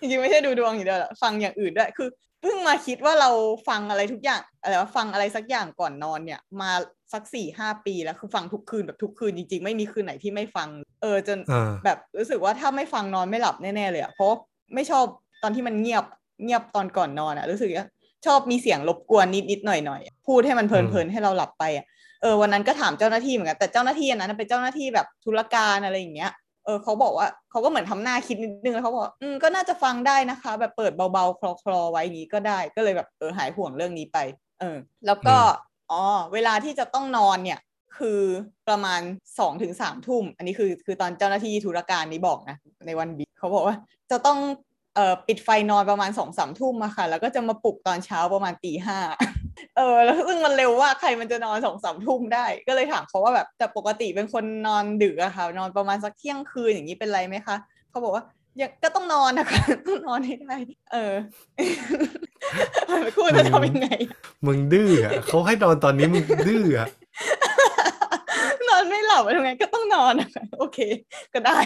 [0.00, 2.08] จริงๆไม่ใช่ดูดวงอย่างเดียวหรอกฟังอย่างอื่นด้วยคือ
[2.42, 3.30] เพิ่งมาคิดว่าเรา
[3.68, 6.70] ฟังอะไรทุกอย่างอะไรว่าฟังอะไรสักอย่างก่อนนอนเนี่ย มา
[7.12, 10.68] สักสี่ห้าปีแล้วคือฟังทุกคืนแบบทุกคืนจริงๆ ไม่มีคืนไหนที่ไม่ฟัง
[11.02, 14.30] เออจนอ่าแบบรู้สึกว่าถ้าไม่ฟังนอนไม่หลับแน่ๆเลยอะเพราะ
[14.74, 15.04] ไม่ชอบ
[15.42, 16.04] ตอนที่มันเงียบ
[16.44, 17.88] เงียบตอนก่อนนอนอะรู้สึกว่า
[18.26, 21.84] ชอบมีเสียงรบกวนนิดๆหน่อยๆพูดให้มันเพลินๆให้เราหลับไปอะ
[22.24, 26.32] เออวันนั้นก็ถามเจ้าหน้าที่เหมือนกันแต่เจ้าหน้าที่อันนั้นนะเป็นเจ้าหน้าที่แบบธุรการอะไรอย่างเงี้ย
[26.64, 34.18] เออเขาบอกว่าเขาก็เหมือนทำหน้าคิดนิดนึงแล้วเขาบอกอืมก็น่าจะฟังได้นะคะ แบบเปิดเบาๆคลอๆไว้อย่างงี้ก็ได้ก็เลยแบบเออหายห่วงเรื่องนี้ไป
[34.60, 35.36] เออ แล้วก็
[35.90, 37.60] อ๋อเวลาที่จะต้องนอนเนี่ย
[37.98, 38.20] คือ
[38.68, 39.00] ประมาณ
[39.38, 42.56] สองถึงสามทุ่ม อันนี้คือคือตอนเจ้าหน้าที่ธุรการนี้บอกนะ
[42.86, 43.76] ในวันบีเขาบอกว่า
[44.10, 44.38] จะต้อง
[44.94, 48.98] เอ่อปิดไฟนอนประมาณสองสามทุ่มมาค่ะ แล้วก็จะมาปลุกตอนเช้าประมาณตีห้า
[49.76, 57.56] เออแล้วซึ่งมันเร็วว่าใครมันจะนอนสองสามทุ่มได้ ก็เลยถามเขาว่าแบบแต่ปกติเป็นคนนอนดึกอะค่ะ นอนประมาณสักเที่ยงคืนอย่างนี้เป็นไรไหมคะ
[57.90, 58.24] เขาบอกว่า
[58.60, 60.56] ยังก็ต้องนอนนะคะต้องนอนให้ได้
[60.92, 61.14] เออ
[63.16, 63.88] คุณจะทำยังไง
[64.46, 66.88] มึงดื้ออะเขาให้นอนตอนนี้มึงดื้ออะ
[68.68, 70.78] นอนไม่หลับทำไงก็ต้องนอนนะคะโอเค
[71.34, 71.58] ก็ได้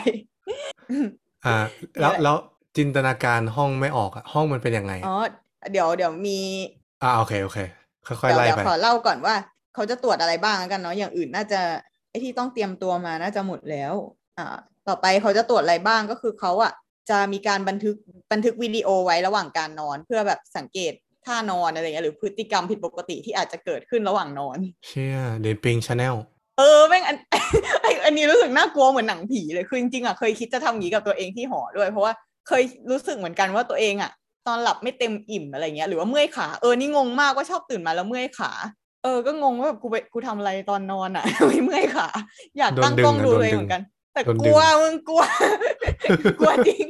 [1.47, 1.57] อ่า
[2.01, 2.37] แล้วนี่แหละแล้ว
[2.79, 5.17] จินตนาการห้องไม่ออกอะห้องมันเป็นยังไงอ๋อ
[5.73, 6.39] เดี๋ยวเดี๋ยวมี
[7.03, 7.59] อ่าโอเคโอเค
[8.07, 9.35] ค่อยๆเดี๋ยวไล่เดี๋ยวไปขอเล่าก่อนว่า
[9.75, 11.61] เขาจะตรวจอะไรบ้างแล้วกันเนาะอย่างอื่นน่าจะ
[12.11, 13.95] ไอที่ต้องเตรียมตัวมาน่าจะหมดแล้ว
[14.39, 14.57] อ่า
[14.89, 16.73] ต่อไปเขาจะตรวจอะไรบ้างก็คือเขาอะ
[17.11, 17.97] จะมีการบันทึก
[18.33, 20.93] บันทึกวิดีโอไว้ระหว่างการนอน เพื่อแบบสังเกต
[21.27, 26.15] ท่านอนอะไรเงี้ยหรือพฤติกรรมผิดปกติที่อาจจะเกิดขึ้นระหว่างนอน เชี่ยหลินปิง channel
[26.59, 27.17] เออแม่งอัน
[27.83, 32.13] ไออันนี้รู้สึกน่ากลัวเหมือนหนังผีเลยคือจริงๆอะเคยคิดจะทำอย่างนี้กับตัวเองที่หอด้วยเพราะว่า
[32.49, 34.11] เคยรู้สึกเหมือนกันว่าตัวเองอะ
[34.47, 38.51] ตอนหลับไม่เต็มอิ่มอะไรเงี้ยหรือว่าเมื่อยขาเออนี่งงมากว่าชอบตื่นมาแล้วเมื่อยขา
[39.03, 42.09] เออก็งงว่าแบบกูไปกูทำอะไรตอนนอนอะไม่เมื่อยขา
[42.59, 43.83] อยากตั้งกล้องดูตัวเองเหมือนกัน
[44.15, 45.23] แต่กลัวมึงกลัว
[46.41, 46.87] กลัวจริง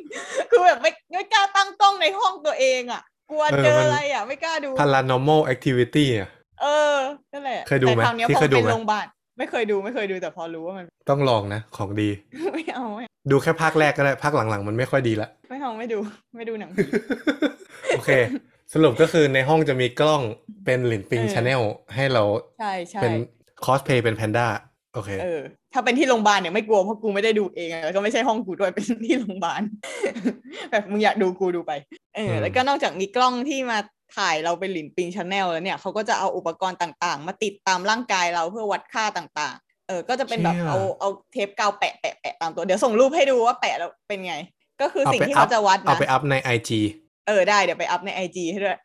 [0.51, 6.29] คือแบบไม่ไม่กล้าตั้งกล้องในห้องตัวเองอะกลัวเจออะไรอะ ไม่กล้าดู paranormal activity อะ
[6.63, 6.97] เออ
[7.33, 9.07] นั่นแหละเคยดูไหมแต่คราวเนี้ยที่พอเคยดูเป็นไหมโรงพยาบาล
[9.39, 12.09] ไม่เคยดูไม่เคยดูแต่พอรู้ว่ามัน ต้องลองนะ ของดี
[12.53, 15.99] ไม่เอาไม่ดูแค่ภาคแรกก็ได้ ภาคหลังๆ มันไม่ค่อยดีละ ไม่เอาไม่ดู
[16.37, 16.71] ไม่ดูหนัง
[17.97, 18.11] โอเค
[18.75, 20.23] สรุปก็คือในห้องจะมีกล้อง
[20.65, 21.63] เป็นหลินปิงเออ channel
[21.95, 22.23] ให้เรา
[22.59, 23.15] ใช่ใช่เป็น
[23.65, 24.47] คอสเพย์เป็นแพนด้า
[24.95, 25.41] โอเค เออ
[25.73, 29.63] ถ้าเป็นที่โรงพยาบาลเนี่ยไม่กลัวเพราะกูไม่ได้ดูเองอะแล้วก็ไม่ใช่ห้องกูด้วยเป็นที่โรงพยาบาล
[30.71, 31.73] แบบมึงอยากดูกูดูไป
[32.17, 33.79] เออ อืม แล้วก็นอกจากมีกล้องที่มา
[34.17, 44.35] ถ่ายเราเป็นหลินปิง channel แล้วเนี่ยเขาก็จะเอาอุปกรณ์ต่างๆ มาติดตามร่างกายเราเพื่อวัดค่าต่างๆ เออ ก็จะเป็นแบบเอาเอาเทปกาวแปะแปะแปะตามตัว เดี๋ยวส่งรูปให้ดูว่าแปะแล้วเป็นไง
[44.81, 46.71] ก็คือสิ่งที่เขาจะวัดเอานะไปอัพใน IG
[47.29, 48.79] เออได้เดี๋ยวไปอัพใน IG ให้ด้วย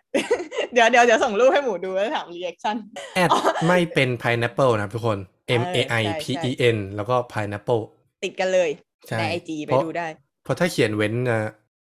[0.73, 2.75] เดี๋ยวเดี๋ยวเดี๋ยวส่งรูปให้หมูดูแล้วถาม reaction
[3.15, 3.29] แอด
[3.67, 5.17] ไม่เป็น pineapple นะทุกคน
[5.62, 7.81] M A I P E N แล้วก็ pineapple
[8.23, 8.69] ติดกันเลย
[9.07, 10.07] ใช่ใน IG ไปเพราะดูได้
[10.43, 11.13] เพราะถ้าเขียนเว้น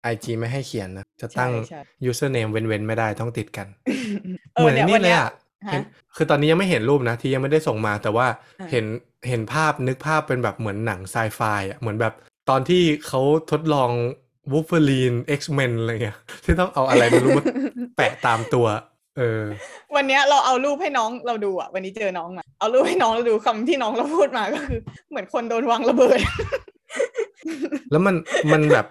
[0.03, 3.67] IG ไม่ให้เขียนนะ จะตั้ง ใช่ใช่ username เว้นๆไม่ได้ต้องติดกัน
[4.53, 5.31] เอเหมืออนเนี่ยนี่วันเลยเนี้ยอะ
[5.67, 5.81] ฮะเห็น
[6.15, 8.27] คือตอนนี้ยังไม่เห็นรูปนะ ที่ยังไม่ได้ส่งมาแต่ว่า
[8.59, 8.85] อ่า เห็น
[9.29, 12.13] เห็นภาพนึกภาพเป็นแบบเหมือนหนังไซไฟอะเหมือนแบบ
[12.49, 13.91] ตอนที่เขาทดลอง
[14.51, 17.45] วูฟเฟอรีน X-Men อะไรเงี้ย ที่ต้องเอาอะไรไม่รู้มา
[17.97, 18.67] แปะตามตัว
[19.17, 19.43] เออ
[19.95, 26.19] วันเนี้ยเราเอารูปให้น้องเราดูอะ วันนี้เจอน้องมา เอารูปให้น้องเราดูคำที่น้องเราพูดมาก็คือ เหมือนคนโดนวางระเบิด
[27.91, 28.15] แล้วมัน
[28.53, 28.85] มันแบบ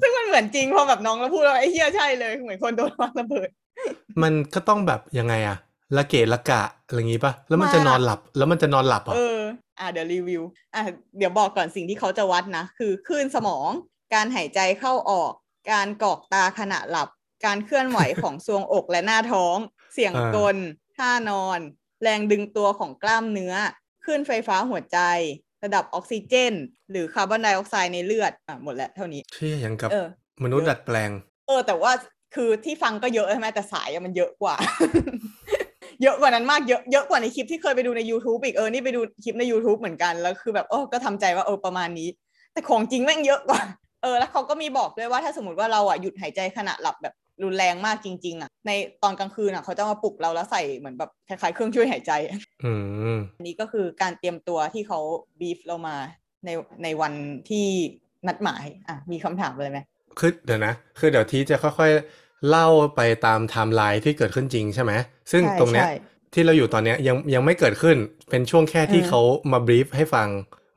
[0.00, 3.48] ซึ่งมันเหมือนจริงพอแบบน้องเราพูดแล้วไอ้เหี้ยใช่เลยเหมือนคนโดนวางระเบิด
[4.22, 5.58] มันก็ต้องแบบยังไงอะ
[5.96, 10.42] ละเกะละกะอะไรอย่างงี้ป่ะแล้วมันมากจะนอนหลับ แล้วมันจะนอนหลับเหรเออะออะเดี๋ยวรีวิว
[10.74, 10.82] อะ
[11.18, 13.68] เดี๋ยวบอกก่อนสิ่งที่เขาจะวัดนะ คือคลื่นสมอง
[14.14, 15.32] การหายใจเข้าออก
[15.72, 17.08] การกรอกตาขณะหลับ
[17.44, 19.56] การเคลื่อนไหวของทรวงอกและหน้าท้อง
[19.94, 20.56] เสียงกล
[20.96, 21.58] ท่านอน
[22.02, 23.54] แรงดึงตัวของกล้ามเนื้อ
[24.04, 24.98] คลื่นไฟฟ้าหัวใจ
[25.64, 26.52] ระดับออกซิเจน
[26.90, 30.06] หรือคาร์บอนไดออกไซด์ในเลือดอะหมดแล้วเท่านี้เที่ยอย่างกับเออ
[30.44, 31.10] มนุษย์ดัดแปลง
[31.48, 31.92] เออ แต่ว่า
[32.34, 34.54] คือที่ฟังก็เยอะใช่ไหมแต่สายอะมันเยอะกว่า
[36.02, 42.08] เยอะกว่านั้นมากเยอะเยอะกว่าในคลิปที่เคยไปดูใน YouTube อีกเออนี่ไปดูคลิปใน YouTube เหมือนกันแล้วคือแบบเออก็ทำใจว่าเออประมาณนี้
[42.52, 43.60] แต่ของจริงแม่งเยอะกว่า
[44.02, 47.14] เออแล้วเขาก็มีบอกด้วยว่าถ้าสมมติว่าเราอะหยุดหายใจขณะหลับแบบ
[47.44, 48.70] รุนแรงมากจริง ๆ อะ ใน
[49.02, 52.12] ตอนกลางคืนอะเขาจะมาปลุกเราแล้วใส่เหมือนแบบคล้ายๆเครื่องช่วยหายใจ
[52.62, 52.66] อื
[53.16, 54.98] มอันนี้ก็คือการเตรียมตัวที่เขา
[55.40, 55.96] บีฟเรามา
[56.44, 56.48] ใน
[56.82, 57.12] ในวัน
[57.48, 57.66] ที่
[58.26, 59.78] นัดหมายอะมีคำถามอะไรไหม
[60.18, 64.92] คือเดี๋ยวนะ คือเดี๋ยวทีจะค่อยๆ เล่าไปตามไทม์ไลน์ที่เกิดขึ้นจริงใช่ไหม
[65.32, 65.86] ซึ่งใช่ตรงเนี้ยใช่
[66.34, 67.96] ที่เราอยู่ตอนเนี้ยยังยังไม่เกิดขึ้น
[68.30, 69.20] เป็นช่วงแค่ที่เออเขา
[69.52, 70.28] มา brief ให้ฟัง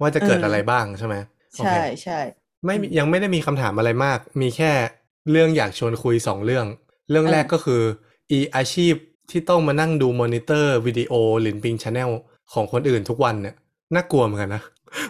[0.01, 1.15] ว่าจะเกิดเออออะไรบ้างใช่ไหม
[1.57, 1.73] โอใช่เค
[2.03, 2.13] ใช่
[2.65, 4.71] ไม่มียังไม่ได้มีคำถามอะไรมาก มีแค่
[5.31, 6.65] เรื่องอยากชวนคุยสองเรื่อง
[7.09, 7.81] เรื่องแรกก็คือ
[8.31, 8.93] อีอาชีพ
[9.31, 12.09] ที่ต้องมานั่งดูมอนิเตอร์วิดีโอหลินปิง channel
[12.53, 13.55] ของคนอื่นทุกวันเนี่ย
[13.95, 14.61] น่ากลัวเหมือนกันนะ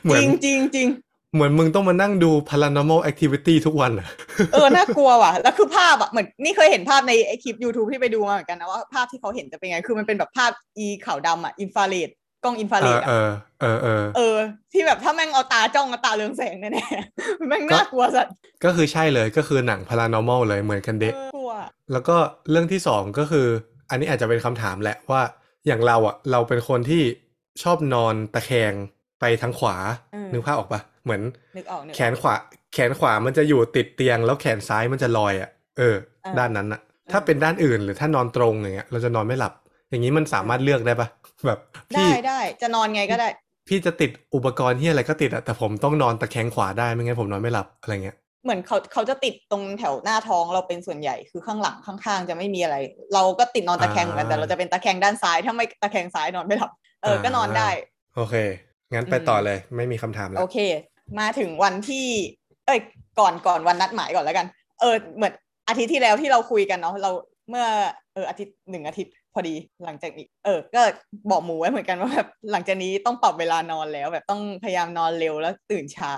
[0.04, 0.88] เหมืจอนริงจริงจริง
[1.34, 4.08] เหมือนมึงต้องมานั่งดู paranormal activity ทุกวันอะ
[4.54, 12.10] เออ น่ากลัวว่ะ แล้วคือภาพอะเหมือนนี่เคยเห็นภาพในไอคลิป YouTube ที่ไปดูมาเหมือนกันนะว่าภาพที่เขาเห็นจะเป็นไง คือมันเป็นแบบภาพอีขาวดำอะอินฟราเรด
[12.43, 14.38] กล้องอินฟราเอเรอดเออะอเออเออเออ
[14.71, 21.51] ที่แบบถ้าแม่งเอาตาจ้องกับตาเรืองแสงแน่ๆแม่งน่ากลัวสัตว์ก็คือใช่เลยก็คือหนัง paranormal เลยเหมือนกันเดะเออกลัว
[21.91, 22.15] แล้วก็
[22.49, 23.47] เรื่องที่สองก็คือ
[23.89, 25.21] อันนี้อาจจะเป็นคำถามแหละว่า
[25.67, 27.03] อย่างเราอะ เราเป็นคนที่
[27.63, 28.73] ชอบนอนตะแคง
[29.19, 29.75] ไปทางขวา
[30.13, 31.21] อืมนึกภาพออกปะเหมือน
[31.58, 32.36] นึกออกนึกออกแขนขวา
[32.73, 39.53] แขนขวามันจะอยู่ติดเตียง แล้วแขนซ้ายมันจะลอยอะ เอออ่าด้านนั้นอะ ถ้าเป็นด้านอื่นหรือถ้านอนตรงอย่างเงี้ยเราจะนอนไม่หลับ
[39.89, 41.08] อย่างนี้มันสามารถเลือกได้ปะ
[41.45, 41.60] แบบ
[41.93, 43.27] ได้พี่ได้จะนอนไงก็ได้
[43.67, 52.75] พี่จะติดอุปกรณ์ที่อะไรก็ติดอะแต่ผมต้องนอนตะแคงขวาได้ไม่งั้นผมนอนไม่หลับอะไรเงี้ยเหมือนเขาเขาจะติดตรงแถวหน้าท้องเราเป็นส่วนใหญ่คือข้างหลังข้างๆ จะไม่มีอะไร
[53.13, 56.71] เราก็ติดนอนตะแคงเหมือนกันแต่เราจะเป็นตะแคงด้านซ้ายถ้าไม่ตะแคงซ้ายนอนไม่หลับ
[57.03, 57.69] เออก็นอนได้
[58.15, 58.36] โอเค
[58.93, 60.58] งั้นไปอืมต่อเลยไม่มีคำถามแล้โอวเค
[61.19, 62.08] มาถึงวันที่
[62.65, 62.79] เอ้ย
[63.19, 64.47] ก่อนก่อนวันนัดหมายก่อนแล้วกัน
[64.79, 65.34] เออเหมือน
[65.67, 67.12] อาทิตย์ที่แล้วที่เราคุยกันเนาะเรา
[67.49, 67.65] เมื่อ
[68.13, 70.82] เอออาทิตย์หนึ่งอาทิตย์ พอดีหลังจากนี้ เออ ก็
[71.32, 76.13] บอกหมูไว้เหมือนกันว่าแบบหลังจากนี้ต้องปรับเวลานอนแล้ว แบบต้องพยายามนอนเร็วแล้วตื่นเช้า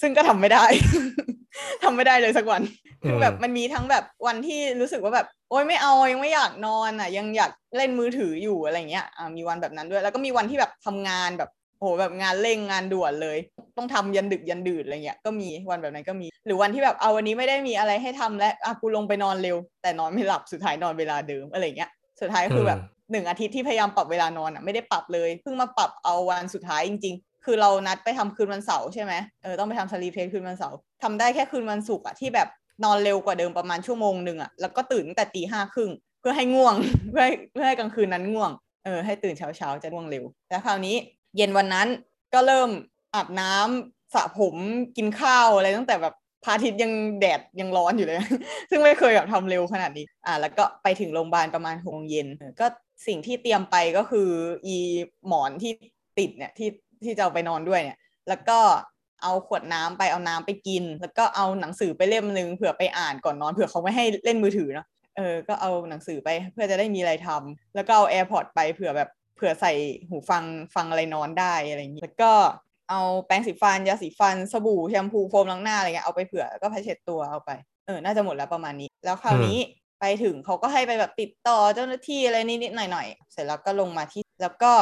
[0.00, 0.64] ซึ่งก็ทำไม่ได้
[1.82, 2.62] ทำไม่ได้เลยสักวัน
[3.06, 13.38] คือแบบอืมมันมีทั้งแบบวันที่รู้สึกว่าแบบ โอ๊ยไม่เอายังไม่อยากนอนอะ ยังอยากเล่นมือถืออยู่อะไรเงี้ยอ่ามีวันแบบนั้นด้วย แล้วก็มีวันที่แบบทำงานแบบโอ้โหแบบงานเร่งงานด่วนเลย
[13.76, 22.80] ต้องทำยันดึกยันดื่นอะไรเงี้ยก็มีวันแบบนั้นก็มี หรือวันที่แบบเอาวันนี้ไม่ได้มีอะไรให้ทำและอะกูลงไปนอนเร็ว แต่นอนไม่หลับสุดท้ายนอนเวลาเดิมอะไรเงี้ย สุดท้ายคือแบบ
[23.12, 32.48] หนึ่งอาทิตย์ที่พยายามปรับเวลานอนอะไม่ได้ปรับเลยเพิ่งมาปรับเอาวันสุดท้ายจริง ๆ คือเรานัดไปทำคืนวันเสาร์ใช่ไหมเออต้องไปทำสลีเพลคืนวันเสาร์ทำได้แค่คืนวันศุกร์อะที่แบบ
[32.84, 36.74] นอนเร็วกว่าเดิมประมาณชั่วโมงหนึ่งอะแล้วก็ตื่นตั้งแต่ตีห้าครึ่งเพื่อให้ง่วง
[37.10, 38.50] เพื่อให้เพื่อให้กลางคืนนั้นง่วง
[38.84, 40.96] เออให้ตื่นเช้าเช้าๆจะง่วงเร็วแล้วคราวนี้
[41.36, 41.88] เย็นวันนั้น
[42.34, 42.70] ก็เริ่ม
[43.14, 44.56] อาบน้ำสระผม
[44.96, 46.14] กินข้าวอะไรตั้งแต่แบบ
[46.46, 48.18] พระอาทิตย์ยังแดดยังร้อนอยู่เลย
[48.70, 52.26] ซึ่งไม่เคยแบบทำเร็วขนาดนี้อ่าแล้วก็ไปถึงโรงพยาบาลประมาณหกโมงเย็น
[52.60, 52.66] ก็
[53.06, 54.30] สิ่งที่เตรียมไปก็คือ
[54.66, 54.76] อี
[55.26, 55.72] หมอนที่
[56.18, 56.68] ติดเนี่ยที่
[57.04, 58.58] ที่จะเอาไปนอนด้วยเนี่ย แล้วก็
[59.22, 69.72] เอาขวดน้ำไปเอาน้ำไปกิน แล้วก็เอาหนังสือไปเล่มนึงเผื่อไปอ่านก่อนนอนเผื่อเขาไม่ให้เล่นมือถือเนาะเออก็เอาหนังสือไปเพื่อจะได้มีอะไรทำแล้วก็เอา AirPod ไปเผื่อแบบเผื่อใส่
[70.08, 72.32] หูฟังฟังอะไรนอนได้อะไรอย่างนี้แล้วก็
[72.90, 77.50] เอาแปรงสีฟันยาสีฟัน สบู่แชมพูโฟมล้างหน้าอะไรเงี้ยเอาไปเผื่อแล้วก็ผ้าเช็ดตัวเอาไป
[77.86, 79.58] เออน่าจะหมดแล้วประมาณนี้ แล้วคราวนี้
[80.00, 84.72] ไปถึงเขาก็ให้ไปแบบติดต่อเจ้าหน้าที่อะไรนิดๆหน่อยๆเสร็จแล้วก็ลงมาที่ แล้วก็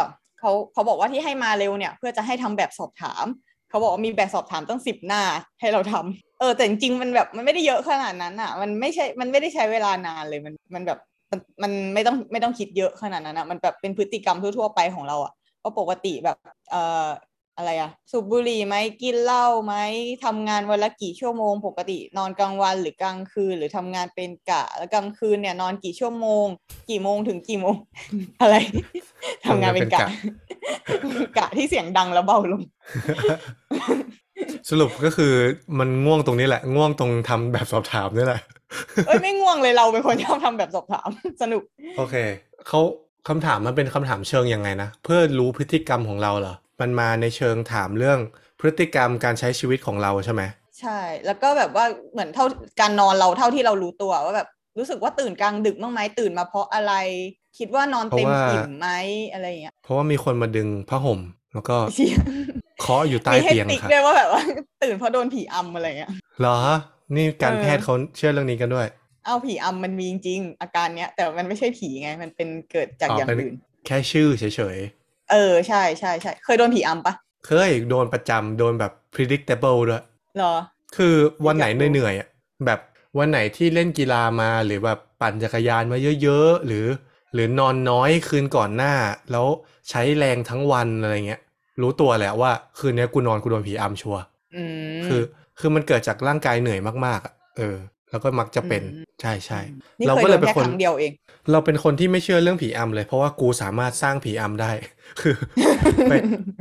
[0.41, 3.27] เขาเขาบอกว่าที่ให้มาเร็วเนี่ย เพื่อจะให้ทำแบบสอบถาม
[3.71, 5.23] เขาบอกว่ามีแบบสอบถามตั้งสิบหน้า
[5.61, 10.99] ให้เราทำเออแต่จริงๆมันแบบมันไม่ได้เยอะขนาดนั้นอะ มันไม่ใช่มันไม่ได้ใช้เวลานานเลยมันมันแบบ
[11.31, 15.33] มันมันไม่ต้องไม่ต้องคิดเยอะขนาดนั้นอะมันแบบเป็นพฤติกรรมทั่วๆไปของเราอะ
[15.63, 16.37] ก็ปกติแบบ
[16.71, 17.09] เอ่อ
[17.57, 19.75] อะไรอะสูบบุหรี่ไหมกินเหล้าไหม
[20.25, 26.47] ทำงานวันละกี่ชั่วโมง ปกตินอนกลางวันหรือกลางคืน หรือทำงานเป็นกะ แล้วกลางคืนเนี่ยนอนกี่ชั่วโมง
[26.91, 27.77] กี่โมงถึงกี่โมง
[28.41, 28.57] อะไร
[29.47, 30.01] ทำงานเป็นกะ
[31.39, 32.63] กะที่เสียงดังแล้วเบาลง
[34.71, 35.33] สรุปก็คือ
[35.79, 38.41] มันง่วงตรงนี้แหละ ง่วงตรงทำแบบสอบถามนี่แหละ
[39.07, 41.09] เอ้ยไม่ง่วงเลยเราเป็นคนชอบทำแบบสอบถาม
[41.43, 41.63] สนุก
[41.99, 42.15] โอเค
[42.69, 42.81] เขา
[43.29, 48.19] คำถามมันเป็นคำถามเชิงยังไงนะเพื่อรู้พฤติกรรมของเราเหรอ มันมาในเชิงถามเรื่อง
[48.61, 50.43] พฤติกรรมการใช้ชีวิตของเราใช่ไหม
[50.81, 52.45] ใช่ แล้วก็แบบว่าเหมือนเท่า
[52.81, 56.93] การนอนเราเท่าที่เรารู้ตัวว่าแบบรู้สึกว่าตื่นกลางดึกบ้างไหมตื่นมาเพราะอะไร
[57.59, 58.89] คิดว่านอนเต็มอิ่มไหม
[59.33, 61.21] อะไรอย่างเงี้ยเพราะว่ามีคนมาดึงผ้าห่ม
[61.55, 62.15] แล้วก็เชี่ย
[62.81, 64.43] เคาะอยู่ใต้มีให้เตียงติ๊กครับด้วยว่าแบบว่า
[64.83, 66.11] ตื่นเพราะโดนผีอำอะไรเงี้ย
[66.41, 66.57] เหรอ
[67.15, 68.87] นี่การเออแพทย์เขาเชื่อเรื่องนี้กันด้วย
[69.27, 73.57] เอาผีอำมันมีจริงๆอาการเนี้ย แต่มันไม่ใช่ผีไง มันเป็นเกิดจากอ๋ออย่างเป็นอื่น
[73.87, 74.45] แค่ชื่อเฉ
[74.77, 74.79] ย
[75.31, 80.03] เออใช่ใช่ใช่เคยโดนผีอำปะๆเคยโดนประจำโดนแบบ predictable ด้วย
[80.37, 80.55] เหรอ
[80.97, 81.15] คือ
[81.47, 82.29] วันไหนอยากรู้เหนื่อยๆอะ
[82.67, 82.81] แบบ
[83.19, 86.87] วันไหนที่เล่นกีฬามาหรือแบบปั่นจักรยานมาเยอะๆ หรือ
[87.35, 88.95] หรือนอนน้อยคืนก่อนหน้า
[89.33, 89.47] แล้ว
[89.91, 91.41] ใช้แรงทั้งวันอะไรเงี้ย
[91.83, 94.23] รู้ตัวแหละว่าคืนนี้กูนอนกูโดนผีอำชัวร์
[94.57, 94.63] อื
[94.99, 95.23] มคือ
[95.59, 97.77] คือมันเกิดจากร่างกายเหนื่อยมากๆอะเออ
[98.11, 99.61] แล้วก็มักจะเป็นอืมใช่ใช่
[99.99, 101.13] นี่เราเคยก็โดเลยนเป็นแค่คคนรั้งเดียวเอง
[101.53, 104.73] เราเป็นคนที่ไม่เชื่อเรื่องผีอำเลย เพราะว่ากูสามารถสร้างผีอำได้
[105.21, 105.35] คือ
[106.11, 106.13] ไป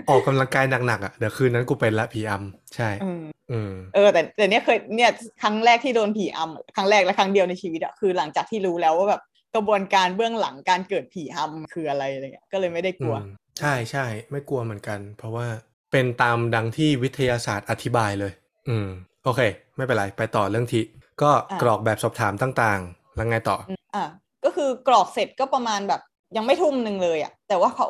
[0.10, 5.12] ออกกำลังกายหนักๆอะเดี๋ยวคืนนั้นกูเป็นละผีอำใช่อืมอืมเออแต่แต่เนี้ยเคยเนี่ย
[5.42, 9.22] ครั้งแรกที่โดนผีอำครั้งแรกและครั้งเดียวในชีวิตอะคือหลังจากที่รู้แล้วว่าแบบ
[9.56, 13.28] กระบวนการเบื้องหลังการเกิดผีอำคืออะไรอะไรเงี้ยก็เลยไม่ได้กลัวอืม
[13.60, 15.48] ใช่ใช่ไม่กลัวเหมือนกัน เพราะว่า
[15.92, 18.34] เป็นตามดังที่วิทยาศาสตร์อธิบายเลย
[18.70, 18.88] อืม
[19.24, 19.42] โอเค
[19.78, 20.84] ไม่เป็นไร ไปต่อเรื่องที่
[21.22, 23.58] ก็อะกรอกแบบสอบถามต่างๆ แล้วไงต่อ
[23.96, 24.06] อะ
[24.46, 26.02] ก็คือกรอกเสร็จก็ประมาณแบบ
[26.38, 27.88] ยังไม่ทุ่มหนึ่งเลยอะแต่ว่าเขา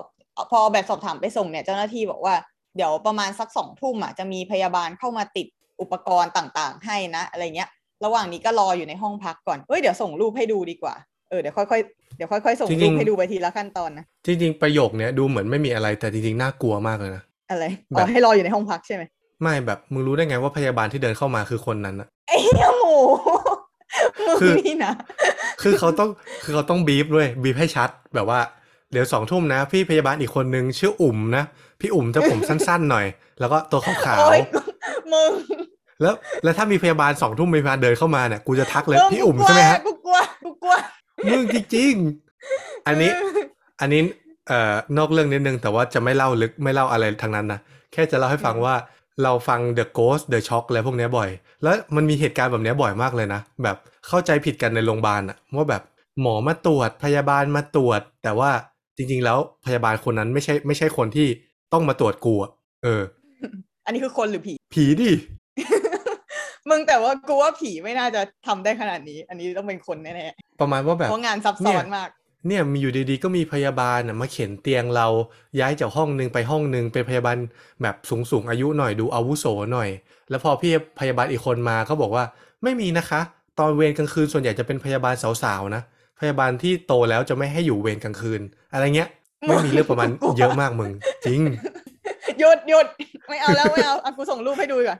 [0.52, 2.36] พอแบบสอบถามไปส่งเนี่ยเจ้าหน้าที่บอกว่า
[2.76, 5.48] เดี๋ยวประมาณสักสองทุ่มอะจะมีพยาบาลเข้ามาติด
[5.82, 7.70] อุปกรณ์ต่างๆ ให้นะ อะไรเงี้ย
[8.06, 10.96] ระหว่างนี้ก็รออยู่ในห้องพักก่อนเอ้ยเดี๋ยวส่งรูปให้ดูดีกว่า
[11.30, 19.04] เออเดี๋ยวค่อยๆเดี๋ยวค่อยๆส่งจริรูงปๆให้ดูไปทีละขั้นตอนนะจริงๆประโยคเนี้ยดูเหมือนไม่มีอะไรแต่จริงๆน่ากลัวมากเลยนะอะไรแบบอ๋อให้รออยู่ในห้องพักใช่ไหม
[19.42, 23.43] ไม่แบบมึงรู้ได้ไงว่าพยาบาลที่เดินเข้ามาคือคนนั้นอะไอ้เหี้ยหมูมึง
[24.42, 24.94] คือนี่นะ
[25.62, 26.10] คือเขาต้อง
[26.44, 28.40] คือเขาต้องบีฟด้วยบีฟให้ชัดแบบว่า
[28.92, 31.44] เดี๋ยวสองทุ่มนะ พี่พยาบาลอีกคนนึงชื่ออุ่มนะ
[31.82, 33.06] พี่อุ่มจะผมสั้นๆหน่อย
[33.40, 34.42] แล้วก็ตัวขาวโอ้ย
[35.14, 40.76] มึงๆแล้วแล้วถ้ามีพยาบาลสองทุ่มมีพยาบาลเดินเข้ามาเนี่ยกูจะทักเลยเออพี่อุ่มกูกลัวใช่ไหมฮะกูกลัวกูกลัว
[41.32, 43.12] มึงจริงๆอันนี้
[43.82, 44.02] อันนี้
[44.48, 47.60] เอ่อนอกเรื่องนิดนึง แต่ว่าจะไม่เล่าลึกไม่เล่าอะไรทั้งนั้นนะ
[47.92, 48.76] แค่จะเล่าให้ฟังว่า
[49.24, 51.30] เราฟัง The Ghost The Shock อะไรพวกเนี้ยบ่อย
[51.64, 53.78] แล้วมันมีเหตุการณ์แบบเนี้ยบ่อยมากเลยนะ แบบ
[54.08, 55.84] เข้าใจผิดกันในโรงพยาบาลอะว่าแบบ
[56.22, 58.52] หมอมาตรวจพยาบาลมาตรวจ แต่ว่า
[58.98, 61.28] จริง ๆ แล้วพยาบาลคนนั้นไม่ใช่ไม่ใช่คนที่
[61.74, 62.52] ต้องมาตรวจกูอะ
[62.84, 63.02] เออ
[63.86, 65.12] อันนี้คือคนหรือผี ผีดิ
[66.70, 70.28] มึงแต่ว่ากูว่าผีไม่น่าจะทำได้ขนาดนี้ อันนี้ต้องเป็นคนแน่
[70.62, 72.10] ประมาณว่าๆแบบเพราะงานซับซ้อนมาก
[72.48, 75.08] เนี่ยมีอยู่ดีๆก็มีพยาบาลน่ะมาเข็นเตียงเรา
[75.60, 77.38] ย้ายจากห้องหนึ่งไปห้องหนึ่งเป็นพยาบาล
[77.82, 79.90] แบบสูงสูงๆอายุหน่อยดูอาวุโสหน่อย
[80.30, 82.24] แล้วพอพี่พยาบาลอีกคนมาเขาบอกว่า
[82.64, 83.22] ไม่มีนะคะ
[83.60, 85.82] ตอนเวรกลางคืนส่วนใหญ่จะเป็นพยาบาลสาวๆนะ
[86.20, 88.42] พยาบาลที่โตแล้วจะไม่ให้อยู่เวรกลางคืน
[88.74, 89.10] อะไรเงี้ย
[89.48, 90.92] ไม่มีเรื่องประมาณกลัวเยอะมากมึง
[91.26, 91.40] จริง
[92.40, 92.88] หยุดหยุด
[93.30, 95.00] ไม่เอาแล้วไม่เอาอะกูส่งรูปให้ดูก่อน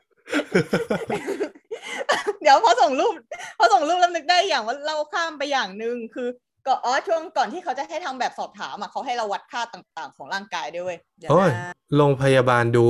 [2.42, 3.14] เดี๋ยวพอส่งรูป
[3.58, 6.28] พอส่งรูปแล้วนึกได้อย่างว่าเราข้ามไปอย่างหนึ่งคือ
[6.68, 12.86] ก็อ๋อช่วงก่อนที่เขาจะให้ทำแบบสอบถามอะเขาให้เราวัดค่าต่างๆ ของร่างกายด้วยเวยเดี๋ยวโอ้ยนะโรงพยาบาลดู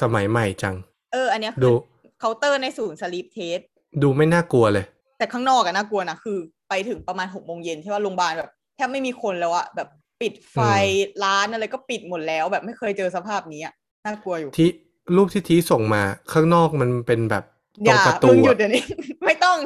[0.00, 0.76] สมัยใหม่จัง
[1.12, 1.76] เออ อันเนี้ยคือดู
[2.20, 3.60] เคาน์เตอร์ในศูนย์ sleep test
[4.02, 4.84] ดูไม่น่ากลัวเลย
[5.18, 6.38] แต่ข้างนอกอะน่ากลัวนะคือ
[6.68, 9.88] ไปถึงประมาณหกโมงเย็นใช่ว่าโรงพยาบาลแบบแทบไม่มีคนแล้วอะแบบ
[10.20, 14.68] ปิดไฟอืมร้านอะไรก็ปิดหมดแล้ว แบบไม่เคยเจอสภาพนี้อะน่ากลัวอยู่ที่
[15.16, 16.02] รูปที่ทีส่งมา
[16.32, 17.44] ข้างนอกมันเป็นแบบ
[17.84, 18.82] อตรงย่าประตูมึงหยุดอะเดี๋ยวนี้
[19.24, 19.58] ไม่ต้อง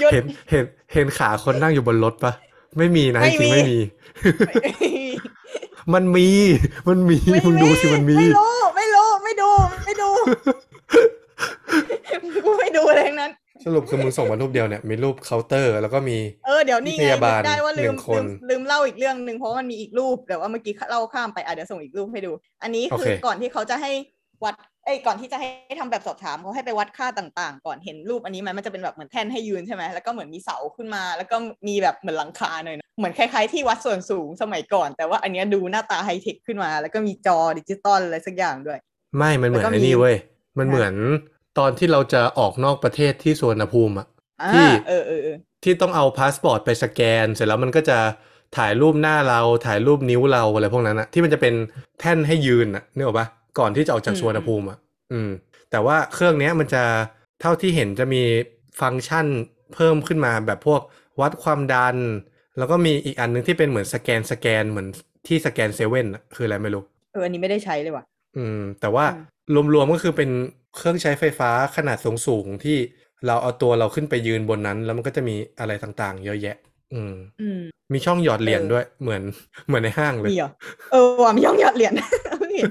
[0.00, 2.32] หยุดเห็นเห็นเห็นขาคนนั่งอยู่บนรถปะ
[2.78, 3.78] ไม่มีนะไม่จริงๆมี
[4.48, 4.94] ไม่มี
[5.94, 6.28] มันมี
[6.88, 9.50] มันมีไม่มึงดูสิมันมี ไม่รู้ ไม่รู้ ไม่ดู
[9.84, 10.08] ไม่ดู
[12.44, 13.32] กูไม่ดูอะไรทั้งนั้น
[13.66, 22.32] สรุปคือมึงส่งมารูปเดียวเนี่ยมีรูปเคาน์เตอร์ แล้วก็มีเออเดี๋ยวนี่พไงยาบาลนึกได้ว่าลืหนึ่มงคลืนมลืมเล่าอีกเรื่องหนึ่งเพราะว่ามันมีอีกรูปแต่ว่าเมื่อกี้เล่าข้ามไปอะเดี๋ยวส่งอีกรูปให้ดู
[22.62, 23.90] อันนี้โอเคคือก่อนที่เขาจะให้
[24.44, 24.54] วัด
[24.84, 31.36] เอ้ยก่อนที่จะให้ทำแบบสอบถามเขาให้ไปวัดค่าต่างๆ ก่อนเห็นรูปอันนี้ไหมมันจะเป็นแบบเหมือนแท่นให้ยืนใช่ไหมแล้วก็เหมือนมีเสาขึ้นมา แล้วก็
[31.68, 38.78] มีแบบเหมือนหลังคาหน่อยนะเหมือนคล้ายๆที่วัดส่วนสูงสมัยก่อน แต่ว่าอันเนี้ยดูหน้าตาไฮเทคขึ้นมา แล้วก็มีจอดิจิตอลอะไรสักอย่างด้วย
[39.16, 40.16] ไม่มันเหมือนแล้วก็ไอ้นี่มีเว้ย
[40.58, 40.94] มันอะเหมือน
[41.58, 44.06] ตอนที่เราจะออกนอกประเทศที่สุวรรณภูมิอะ
[44.42, 47.98] อ่าที่เออเออเออที่ต้องเอาพาสปอร์ตไปสแกน เสร็จแล้วมันก็จะ
[48.56, 51.54] ถ่ายรูปหน้าเราถ่ายรูปนิ้วเราอะไรพวกนั้นอะที่มันจะเป็น
[52.00, 53.26] แท่นให้ยืนอะนึกออกปะ
[53.58, 54.78] ก่อนที่จะออกจากสุวรรณภูมิอะ
[55.12, 55.30] อืม
[55.70, 56.82] แต่ว่าเครื่องเนี้ยมันจะ
[57.40, 58.22] เท่าที่เห็นจะมี
[58.80, 59.26] ฟังก์ชัน
[59.74, 60.80] เพิ่มขึ้นมาแบบพวก
[61.20, 61.96] วัดความดัน
[62.58, 64.86] แล้วก็มีอีกอันนึงที่เป็นเหมือนสแกนสแกนเหมือน
[65.26, 66.82] ที่สแกนเซเว่นอะคืออะไรไม่รู้
[67.12, 68.04] เอออันนี้ไม่ได้ใช้เลยว่ะ
[68.36, 69.04] อืม แต่ว่า
[69.48, 70.30] อืรวมๆก็คือเป็น
[70.76, 72.78] เครื่องใช้ไฟฟ้าขนาดสูงๆที่
[73.26, 76.56] เราเอาตัวเราขึ้นไปยืนบนนั้น แล้วมันก็จะมีอะไรต่างๆ เยอะแยะ
[76.94, 77.60] อืมอืม
[77.92, 79.22] มีช่องหยอดเหรียญเออด้วยเหมือน
[79.66, 80.50] เหมือนในห้างเลยมีเหรอ
[80.92, 81.92] เออว่ะมีย่องหยอดเหรียญ
[82.38, 82.64] เพิ่งเห็น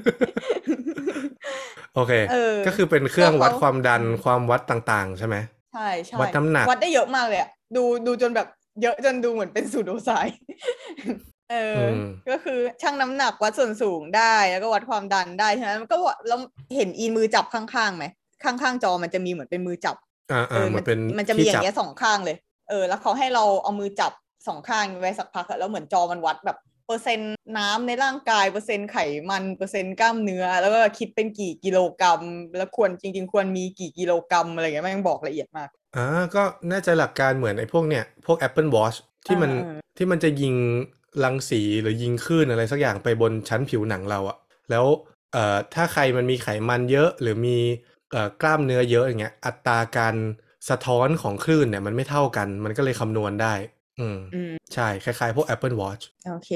[1.96, 5.36] โอเคเออก็คือเป็นเครื่องก็เขาวัดความดันความวัดต่างๆ ใช่ไหม
[5.74, 8.48] ใช่ใช่วัดน้ำหนักวัดได้เยอะมากเลยอะดูดูจนแบบ
[8.82, 10.38] เยอะจนดูเหมือนเป็นสูโดไซน์
[11.52, 11.98] เอออม
[12.30, 16.40] ก็คือชั่งน้ำหนักวัดส่วนสูงได้ แล้วก็วัดความดันได้ใช่ไหมมันก็วัดแล้ว
[16.76, 18.06] เห็นอีมือจับข้างๆไหม
[18.44, 19.96] ข้างๆจอมันจะมีเหมือนเป็นมือจับ
[20.32, 22.38] อ่าเออ่าอมันเป็นมันจะมีที่อย่าจับงเงี้ยสองข้างเลย
[22.70, 24.12] เออ แล้วเขาให้เราเอามือจับ
[24.48, 28.98] สองข้างไว้สักพักอะแล้วเหมือนจอมันวัดแบบเปอร์เซ็นต์น้ำในร่างกายเปอร์เซ็นต์ไข
[29.30, 32.22] มันเปอร์เซ็นต์กล้ามเนื้อ แล้วก็คิดเป็นกี่กิโลกรัม
[32.58, 38.98] แล้วควรจริง ๆ ควรมีกี่กิโลกรัมอะไรเงี้ยแม่งบอกละเอียดมากอ่าก็น่าจะหลักการเหมือนไอ้พวกเนี่ยพวก Apple Watch
[39.28, 40.56] ที่มันอ่า ที่มันจะยิง
[41.24, 44.38] รังสีหรือยิงคลื่นอะไรสักอย่างไปบนชั้นผิวหนังเราอะ
[44.70, 44.86] แล้ว
[45.34, 47.58] เอ่อถ้าใครมันมีไขมันเยอะหรือมี
[48.12, 50.16] เอ่อกล้ามเนื้อเยอะอย่างเงี้ย อัตราการ
[50.70, 53.54] สะท้อนของคลื่นเนี่ยมันไม่เท่ากัน มันก็เลยคำนวณได้
[54.00, 56.52] อืมอืมใช่ คล้ายๆ พวก Apple Watch โอเค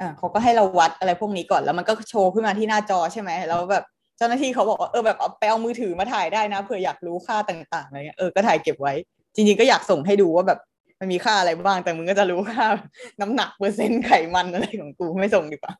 [0.00, 3.84] อ่าเขาก็ให้เราวัดอะไรพวกนี้ก่อนแล้วมันก็โชว์ขึ้นมาที่หน้าจอใช่ไหมแล้วแบบ
[4.18, 8.94] เจ้าหน้าที่เขาบอกว่าเออแบบเอาไปเอามือถือมาถ่ายได้นะเผื่ออยากรู้ค่าต่างๆอะไรเงี้ยเออก็ถ่ายเก็บไว้
[9.34, 10.60] จริงๆก็อยากส่งให้ดูว่าแบบ
[11.00, 12.66] มันมีค่าอะไรบ้าง แต่มึงก็จะรู้ค่า
[13.20, 15.72] น้ำหนักเปอร์เซ็นต์ไขมันอะไรของกูไม่ส่งดีกว่า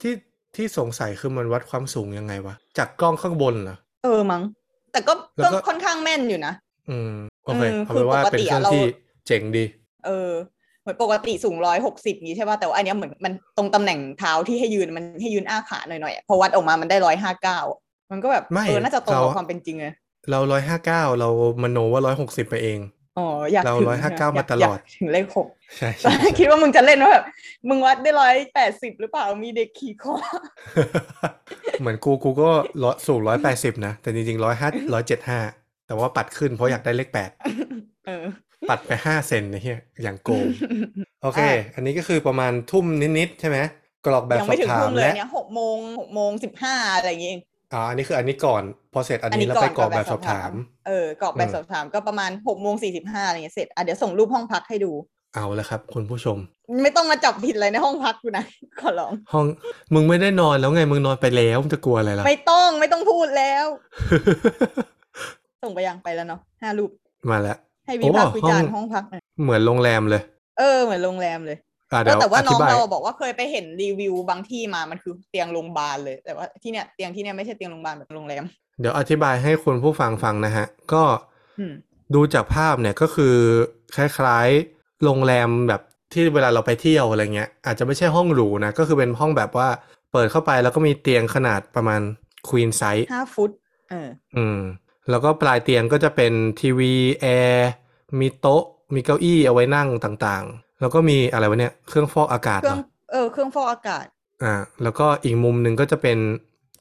[0.00, 0.14] ที่
[0.56, 4.42] ที่สงสัยคือมันวัดความสูงยังไงวะ จากกล้องข้างบนเหรอ เออมั้ง
[4.92, 6.54] แต่ก็แล้วก็ก็ค่อนข้างแม่นอยู่นะ
[6.90, 7.12] อืม
[7.44, 8.84] โอเคอืมเอาคืเป็อนว่าปกเป็นติเครื่องอะเราที่
[9.26, 9.64] เจ๋งดี
[10.06, 10.30] เออ
[10.82, 17.60] เหมือนปกติสูงร้อยหกสิบนี้ใช่ป่ะแต่ว่าอันเนี้ยเหมือนมันตรงตำแหน่งเท้าที่ให้ยืนมันให้ยืนอ้าขาหน่อยๆอะพอวัดออกมามันได้ร้อยห้าเก้า
[18.10, 19.92] มันก็แบบไม่เออน่าจะตรงกับเราความเป็นจริงเลย
[20.30, 21.28] เราร้อยห้าเก้าเรา
[21.62, 22.78] มโนว่าร้อยหกสิบไปเอง
[23.18, 25.46] อ๋ออยากเราถึง159ใช่ไหมาตลอดยกถึงเลขหก
[25.78, 27.24] ใช่ใช่ใช่คิดว่ามึงจะเล่นว่าแบบ
[27.68, 30.14] มึงวัดได้ร้อยแปดสิบหรือเปล่ามีเด็กขี่คอ
[31.80, 32.50] เหมือนกูกูก็
[32.82, 35.38] ร้อยสูงร้อยแปดสิบนะ แต่จริงๆร้อยห้าร้อยเจ็ดห้า
[35.86, 37.30] แต่ว่าปัดขึ้นเพราะอยากได้เลขแปด
[38.06, 38.24] เออ
[38.70, 40.46] ปัดไปห้าเซนนะเฮียอย่างโกง
[41.22, 42.84] โอเคอะอันนี้ก็คือประมาณทุ่ม
[43.18, 43.58] นิดๆใช่ไหม
[44.06, 48.62] กรอกแบบยังสอไม่บถึงถาทุ่มมเลยและเนี่ยหกโมงหกโมงสิบห้าอะไรอย่างเงี้ยเองอ๋ออันนี้คืออันนี้ก่อน
[48.92, 50.52] พอเสร็จอันนี้เราไปกรอกแบบสอบถาม
[50.86, 54.92] เออกรอกแบบอืมสอบถามก็ประมาณหกโมงสี่สิบห้าอะไรเงี้ยเสร็จอะเดี๋ยวส่งรูปห้องพักให้ดู
[55.34, 56.38] เอาแล้วครับ คุณผู้ชม
[56.82, 58.44] ไม่ต้องมาจับผิดอะไรในห้องพักกูนะ
[58.80, 59.46] ขอร้อง ห้อง
[59.94, 63.66] มึงไม่ได้นอนแล้วไงมึงนอนไปแล้วมึงจะกลัวอะไรล่ะไม่ต้องไม่ต้องพูดแล้ว
[65.62, 66.90] ส่งไปยังไปแล้วเนาะห้ารูป
[67.30, 67.56] มาแล้ว
[67.86, 70.22] ให้วิพากษ์โอ้วิจารณ์ห้องห้องพักหน่อยเหมือนโรงแรมเลย
[70.58, 71.58] เออเหมือนโรงแรมเลย
[71.92, 78.44] อะเอเดี๋ยอวแต่ว่าอน้ธิองบายเราบอกว่าเคยไปเห็นรีวิวบางที่มามันคือเตียงโรงพยาบาลเลย แต่ว่าที่เนี้ยเตียงที่เนี้ยไม่ใช่เตียงโรงพยาบาลแบบโรงแรม
[78.80, 81.02] เดี๋ยวอธิบายให้คุณผู้ฟังฟังนะฮะ ก็
[81.58, 81.74] อืม
[82.14, 83.34] ดูจากภาพเนี่ยก็คือ
[83.96, 85.82] คล้ายๆโรงแรมแบบ
[86.12, 89.68] ที่เวลาเราไปเที่ยวอะไรเงี้ย อาจจะไม่ใช่ห้องหรูนะ ก็คือเป็นห้องแบบว่า
[90.12, 92.00] เปิดเข้าไปแล้วก็มีเตียงขนาดประมาณ
[92.48, 93.50] ควีนไซส์ห้าฟุต
[93.90, 94.60] เอออืม
[95.10, 97.70] แล้วก็ปลายเตียงก็จะเป็นทีวีแอร์
[98.20, 98.64] มีโต๊ะ
[98.94, 104.04] มีเก้าอี้เอาไว้นั่งต่างๆ แล้วก็มีอะไรวะเนี่ยเครื่องฟอกอากาศเคเหรื่รองอเออเครื่องฟอกอากาศ
[104.42, 106.18] อ่า แล้วก็อีกมุมหนึ่งก็จะเป็น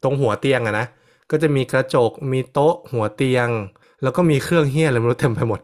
[0.03, 0.85] ตรงหัวเตียงอะนะ
[1.31, 3.47] ก็จะมีกระจกมีโต๊ะหัวเตียง
[4.03, 5.59] แล้วก็มีเครื่องเฮี้ยอะไรไม่รู้เต็มไปหมด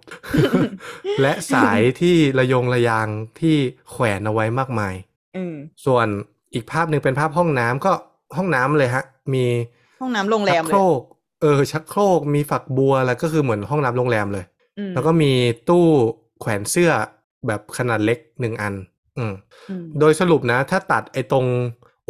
[1.21, 3.07] และสายที่ระยงระยาง
[3.39, 3.55] ที่
[3.91, 4.93] แขวนเอาไว้มากมาย
[5.35, 6.07] อืมส่วน
[6.53, 7.91] อีกภาพหนึ่งเป็นภาพห้องน้ำก็
[8.37, 9.45] ห้องน้ำเลยฮะ มี
[10.01, 11.01] ห้องน้ำโรงแรชัมกเลโครยก
[11.41, 14.45] เออ ชักโครกมีฝักบัวอะไรก็คือเหมือนห้องน้ำโรงแรมเลย
[14.77, 15.31] อืมแล้วก็มี
[15.69, 15.85] ตู้
[16.39, 16.91] แขวนเสื้อ
[17.47, 18.73] แบบขนาดเล็กหนึ่งอัน
[19.17, 19.33] อืม
[19.69, 21.45] อืมโดยสรุปนะ ถ้าตัดไอ้ตรง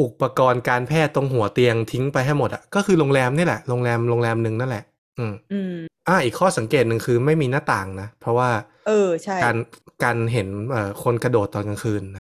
[0.02, 4.84] อุปกรณ์การแพทย์ตรงหัวเตียงทิ้งไปให้หมดอะก็คือโรงแรมนี่แหละโรงแรมโรงแรมหนึ่งนั่นแหละ
[5.20, 5.74] อืมอืม
[6.08, 8.50] อ่าอีกข้อสังเกตหนึ่งคือไม่มีหน้าต่างนะ เพราะว่า
[8.88, 9.58] เออใช่ การ
[10.04, 12.22] การเห็นเอ่อคนกระโดดตอนกลางคืนนะ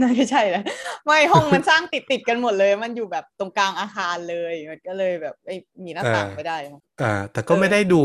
[0.00, 0.62] น่าจะใช่แหละ
[1.06, 5.54] ไม่ห้องมันสร้างติดติดๆกันหมดเลย มันอยู่แบบตรงกลางอาคารเลยมันก็เลยแบบไม่
[5.84, 8.02] มีหน้าต่างไม่ได้มั้งอ่าแต่ก็เออไม่ได้ดู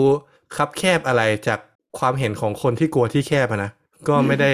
[0.55, 1.59] คับแคบอะไรจาก
[1.99, 3.71] ความเห็นของคนที่กลัวที่แคบอะนะ
[4.07, 4.51] ก็ไม่ได้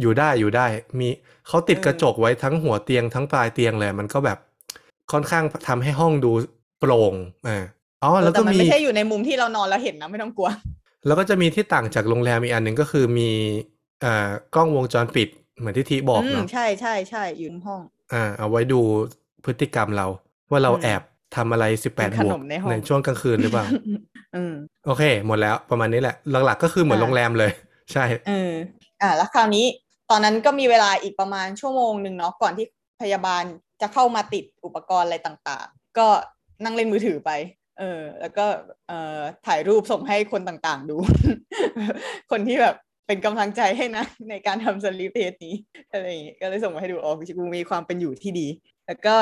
[0.00, 0.66] อยู่ได้อยู่ได้
[0.98, 1.08] มี
[1.48, 4.38] เขาติดกระจกไว้ทั้งหัวเตียงทั้งปลายเตียงเลย มันก็แบบ
[5.12, 6.32] ค่อนข้างทำให้ห้องดู
[6.80, 7.14] โปร่ง
[7.48, 7.64] อ่า
[8.02, 10.48] อ๋อเออแล้วแต่ก็มันมีไม่ใช่อยู่ในมุมที่เรานอนแล้วเห็นนะไม่ต้องกลัว
[11.06, 13.30] แล้วก็จะมีที่ต่างจากโรงแรมอีกอันหนึ่งก็คือมี
[14.04, 15.28] อ่ากล้องวงจรปิด
[15.58, 17.80] เหมือนที่ทีบอกอืมเนาะใช่ใช่ใช่อยู่ในห้อง
[18.12, 18.80] อ่า เอาไว้ดู
[19.44, 20.06] พฤติกรรมเรา
[20.50, 21.02] ว่าเราอืมแอบ
[21.36, 23.66] ทำอะไรสิบแปดกินขบวนกมในห้องในช่วงกลางคืนหรือเปล่า
[24.36, 24.54] อืม
[24.86, 27.50] โอเค หมดแล้วประมาณนี้แหละ หลักๆก็คือเหมือนอ่าโรงแรมเลย
[27.92, 29.66] ใช่เอ่าแล้วคราวนี้
[30.10, 32.66] ตอนนั้นก็มีเวลาอีกประมาณชั่วโมงหนึ่งเนาะก่อนที่
[33.02, 33.42] พยาบาล
[33.80, 36.06] จะเข้ามาติดอุปกรณ์อะไรต่างๆ ก็
[36.64, 37.30] นั่งเล่นมือถือไป
[37.78, 38.44] เออแล้วก็
[38.88, 40.96] เอ่อถ่ายรูปส่งให้คนต่างๆ ดู
[42.30, 42.76] คนที่แบบ
[43.06, 45.54] เป็นกำลังใจให้นะ ในการทำสลีปเทสนี้
[45.92, 48.46] อะไรอย่างงี้ก็เลยส่งมาให้ดูอ๋อกูมีความเป็นอยู่ที่ดี
[48.86, 49.16] แล้วก็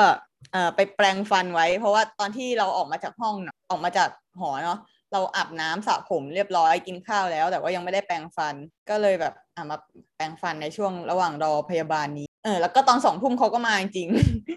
[0.51, 4.09] เอ่อไปแปรงฟันไว้ เพราะว่าตอนที่เราออกมาจากห้องเนอะออกมาจาก
[4.39, 4.79] หอเนาะ
[5.13, 8.55] เราอาบน้ำสระผมเรียบร้อยกินข้าวแล้ว แต่ว่ายังไม่ได้แปรงฟัน
[8.89, 9.77] ก็เลยแบบอะมา
[10.15, 14.07] แปรงฟันในช่วงระหว่างรอพยาบาลนี้เออแล้วก็ตอนสองทุ่มเขาก็มาจริง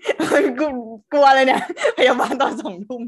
[0.01, 0.69] ๆกู
[1.13, 1.63] กลัวเลยเนี่ย
[1.99, 3.03] พยาบาลตอนสองทุ่ม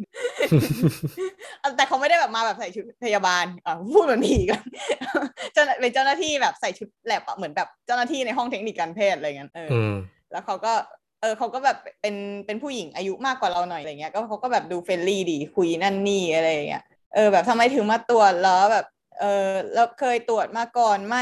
[1.77, 4.63] แต่เขาไม่ได้แบบมาแบบใส่ชุดพยาบาลอะพูดเหมือนผีกัน
[5.55, 9.95] เจ้าหน้าเป็นเจ้าหน้าที่แบบใส่ชุดแล็บอะเหมือนแบบเจ้าหน้าที่ในห้องเทคนิคการแพทย์อะไรเงี้ยเออออืม
[10.33, 10.73] แล้วเขาก็
[11.21, 12.15] เออเขาก็แบบเป็น
[12.47, 16.85] เป็นผู้หญิงอายุมากกว่าเราหน่อยอะไรเงี้ยก็เขาก็แบบดู friendly ดีคุยนั่นนี่อะไรอย่างเงี้ย
[17.15, 18.87] เออแบบทำไมถึงมาตรวจแล้วแบบ
[19.21, 21.17] เออแล้วเคยตรวจมาก่อนไหม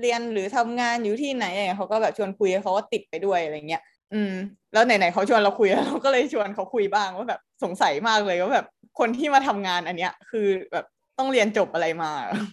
[0.00, 3.82] เรียนหรือทำงานอยู่ที่ไหนอะไรเงี้เขาก็แบบชวนคุยเขาก็ติดไปด้วยอะไรเงี้ย
[4.12, 4.34] อืม
[4.72, 8.66] แล้วไหนๆเขาชวนเราคุยเราก็เลยชวนเขาคุยบ้างว่าแบบสงสัยมากเลยว่าแบบ
[8.98, 10.86] คนที่มาทำงานอันเนี้ย คือแบบ
[11.18, 12.10] ต้องเรียนจบอะไรมา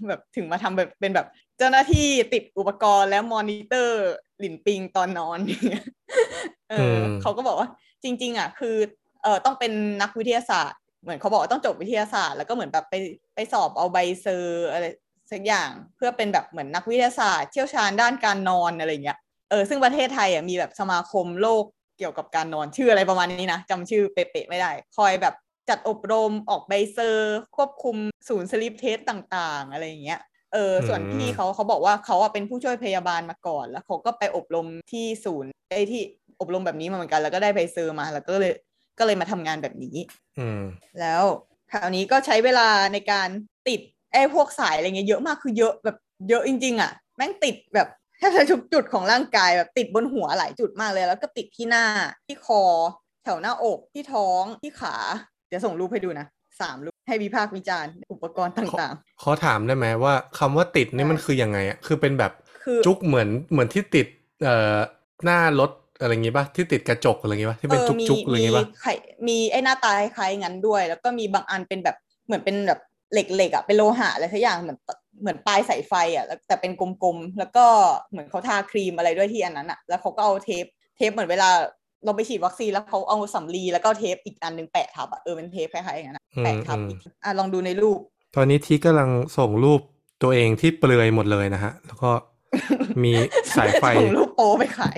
[0.08, 1.28] แบบถึงมาทำแบบเป็นแบบ
[1.58, 4.10] เจ้าหน้าที่ติดอุปกรณ์แล้วมอนิเตอร์
[4.40, 5.84] หลินปิงตอนนอนเนี่ย
[6.70, 7.70] เออเขาก็บอกว่า
[8.04, 8.76] จริง ๆ อะ คือ
[9.24, 9.72] เออต้องเป็น
[10.02, 12.96] นักวิทยาศาสตร์ เหมือนเขาบอกว่าต้องจบวิทยาศาสตร์แล้วก็เหมือนแบบไป
[13.36, 14.86] ไปสอบเอาใบ cert อะไร
[15.32, 19.18] สักอย่างเพื่อเป็นแบบเหมือนนักวิทยาศาสตร์ เชี่ยวชาญด้านการนอนอะไรเงี้ย
[19.50, 21.64] เออซึ่งประเทศไทยอะมีแบบสมาคมโรค
[21.98, 25.36] เกี่ยวกับการนอนชื่ออะไรประมาณนี้นะจำชื่อเป๊ะๆไม่ได้ คอยแบบ
[25.70, 27.96] จัดอบรมออกใบ cert ควบคุม
[28.30, 30.20] ศูนย์ sleep test ต่างๆ อะไรอย่างเงี้ย
[30.54, 36.02] เออส่วนอืมพี่เขาเขาบอกว่าเขาอะเป็นผู้ช่วยพยาบาลมาก่อน แล้วเขาก็ไปอบรมที่ศูนย์ไอ้ที่
[36.42, 38.54] อบรมแบบนี้มาเหมือนกัน แล้วก็ได้ใบ cert มา แล้วก็เลย
[38.98, 39.96] ก็เลยมาทำงานแบบนี้
[40.40, 40.62] อืม
[41.00, 41.24] แล้ว
[41.72, 43.30] คราวนี้ก็ใช้เวลาในการ
[43.68, 43.80] ติด
[44.12, 45.98] ไอ้พวกสายอะไรเงี้ยเยอะมากคือเยอะแบบ
[46.30, 47.88] เยอะจริง ๆ อะ แม่งติดแบบ
[48.18, 51.86] แทบจะทุกจุดของร่างกายแบบติดบนหัวหลายจุดมากเลย แล้วก็ติดที่หน้า
[52.28, 52.62] ที่คอ
[53.24, 54.96] แถวหน้าอกที่ท้องที่ขา
[55.48, 56.28] เดี๋ยวส่งรูปให้ดูนะ
[56.62, 64.08] สามรูปให้วิพากษ์วิจารณ์อุปกรณ์ต่างขอถามได้ไหมว่าคำว่าติดนี่ได้มันคือยังไงอะคือเป็นแบบๆคือจุกเหมือนเหมือนที่ติด
[64.44, 64.78] เอ่อ
[65.24, 65.72] หน้ารถ
[66.02, 68.94] อะไรอย่างงี้ป่ะที่ติดกระจกอะไรอย่างงี้ป่ะที่เป็นจุกมีจุกอะไรอย่างงี้ป่ะมีไข่
[69.28, 71.96] มีไอ้หน้าตาคล้ายๆงั้นด้วย แล้วก็มีบางอันเป็นแบบ
[72.26, 72.80] เหมือนเป็นแบบ
[73.14, 74.80] เหล็กๆอะเป็นโลหะอะไรสักอย่างเหมือน
[75.22, 77.66] เหมือนปลายสายไฟอะแล้วแต่เป็นกลมๆแล้วก็
[78.12, 80.66] เหมือนเขาทาครีมอะไรด้วยที่อันนั้นอะ แล้วเขาก็เอาเทป
[80.98, 81.50] เทปเหมือนเวลา
[82.06, 88.00] เราไปฉีดวัคซีนแล้วเขาเอาสำลีแล้วก็เอาเทปอีกอันหนึ่งแปะทับอะเออเป็นเทปคล้ายๆอย่างนั้นอะแปะทับอีกอะลองดูในรูป
[88.36, 89.82] ตอนนี้ทีกำลังส่งรูป
[90.24, 92.12] ตัวเองที่เปลือยหมดเลยนะฮะ แล้วก็
[93.04, 93.12] มี
[93.58, 94.98] สายไฟส่งรูปโป๊ไปขาย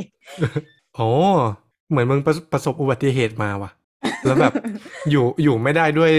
[0.96, 1.10] โอ้
[1.90, 3.72] เหมือนมึงประประสบอุบัติเหตุมาว่ะ
[4.26, 4.54] แล้วแบบ
[5.12, 6.12] อยู่อยู่ไม่ได้ด้วย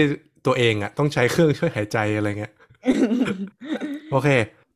[0.45, 2.53] ตัวเองอะ ต้องใช้เครื่องช่วยหายใจอะไรเงี้ย
[4.11, 4.29] โอเค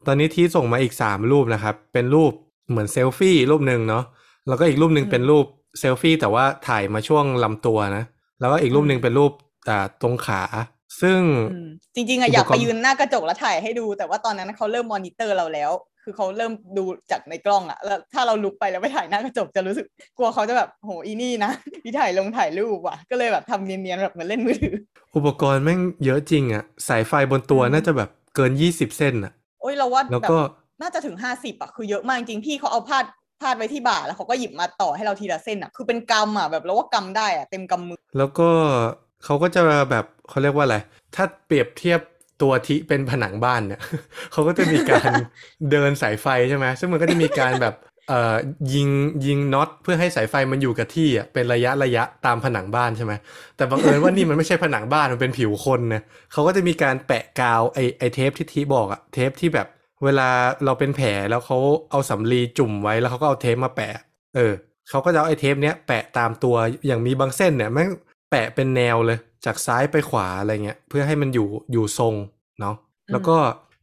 [0.08, 2.32] ตอนนี้ทีส่งมาอีกสามรูปนะครับ เป็นรูป
[2.70, 4.04] เหมือนเซลฟี่รูปหนึ่งเนาะ
[4.48, 5.46] แล้วก็อีกรูปหนึ่งอืมเป็นรูป
[5.80, 8.04] เซลฟี่แต่ว่าถ่ายมาช่วงลำตัวนะ
[8.40, 9.32] แล้วก็อีกรูปหนึ่งเป็นรูป
[9.70, 10.42] อ่าตรงขา
[11.02, 11.20] ซึ่ง
[11.52, 15.72] อืมจริงๆอะอุปกรณ์อยากไปยืนหน้ากระจกแล้วถ่ายให้ดู แต่ว่าตอนนั้นเขาเริ่มมอนิเตอร์เราแล้ว
[16.04, 19.86] คือเขาเริ่มดูจากในกล้องอะแล้วถ้าเราลุกไปแล้วไปถ่ายหน้ากระจกจะรู้สึก
[20.18, 21.52] กลัวเขาจะแบบโหอีนี่นะ
[21.84, 24.76] ที่ถ่ายลงถ่ายรูปว่ะ ก็เลยแบบทำเนียนๆแบบเหมือนเล่นมือถือ
[25.16, 30.40] อุปกรณ์แม่งเยอะจริงอะสายไฟบนตัวอืมน่าจะแบบเกินยี่สิบเส้นอะโอ้ยเราว่าแล้วแบบก็
[30.82, 33.06] น่าจะถึงห้าสิบอะคือเยอะมากจริงๆพี่เขาเอาพาด
[33.42, 38.50] พาดไว้ที่บ่าแล้วเขาก็หยิบมาต่อให้เราทีละเส้นอะคือเป็นกำอะแบบเราว่ากำได้อะเต็มกำมือ แล้วก็
[39.24, 40.78] เขาก็จะแบบเขาเรียกว่าอะไร
[41.16, 42.00] ถ้าเปรียบเทียบ
[42.42, 43.82] ตัวทิเป็นผนังบ้านเนี่ย
[44.32, 45.12] เขาก็จะมีการ
[45.72, 47.76] เดินสายไฟใช่ไหมซึ่งมันก็จะมีการแบบ
[48.10, 48.36] เอ่อ
[48.74, 48.90] ยิง
[49.26, 53.14] ยิงน็อตเพื่อให้สายไฟมันอยู่กับที่อะเป็นระยะระยะตามผนังบ้านใช่ไหม
[53.56, 59.68] แต่บังเอิญว่านี่มันไม่ใช่ผนังบ้านมันเป็นผิวคนนะเขาก็จะมีการแปะกาวไอไอเทปที่ทีบอกอะเทปที่แบบ
[60.04, 60.30] เวลา
[60.66, 61.58] เราเป็นแผลแล้วเขา
[61.92, 63.94] เอาสำลีจุ่มไว้แล้วเขาก็เอาเทปมาแปะ
[64.36, 64.54] เออ
[64.90, 66.56] เขาก็จะเอาไอ้เทปเนี้ยแปะตามตัว
[66.88, 67.90] อย่างมีบางเส้นเนี่ยแม่ง
[68.32, 72.16] แปะเป็นแนวเลย จากซ้ายไปขวาอะไรเงี้ยเพื่อให้มันอยู่อยู่ทรง
[72.62, 72.76] เนาะ
[73.12, 73.38] แล้วก็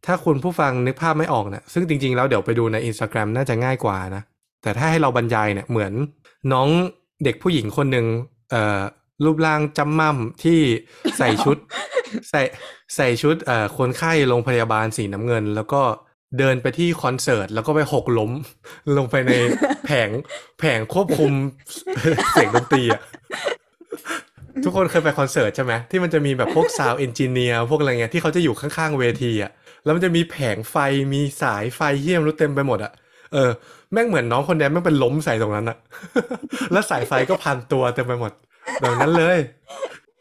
[0.06, 4.22] ถ้าคุณผู้ฟังนึกภาพไม่ออกเนี่ยซึ่งจริงๆ แล้วเดี๋ยวไปดูใน Instagram น่าจะง่ายกว่านะ
[4.62, 5.92] แต่ถ้าให้เราบรรยายเนี่ยเหมือน
[6.52, 6.68] น้อง
[7.24, 8.06] เด็กผู้หญิงคนหนึ่ง
[8.50, 8.80] เอ่อ
[9.24, 10.60] รูปร่างจำม่ำที่
[11.18, 11.56] ใส่ชุด
[12.30, 12.40] ใส่
[12.96, 15.82] ใส่ชุดเอ่อคนไข้โรงพยาบาลสีน้ำเงิน แล้วก็
[16.38, 18.32] เดินไปที่คอนเสิร์ต แล้วก็ไปหกล้ม
[18.96, 19.32] ลงไปใน
[19.86, 20.10] แผง
[20.58, 21.32] แผงควบคุม
[22.32, 23.02] เสียงดนตรีอะ
[24.64, 29.50] ทุกคนเคยไปคอนเสิร์ตใช่ไหมที่มันจะมีแบบพวก sound engineer พวกอะไรเงี้ยที่เขาจะอยู่ข้างๆเวทีอะ
[29.84, 30.76] แล้วมันจะมีแผงไฟ
[31.12, 32.92] มีสายไฟเหี้ยไม่รู้เต็มไปหมดอะ
[33.32, 33.50] เออ
[33.92, 35.76] แม่งเหมือนน้องคนนี้แม่งเป็นล้มใส่ตรงนั้นอะ
[36.72, 38.32] แล้วสายไฟก็พันตัวเต็มไปหมด
[38.80, 39.38] แบบนั้นเลย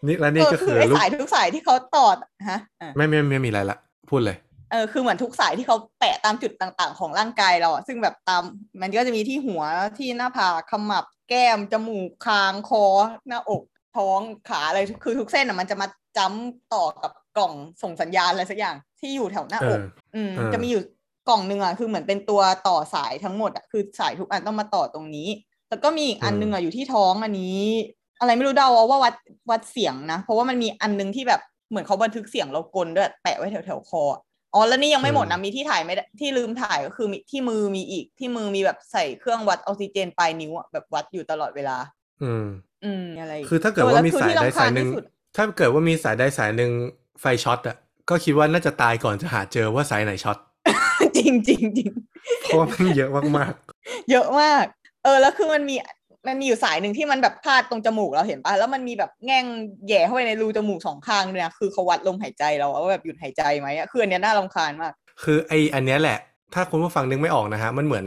[0.07, 2.07] นี่และนี่ก็เออคืคืออไอ้รูปสายทุกสายที่เขาต่อ
[2.49, 3.77] ฮะอะไม่ไม่ไม่มีอะไรละ
[4.09, 4.37] พูดเลย
[4.71, 8.43] เออคือเหมือนทุกสายที่เขาแปะตามจุดต่างๆ ของร่างกายเราอะซึ่งแบบตาม
[8.81, 9.63] มันก็จะมีที่หัว
[9.97, 12.85] ที่หน้าผากขมับแก้มจมูกคางคอ
[13.27, 13.63] หน้าอก
[13.97, 14.19] ท้อง
[14.49, 15.87] ขาอะไรคือทุกเส้นอะมันจะมา
[16.17, 19.81] จ้ำต่อกับกล่องส่งสัญญาณอะไรสักอย่างที่อยู่แถวหน้าเออกอ
[20.15, 20.81] อืมเออจะมีอยู่
[21.29, 25.29] กล่องหนึ่งอะคือเหมือนเป็นตัวต่อสายทั้งหมดอะคือสายทุกอันต้องมาต่อตรงนี้
[25.69, 27.63] แล้วก็มีอีกอันหนึงอะอยู่ที่ท้องอันนี้
[28.19, 29.15] อะไรไม่รู้เดาเอาว่าวัด
[29.51, 34.21] วัดเสียงนะ เพราะว่ามันมีอันหนึงที่แบบเหมือนเขาบันทึกเสียงเรากลด้วยแปะไว้แถวแถวๆคออะ
[34.53, 41.77] อ๋อแล้วนี่ยังไม่หมดนะมีที่ถ่ายไม่ได้ที่ลืมถ่ายก็คือมีที่มือมีอีกที่มือมีแบบใส่เครื่องวัดออกซิเจนปลายนิ้วอะแบบวัดอยู่ตลอดเวลา
[42.23, 42.45] อืม
[42.85, 45.03] อืมอะไรคือถ้าเกิดว่ามีสายใดสายหนึ่งเออแล้วคือที่รำคญที่สุด
[45.35, 46.71] ถ้าเกิดว่ามีสายใดสายหนึ่ง
[47.21, 47.77] ไฟช็อตอะ
[48.09, 50.37] ก็คิดว่าน่าจะตายก่อนจะหาเจอว่าสายไหนช็อต
[51.17, 51.89] จริงจริงจริง
[52.41, 53.53] เพราะว่ามันเยอะมาก
[54.11, 54.65] เยอะมาก
[55.03, 55.75] เออแล้วคือมันมี
[56.27, 59.45] มันมีอยู่สายหนึ่งที่มันแบบพาดตรงจมูกเราเห็นปะแล้วมันมีแบบแง่ง
[59.87, 66.19] แหย่เข้าไปในรูจมูกสองข้างเนี่ยคือเขาวัดลมหายใจเราอะว่าแบบหยุดหายใจไหมอะคืออันเนี้ยน่ารำคาญมากๆคือไออันเนี้ยแหละ
[66.53, 68.05] ถ้าคุณผู้ฟังนึกไม่ออกนะฮะมันเหมือน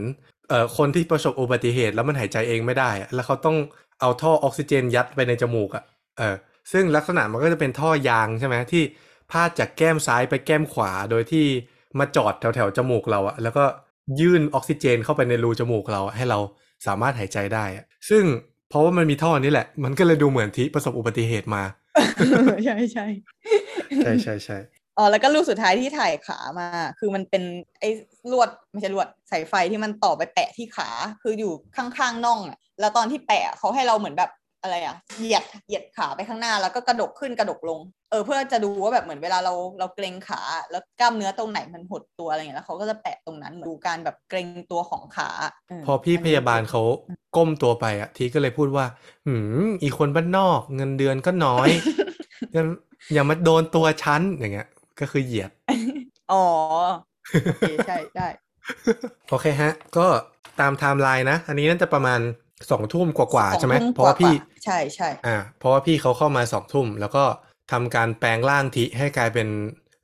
[0.49, 3.55] เอ่อคนที่ประสบอุบัติเหตุแล้วมันหายใจเองไม่ได้อะแล้วเขาต้อง
[3.99, 5.83] เอาท่อออกซิเจนยัดไปในจมูกอะ
[6.17, 6.35] เออ
[6.71, 8.83] ซึ่งลักษณะมันก็จะเป็นท่อยางใช่ไหมที่
[9.31, 11.45] พาดจากแก้มซ้ายไปแก้มขวาโดยที่
[11.99, 13.65] มาจอดแถวแถวๆจมูกเราอะแล้วก็
[14.19, 16.39] ยื่นออกซิเจนเข้าไปในรูจมูกเราอะให้เรา
[16.87, 18.23] สามารถหายใจได้อะซึ่ง
[18.69, 21.63] เพราะว่ามันมีท่อนี้แหละ มันก็เลยดูเหมือนที่ประสบอุบัติเหตุมา
[22.65, 23.07] ใช่ใช่
[24.03, 24.57] ใช่ใช่ใช่
[24.97, 26.67] อ๋อแล้วก็รูปสุดท้ายที่ถ่ายขามา
[26.99, 27.43] คือมันเป็น
[27.79, 27.89] ไอ้
[28.31, 30.89] ลวดไม่ใช่ลวดสายไฟที่มันต่อไปแปะที่ขา
[31.21, 37.79] คืออยู่ข้างๆน่องอะแล้วตอนที่แปะเขาให้เราเหมือนแบบอะไรอะเหยียดเหยียดขาไปข้างหน้าแล้วก็กระดกขึ้นกระดกลง
[38.11, 40.41] เออเพื่อจะดูว่าแบบเหมือนเวลาเราเราเกรงขา
[40.71, 45.29] แล้วกล้ามเนื้อตรงไหนมันหดตัวอะไรอย่างเงี้ยแล้วเขาก็จะแปะตรงนั้นเหมือนดูการแบบเกรงตัวของขา
[45.83, 46.81] เพอพี่พยาบาลเขา
[47.35, 48.85] ก้มตัวไปอะทีก็เลยพูดว่า
[49.27, 51.69] หืมอีกคนบ้านนอกเงินเดือนก็น้อย
[52.53, 52.63] อย่า
[53.13, 54.67] อย่ามาโดนตัวฉันอย่างเงี้ย
[54.99, 55.51] ก็คือเหยียด
[56.31, 56.45] อ๋อ
[57.43, 58.27] โอเคใช่ได้
[59.29, 60.05] โอเคฮะ ก็
[60.59, 62.19] ตามไทม์ไลน์นะ อันนี้น่าจะประมาณ
[62.71, 67.23] สองทุ่มกว่าสๆองใช่ไหมทุ่มเพราะว่าพี่กว่าๆใช่ใช่อ่าเพราะว่าพี่เขาเข้ามาสองทุ่ม แล้วก็
[67.71, 69.47] ทำการแปลงร่างทิให้กลายเป็น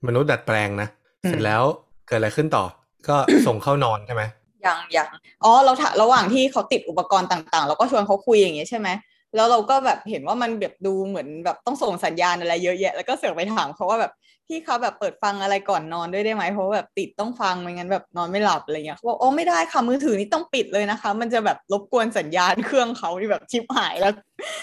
[0.07, 0.89] มนุษย์ดัดแปลงนะ
[1.27, 1.63] เสร็จแล้ว
[2.07, 2.65] เกิดอะไรขึ้นต่อ
[3.09, 3.15] ก็
[3.47, 4.23] ส่งเข้านอนใช่ไหม
[4.65, 5.07] ยังยัง
[5.43, 8.89] อ๋อเราถาระหว่างที่เขาติดอุปกรณ์ต่างๆ เราก็ชวนเขาคุยอย่างเงี้ยใช่ไหม
[9.35, 14.11] แล้วเราก็แบบเห็นว่ามันแบบดูเหมือนแบบต้องส่งสัญญาณอะไรเยอะแยะ แล้วก็เสือกไปถามเขาว่าแบบ
[14.47, 24.13] พี่เขาแบบเปิดฟังอะไรก่อนนอนด้วยได้ไหมเพราะว่าแบบติดต้องฟังไม่งั้นแบบนอนไม่หลับอะไรเงี้ยเขาบอกโอ้ไม่ได้ค่ะมือถือนี่ต้องปิดเลยนะคะ มันจะแบบรบกวนสัญญาณเครื่องเขาที่แบบชิปหายแล้ว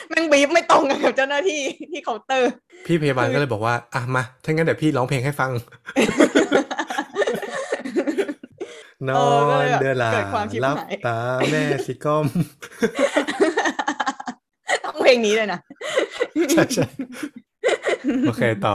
[0.08, 1.62] แม่งบีบไม่ตรงกันกับเจ้าหน้าที่
[1.92, 2.52] ที่เคาน์เตอร์
[2.86, 5.50] พี่พยาบาลก็เลยบอกว่าอะมาถ้างั้นเดี๋ยวพี่ร้องเพลงให้ฟัง
[9.08, 11.18] นเอออก็เลยนแบบเดือหลาเกิดความชิบลับหายตา
[11.50, 12.26] แม่สิก้อม
[14.84, 15.60] ต้องเพลงนี้เลยนะ
[16.50, 16.86] ใช่ใช่
[18.28, 18.74] โอเคต่อ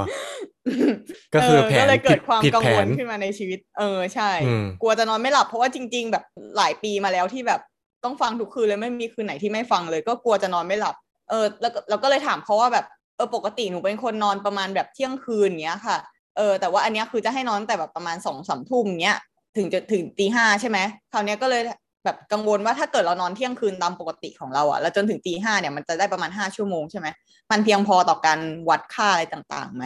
[1.33, 6.23] ก็คือแผนก็เลยเกิดความผิดกังแผวนลขึ้นมาในชีวิต เออใช่อืมกลัวจะนอนไม่หลับเพราะว่าจริง ๆ แบบ
[6.57, 7.61] หลายปีมาแล้วที่แบบ
[8.03, 10.95] ต้องฟังทุกคืนเลยไม่มีคืนไหนที่ไม่ฟังเลย ก็กลัวจะนอนไม่หลับ
[11.29, 12.85] เออ แล้วก็เราก็เลยถามเขาว่าแบบ
[13.15, 15.97] เออปกติหนูเป็นคนนอนประมาณแบบเที่ยงคืนเงี้ยค่ะ
[16.37, 19.17] เออแต่ว่าอันเนี้ยคือจะให้นอนตั้งแต่แบบประมาณสองสามทุ่มเงี้ย
[19.57, 20.77] ถึงจะถึงตีห้าใช่ไหม
[21.11, 21.61] คราวเนี้ยก็เลย
[22.07, 27.07] แบบกังวลว่าถ้าเกิดเรานอนเที่ยงคืนตามปกติของเราอะแล้วจนถึงตีห้าเนี่ยมันจะได้ประมาณห้าชั่วโมงใช่ไหม
[27.51, 28.39] มันเพียงพอต่อการ
[28.69, 29.85] วัดค่าอะไรต่างๆไหม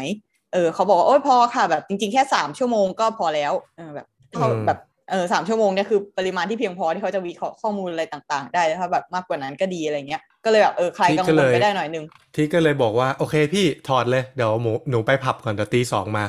[0.53, 4.79] เออเขาบอกว่าโอ้ยพอค่ะแบบจริงๆแค่สามชั่วโมงก็พอแล้วเออแบบเท่าอืมแบบ
[5.11, 12.05] เออสามชั่วโมงเนี่ยคือปริมาณที่เพียงพอที่เขาจะวิเคราะห์ข้อมูลอะไรต่าง ๆ ได้ถ้าแบบมากกว่านั้นก็ดีอะไรเงี้ยก็เลยแบบเออคลายกังวลไปได้หน่อยนึง
[12.35, 16.23] ที่ก็เลยบอกว่าโอเคพี่ถอดเลยเดี๋ยวหมูหนูไปผับก่อนเดี๋ยวตีสองมา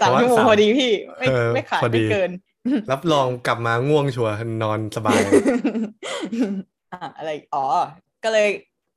[0.00, 2.30] สามเพราะว่าชั่วโมงสามพอดีพี่ไม่เออไม่ขาดพอดีไม่เกิน
[2.92, 5.32] รับรองกลับมาง่วงชัวร์นอนสบายอะ
[7.16, 7.64] อะไรอ๋อ
[8.24, 8.48] ก็เลย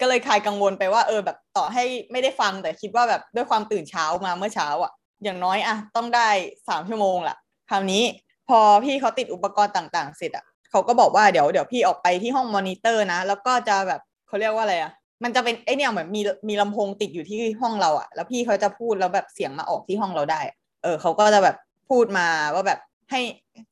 [0.01, 4.91] ก็เลยคลายกังวลไปว่าเออแบบต่อให้ไม่ได้ฟังแต่คิดว่าแบบด้วยความตื่นเช้ามาเมื่อเช้าอะ
[5.23, 6.29] อย่างน้อยอะต้องได้
[6.69, 7.37] สามชั่วโมงละ
[7.69, 8.03] คราวนี้
[8.49, 14.91] พอพี่เขาติดอุปกรณ์ต่างๆ เสร็จอะเขาก็บอกว่าเดี๋ยวเดี๋ยวพี่ออกไปที่ห้องมอนิเตอร์นะ แล้วก็จะแบบเขาเรียกว่าอะไรอะ
[15.23, 20.41] มันจะเป็นไอเนี่ยเหมือนมีมีลำโพงติดอยู่ที่ห้องเราอะ แล้วพี่เขาจะพูดแล้วแบบเสียงมาออกที่ห้องเราได้
[20.83, 21.57] เออเขาก็จะแบบ
[21.89, 22.79] พูดมาว่าแบบ
[23.11, 23.21] ให้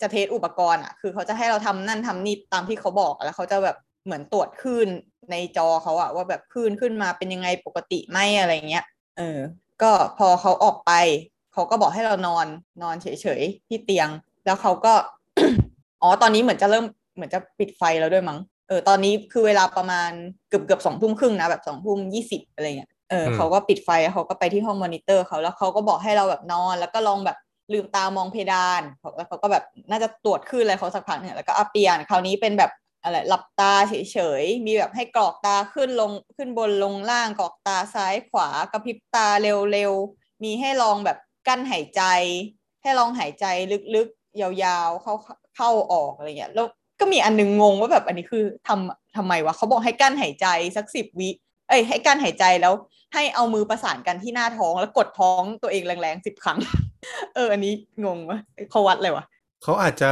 [0.01, 4.87] จะเทสอุปกรณ์อะคือเขาจะให้เราทำนั่นทำนี่ตามที่เขาบอกแล้วเขาจะแบบเหมือนตรวจคลื่น
[5.31, 8.85] ในจอเขาอะว่าแบบคลื่นขึ้นมาเป็นยังไงปกติไหมอะไรเงี้ย
[9.17, 9.39] เออ
[9.81, 10.91] ก็พอเขาออกไป
[11.53, 12.47] เขาก็บอกให้เรานอน
[12.83, 13.07] นอนเฉ
[13.39, 14.09] ยๆที่เตียง
[14.45, 14.93] แล้วเขาก็
[16.01, 20.11] อ๋อตอนนี้เหมือนจะเริ่มเหมือนจะปิดไฟแล้วด้วยมั้งเออตอนนี้คือเวลาประมาณ
[20.49, 27.37] เกือบเกือบสองทุ่มครึ่งนะแบบสองทุ่มยี่สิบอะไรเงี้ยเอออืมเขาก็ปิดไฟเขาก็ไปที่ห้องมอนิเตอร์เขาแล้วเขาก็บอกให้เราแบบนอน แล้วก็ลองแบบ
[27.73, 28.81] ลืมตามองเพดาน
[29.15, 32.71] แล้วเขาก็แบบน่าจะตรวจคลื่นอะไรเขาสักพักเนี่ยแล้วก็อัปเปลี่ยนคราวนี้เป็นแบบ
[33.03, 42.01] อะไรหลับตาเฉยๆ มีแบบให้กรอกตาขึ้นลงขึ้นบนลงล่างกรอกตาซ้ายขวากระพริบตาเร็วๆ มีให้ลองแบบกั้นหายใจ
[42.81, 43.45] ให้ลองหายใจ
[43.95, 45.13] ลึกๆ ยาวๆ เข้า
[45.55, 46.67] เข้าออกอะไรเงี้ยแล้ว
[46.99, 50.47] ก็มีอันนึงงงว่าแบบอันนี้คือทำทำไมวะเขาบอกให้กั้นหายใจ
[50.77, 51.29] สักสิบวิ
[51.69, 52.73] เอ้ยให้กั้นหายใจแล้ว
[53.13, 56.59] ให้เอามือประสานกันที่หน้าท้องแล้วกดท้องตัวเองแรงๆสิบครั้ง
[57.35, 57.73] เอออันนี้
[58.05, 58.39] งงวะ
[58.71, 59.25] เขาวัดเลยวะ
[59.63, 60.11] เขาอาจจะ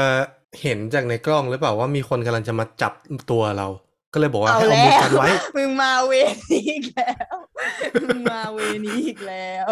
[0.62, 2.94] เห็นจากในกล้องหรือเปล่าว่ามีคนกำลังจะมาจับ
[3.32, 3.68] ตัวเรา
[4.14, 5.28] ก็เลยบอกว่าเอาให้เอาแล้มือวกันไว้
[5.58, 6.14] มึงมาเว
[6.52, 7.36] นี้อีกแล้ว
[8.04, 9.70] มึงมาเวนี้อีกแล้ว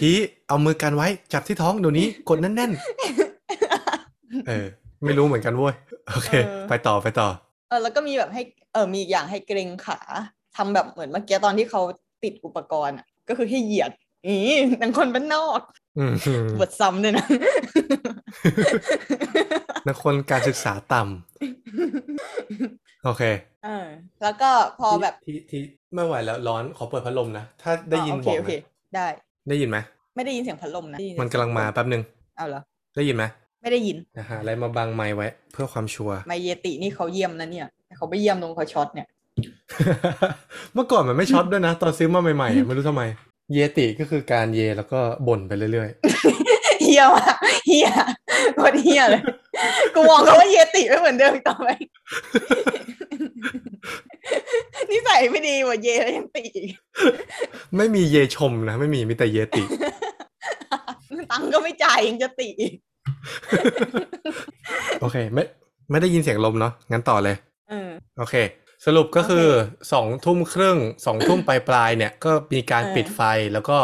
[0.00, 0.12] ที
[0.48, 4.66] เอามือกันไว้จับที่ท้องเดี๋ยวนี้กดแน่นๆเออ
[5.04, 5.74] ไม่รู้เหมือนกันเว้ย
[6.12, 7.28] โอเคเออไปต่อไปต่อ
[7.68, 8.42] เออแล้วก็มีแบบให้
[8.72, 9.98] เออมีอีกอย่างให้เกรงขา
[10.56, 11.82] ทำแบบเหมือนเมื่อกี้ตอนที่เขา
[12.24, 13.92] ติดอุปกรณ์อะก็คือให้เหยียด
[14.26, 14.36] อี
[14.80, 15.60] นังคนบ้านนอก
[15.98, 16.12] อืม
[16.60, 17.26] บทซ้ำเลยนะ
[19.86, 23.22] นักคนการศึกษาต่ำโอเค
[23.64, 23.86] เออ
[24.22, 24.50] แล้วก็
[24.80, 25.58] พอแบบทีที
[25.94, 28.52] ไม่ไหวแล้วร้อนขอเปิดพัดลมนะ ถ้าได้ยินอ๋อโอบเคอกโอนะเค
[28.94, 29.06] ได้
[29.48, 29.78] ได้ยินไหม
[30.16, 32.02] ไม่ได้ยินเสียงพัดลมนะได้ยิมันกำลังมาแป๊บนึง
[32.36, 32.60] เอาเหรอ
[32.96, 33.24] ได้ยินไหม
[33.62, 37.66] ไม่ได้ยินนะฮะอะไรมาบังไมค์ไว้ เพื่อความชัวร์ไมเยตินี่เขาเยี่ยมนะเนี่ย
[37.96, 39.06] เขาไปเยี่ยมตรงเขาช็อตเนี่ย
[40.74, 43.02] เมื่อก่อนมันไม่ช็อตด้วยนะ ตอนซื้อมาใหม่ๆอะไม่รู้ทำไม
[43.52, 45.88] เยติก็คือการเยแล้วก็บ่นไปเรื่อย
[46.82, 47.36] เฮียมาก
[47.66, 47.90] เฮีย
[48.54, 49.22] โคตรเฮียเลย
[49.94, 51.68] กูมองเขาว่าเยติไม่เหมือนเดิมอีกต่อไป
[54.90, 59.62] นิสัยไม่ดีกว่าเยแล้วยังติอีกๆไม่มีเยชมนะ ไม่มีมีแต่เยติ
[61.30, 62.74] ตังค์ก็ไม่จ่ายยังจะติอีก
[65.00, 65.42] โอเค ไม่
[65.90, 67.36] ไม่ได้ยินเสียงลมเนาะงั้นต่อเลย
[67.68, 67.88] เออ
[68.18, 68.34] โอเค
[68.90, 73.20] สรุปก็คือโอเคสองทุ่มครึ่งสองทุ่มปลายปลายๆเนี่ย ก็มีการเออปิดไฟ
[73.52, 73.78] แล้วก็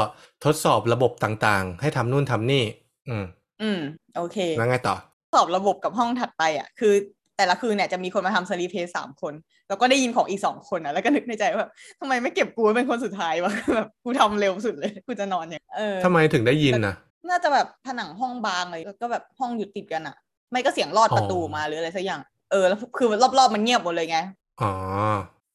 [0.45, 2.65] ทดสอบระบบต่างๆ ให้ทำนู่นทำนี่
[3.09, 3.25] อืม
[3.63, 3.81] อืม
[4.17, 4.97] โอเค แล้วไงต่อ
[5.35, 6.95] สอบระบบกับห้องถัดไปอะ คือ
[7.37, 9.35] แต่ละคืนเนี่ยจะมีคนมาทำสลีปเทสสามคน
[9.69, 16.95] แล้วก็ได้ยินของอีกสองคนอะ แล้วก็นึกในใจว่าแบบทำไมไม่เก็บกูไว้เป็นคนสุดท้ายวะแบบกูทำเร็วสุดเลย กูจะนอนอย่างเออทำไมถึงได้ยินนะ
[17.29, 20.17] น่าจะแบบผนังห้องบางเลยแล้วก็แบบห้องอยู่ติดกันอะ
[20.51, 24.19] ไม่ก็เสียงลอดประตูอ๋อมาหรืออะไรสักอย่างเออแล้วคือรอบๆมันเงียบหมดเลยไง
[24.63, 24.73] อ๋อ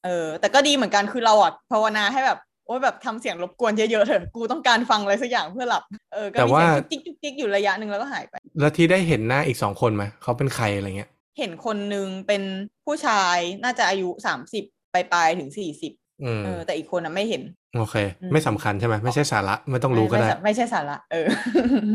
[0.06, 5.84] เออ แต่ก็ดีเหมือนกันคือเราอะภาวนาให้แบบโอ้ยแบบทำเสียงรบกวนเยอะๆเถอะกูต้องการฟังอะไรสักอย่างเพื่อหลับ
[6.14, 12.44] เออก็แต่มีว่าเสียงจิ๊กจิ๊กจิ๊กอยู่ระยะหนึ่งแล้วก็หายไป แล้วที่ได้เห็นหน้าอีกสองคนไหมเขาเป็นใครอะไรเงี้ย เห็นคนนึงเป็น
[12.86, 15.94] ผู้ชายน่าจะอายุสามสิบปลายๆถึงสี่สิบ
[16.24, 17.42] อืมเออแต่อีกคนอะไม่เห็น
[17.78, 21.28] โอเคอืมไม่สำคัญใช่ไหมไม่ใช่สาระไม่ต้องรู้ก็ไม่ได้ไม่ไม่ใช่สาระเออ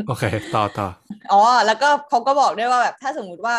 [0.07, 0.23] โอเค
[0.55, 0.87] ต่อต่อ
[1.31, 3.57] อ๋อแล้วก็เขาก็บอกด้วยว่าแบบถ้าสมมุติว่า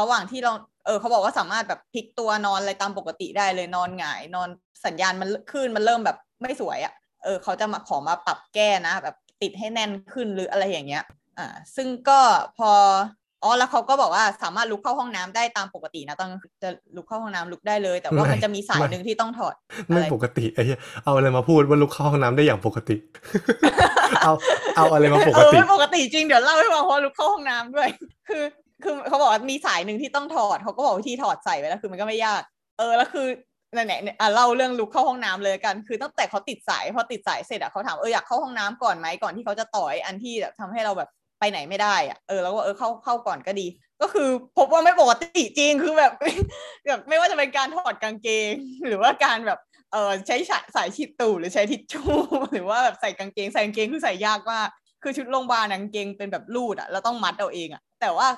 [0.00, 0.52] ระหว่างที่เรา
[0.84, 4.48] เออเขาบอกว่าสามารถแบบพลิกตัวนอนอะไรตามปกติได้เลยนอนหงาย นอน
[4.86, 11.04] สัญญาณมันขึ้นมันเริ่มแบบไม่สวยอะ่ะเออเขาจะมาขอมาปรับแก้นะ แบบติดให้แน่นขึ้นหรืออะไรอย่างเงี้ย
[11.38, 12.20] อ่าซึ่งก็
[12.58, 12.70] พอ
[13.44, 16.30] อ๋อแล้วเขาก็บอกว่าสามารถลุกเข้าห้องน้ำได้ตามปกตินะต้อง
[16.62, 19.54] จะลุกเข้าห้องน้ำลุกได้เลย แต่ว่าไม่มันจะมีสายไม่หนึ่งที่ต้องถอด
[19.88, 22.96] ไม่อะไรปกติไอ้เหี้ยเอาอะไรมาพูดว่าลุกเข้าห้องน้ำได้อย่างปกติ
[24.22, 24.32] เอา
[24.76, 27.88] เอาอะไรมาปกเออติไม่ปกติจริงเดี๋ยวเล่าให้ฟังเพราะลุกเข้าห้องน้ำด้วย
[28.28, 28.44] คือ
[28.84, 32.42] คือเขาบอกว่ามีสายหนึ่งที่ต้องถอดเขาก็บอกวิธีถอดใส่ไว้แล้วคือมันก็ไม่ยาก
[32.78, 33.26] เออแล้วคือ
[33.76, 41.08] นั่นแหละเนี่ยอะเล่าเรื่องลุกเข้าห้องน้ำเลยกัน คือตั้งแต่เขาติดสายพอติดสายเสร็จอะเขาถามเอออยากเข้าห้องน้ำก่อนไหมก่อนที่เขาจะต่อยอันที่แบบทำให้เราแบบ
[41.40, 43.66] ไปไหนไม่ได้อะเออแล้วก็เออเข้าเข้าก่อนก็ดี
[44.02, 46.12] ก็คือพบว่าไม่ปกติจริงคือแบบ
[46.86, 48.52] แบบไม่ว่าจะเป็นการถอดกางเกง
[48.86, 49.58] หรือว่าการแบบ
[49.92, 52.10] เออใช้สายสายฉีดตูดหรือใช้ทิชชู่
[52.52, 54.68] หรือว่าแบบใส่กางเกงใส่กางเกงคือใส่ยากมาก
[55.02, 58.28] คือชุดโรงพยาบาลกางเกงเป็นแบบรูดอะเราต้องมัดเอาเองอะแต่ว่า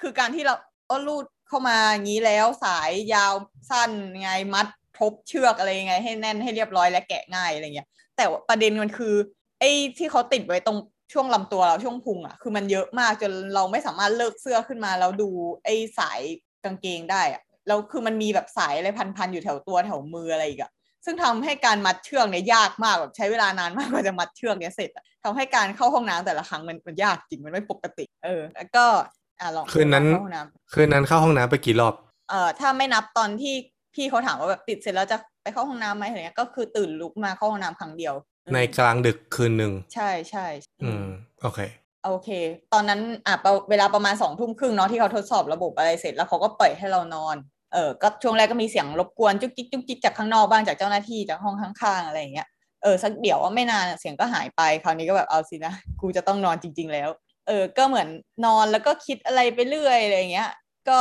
[0.00, 0.54] คือการที่เรา
[0.86, 3.34] เอารูดเข้ามาอย่างนี้แล้วสายยาว
[3.70, 3.90] สั้น
[4.20, 4.66] ไงมัด
[4.98, 9.14] ทบเชือกอะไรยังไง ให้แน่นให้เรียบร้อยและแกะง่ายอะไรเงี้ย แต่ประเด็นมันคือ
[9.60, 10.78] ไอ้ที่เขาติดไว้ตรง
[11.12, 15.28] ช่วงลำตัวเราช่วงพุงอะคือมันเยอะมากจนเราไม่สามารถเลิกเสื้อขึ้นมาแล้วดู
[15.64, 16.20] ไอ้สาย
[16.64, 20.70] กางเกงได้อะแล้วคือมันมีแบบสายอะไรพันๆอยู่แถวตัวแถวมืออะไรอีกอะ
[21.04, 28.84] ซึ่งทำให้การมัดเชือกเนี่ยยากมากแบบใช้เวลานานมากกว่าจะมัดเชือกเนี่ยเสร็จอะทำให้การเข้าห้องน้ำแต่ละครั้งมันมันยากจริงมันไม่ปกติ เออ แล้วก็
[29.42, 31.94] อะลองคืนนั้น เข้าห้องน้ำคืนนั้นเข้าห้องน้ำไปกี่รอบ
[32.30, 33.54] เอ่อถ้าไม่นับตอนที่
[33.94, 38.14] พี่เขาถามว่าแบบติดเสร็จแล้วจะไปเข้าห้องน้ำไหมอะไรเงี้ยก็คือตื่นลุกมาเข้าห้องน้ำครั้งเดียว
[38.44, 40.46] อืมในกลางดึกคืนหนึ่งใช่ใช่
[40.82, 41.06] อืม
[41.42, 41.60] โอเค
[42.04, 42.28] โอเค
[42.72, 47.36] ตอนนั้นอะประเวลาประมาณสองทุ่มครึ่งเนาะที่เขาทดสอบระบบอะไรเสร็จแล้วเขาก็ปล่อยให้เรานอน
[47.72, 52.48] เออก็ช่วงแรกก็มีเสียงรบกวนจุกจิกจุกจิกจากข้างนอกบ้างจากเจ้าหน้าที่จากห้องข้างๆอะไรอย่างเงี้ย
[52.82, 57.08] เออสักเดี๋ยวว่าไม่นานเสียงก็หายไปคราวนี้ก็แบบเอาสินะกูจะต้องนอนจริง ๆ แล้ว
[57.46, 58.08] เออก็เหมือน
[58.44, 60.50] นอนแล้วก็คิดอะไรไปเรื่อยอะไรเงี้ย
[60.88, 60.98] ก็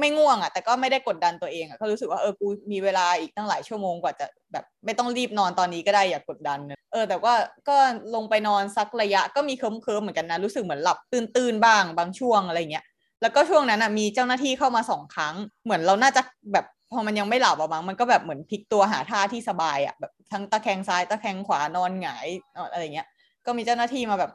[0.00, 6.58] ไม่ง่วงอะ แต่ก็ไม่ได้กดดันตัวเองอะก็รู้สึกว่าเออกูมีเวลาอีกตั้งหลายชั่วโมงกว่าจะแบบไม่ต้องรีบนอนตอนนี้ก็ได้อย่ากกดดัน
[6.92, 7.34] เออ แต่ว่า
[7.68, 7.76] ก็
[8.14, 12.84] ลงไปนอนสักระยะก็มีเคิมเคิมๆเหมือนกันนะรู้สึกเหมือนหลับตื่นๆบ้างบางช่วงอะไรเงี้ย
[13.22, 15.34] แล้วก็ช่วงนั้นอะมีเจ้าหน้าที่เข้ามาสองครั้ง
[15.64, 16.22] เหมือนเราน่าจะ
[16.52, 22.26] แบบพอมันยังไม่หลับอะมั้งมันก็แบบเหมือนพลิกตัวหาท่าที่สบายอะแบบทั้งตะแคงซ้ายตะแคงขวานอนหงาย
[22.72, 23.06] อะไรเงี้ย
[23.46, 24.32] ก็มีเจ้าหน้าที่มาแบบ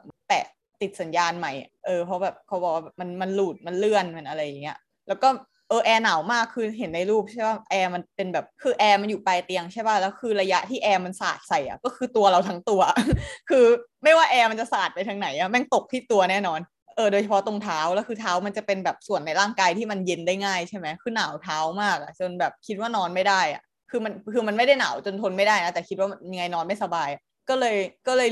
[0.82, 1.52] ติดสัญญาณใหม่
[1.86, 5.28] เออเพราะแบบเขาบอกว่ามันมันหลุดมันเลื่อนมันอะไรอย่างเงี้ยแล้วก็
[5.68, 12.80] เออแอร์หนาวมากคือเห็นในรูปใช่ป่ะแอร์มันเป็นแบบคือแอร์มันอยู่ปลายเตียงใช่ป่ะแล้วคือระยะที่แอร์มันสาดใส่อะก็คือตัวเราทั้งตัว
[13.50, 13.64] คือ
[14.02, 16.60] ไม่ว่าแอร์มันจะสาดไปทางไหนอะแม่งตกที่ตัวแน่นอน
[16.96, 27.08] เออโดยเฉพาะตรงเท้าแล้วคือเท้ามันจะเป็นแบบส่วนในร่างกายที่มันเย็นได้ง่ายใช่ไหมคือหนาวเท้ามากอะจนแบบคิดว่านอนไม่ได้อะคือมันคือมันไม่ได้หนาวจนทนไม่ได้นะแต่คิดว่ายังไงนอนไม่สบาย
[27.48, 27.76] ก็เลย
[28.06, 28.28] ก็เลย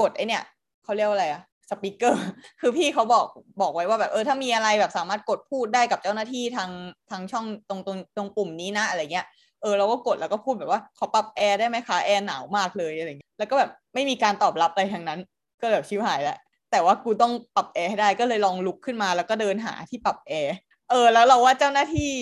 [0.00, 0.42] กดไอเนี่ย
[0.84, 2.24] เขาเรียกว่าอะไรอะ speaker
[2.60, 3.26] คือพี่เขาบอก
[3.60, 6.70] บอกไว้ว่าแบบเออถ้ามีอะไรแบบสามารถกดพูดได้กับเจ้าหน้าที่ทาง
[7.10, 9.26] ทางช่องตรงตรงตรงปุ่มนี้นะอะไรเงี้ย
[9.62, 15.20] เออเราก็กดแล้วก็พูดแบบว่าขอปรับแอร์ได้ไหมคะแอร์หนาวมากเลยอะไรเงี้ยแล้วก็แบบไม่มีการตอบรับอะไรทั้งนั้น
[15.60, 16.38] ก็แบบชิบหายแล้ว
[16.70, 20.54] แต่ว่ากูต้องปรับแอร์ให้ได้ก็เลยลองลุกขึ้นมาแล้วก็เดินหาที่ปรับแอร์
[20.90, 22.12] เออ แล้วเราว่าเจ้าหน้าที่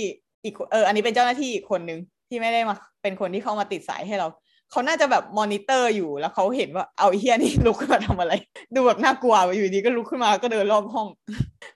[0.44, 4.28] อีกเอออันนี้เป็นเจ้าหน้าที่อีกคนนึงที่ไม่ได้มาเป็นคนที่เข้ามาติดสายให้เรา
[4.70, 8.32] เขาน่าจะแบบมอนิเตอร์อยู่แล้วเขาเห็นว่าเอ้าเหี้ยนี่ลุกขึ้นมาทำอะไร
[8.74, 11.08] ดูแบบน่ากลัวอยู่ดีก็ลุกขึ้นมาก็เดินรอบห้อง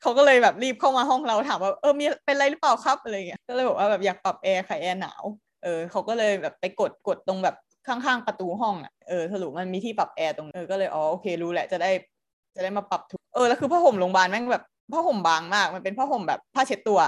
[0.03, 5.23] เขาก็เลยแบบรีบเข้ามาห้องเราถามว่าเออมีเป็นไรหรือเปล่าครับอะไรเงี้ยก็เลยบอกว่าแบบอยากปรับแอร์ค่ะแอร์หนาว
[5.65, 11.91] เออเขาก็เลยแบบไปกดกดตรงแบบข้างๆประตูห้องอะเออสรุปมันมีที่ปรับแอร์ตรงเออก็เลยอ๋อโอเครู้แหละจะได้
[12.55, 17.01] จะได้มาปรับถูกเออแล้วคือผ้าห่มโรงพยาบาลแม่งแบบผ้าห่มบางมาก มันเป็นผ้าห่มแบบผ้าเช็ดตัว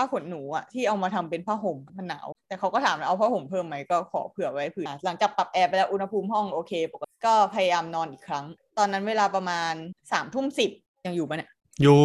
[0.00, 8.44] ผ้าขนหนูอะที่เอามาทำเป็นผ้าห่มมันหนาว แต่เขาก็ถามเอาผ้าห่มเพิ่มไหมก็ขอเผื่อไว้เผื่อหลังจากปรับแอร์ไปแล้วอุณหภูมิห้องโอเคปกติก็พยายามนอนอีกครั้ง
[8.78, 9.72] ตอนนั้นเวลาประมาณ
[10.12, 10.70] สามทุ่มสิบ
[11.06, 11.50] ยังอยู่ปะเนี่ย
[11.82, 11.98] อยู่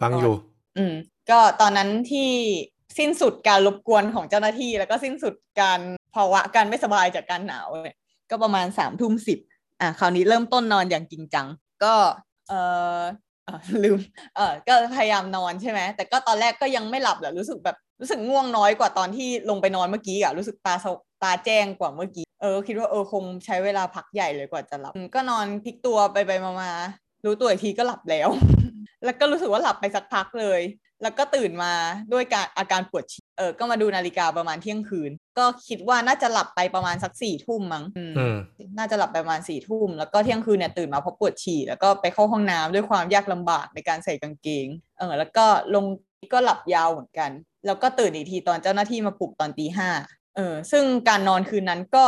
[0.00, 0.34] ฟังอยู่
[0.78, 0.94] อืม
[1.30, 2.30] ก็ตอนนั้นที่
[2.98, 5.80] สิ้นสุดการรบกวนของเจ้าหน้าที่ แล้วก็สิ้นสุดการ
[6.14, 7.96] ภาวะการไม่สบายจากการหนาวเนี่ย
[8.30, 9.38] ก็ประมาณสามทุ่มสิบ
[9.80, 11.46] อะคราวนี้เริ่มต้นนอนอย่างจริงจัง
[11.84, 11.94] ก็
[12.48, 12.58] เออเอ่
[12.98, 13.02] อ
[13.84, 13.98] ลืม
[14.36, 20.86] เออก็พยายามนอนใช่ไหมแต่ก็ตอนแรกก็ยังไม่หลับแหละรู้สึกแบบรู้สึกง่วงน้อยกว่าตอนที่ลงไปนอนเมื่อกี้อะรู้สึกตาส
[21.22, 26.72] ตาแจ้งกว่าเมื่อกี้เออคิดว่าเออคงใช้เวลาพักใหญ่เลยกว่าจะหลับ ก็นอนพลิกตัวไปไปมามา
[27.24, 28.28] รู้ตัวอีกทีก็หลับแล้ว
[29.04, 30.60] แล้วก็รู้สึกว่าหลับไปสักพักเลย
[31.02, 31.72] แล้วก็ตื่นมา
[32.12, 38.36] ด้วยการอาการปวดฉี่เออก็มาดูนาฬิกาประมาณเที่ยงคืน ก็คิดว่าน่าจะหลับไปประมาณสักสี่ทุ่มมั้งอืมอืม
[38.78, 44.66] น่าจะหลับไปประมาณสี่ทุ่มแล้วก็เที่ยงคืนเนี่ยตื่นมาเพราะปวดฉี่แล้วก็ไปเข้าห้องน้ำด้วยความยากลำบากในการใส่กางเกง
[44.98, 45.44] เออแล้วก็
[45.74, 45.84] ลง
[46.32, 47.30] ก็หลับยาวเหมือนกัน
[47.66, 49.90] แล้วก็ตื่นอีกทีตอนเจ้าหน้าที่มาปลุกตอนตีห้า
[50.36, 52.04] เออซึ่งการนอนคืนนั้นก็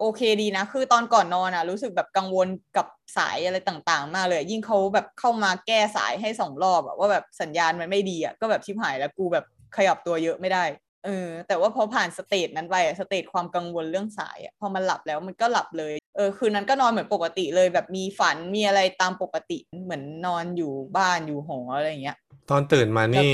[0.00, 2.86] โอเคดีนะ คือตอนก่อนนอนอะรู้สึกแบบกังวลกับ
[3.16, 9.44] สายอะไรต่างๆ มากเลย ยิ่งเขาแบบเข้ามาแก้สายให้สองรอบอะว่าแบบสัญญาณมันไม่ดีอะก็แบบชิบหายแล้วกูแบบ
[9.76, 10.64] ขยับตัวเยอะไม่ได้
[11.04, 22.16] เออแต่ว่าพอผ่าน stage นั้นไปอะ stage ความกังวลเรื่องสายอะพอมันหลับแล้วมันก็หลับเลยเออคืนนั้นก็นอนเหมือนปกติเลยแบบมีฝันมีอะไรตามปกติเหมือนนอนอยู่บ้านอยู่หออะไรอย่างเงี้ย
[22.50, 23.32] ตอนตื่นมานี่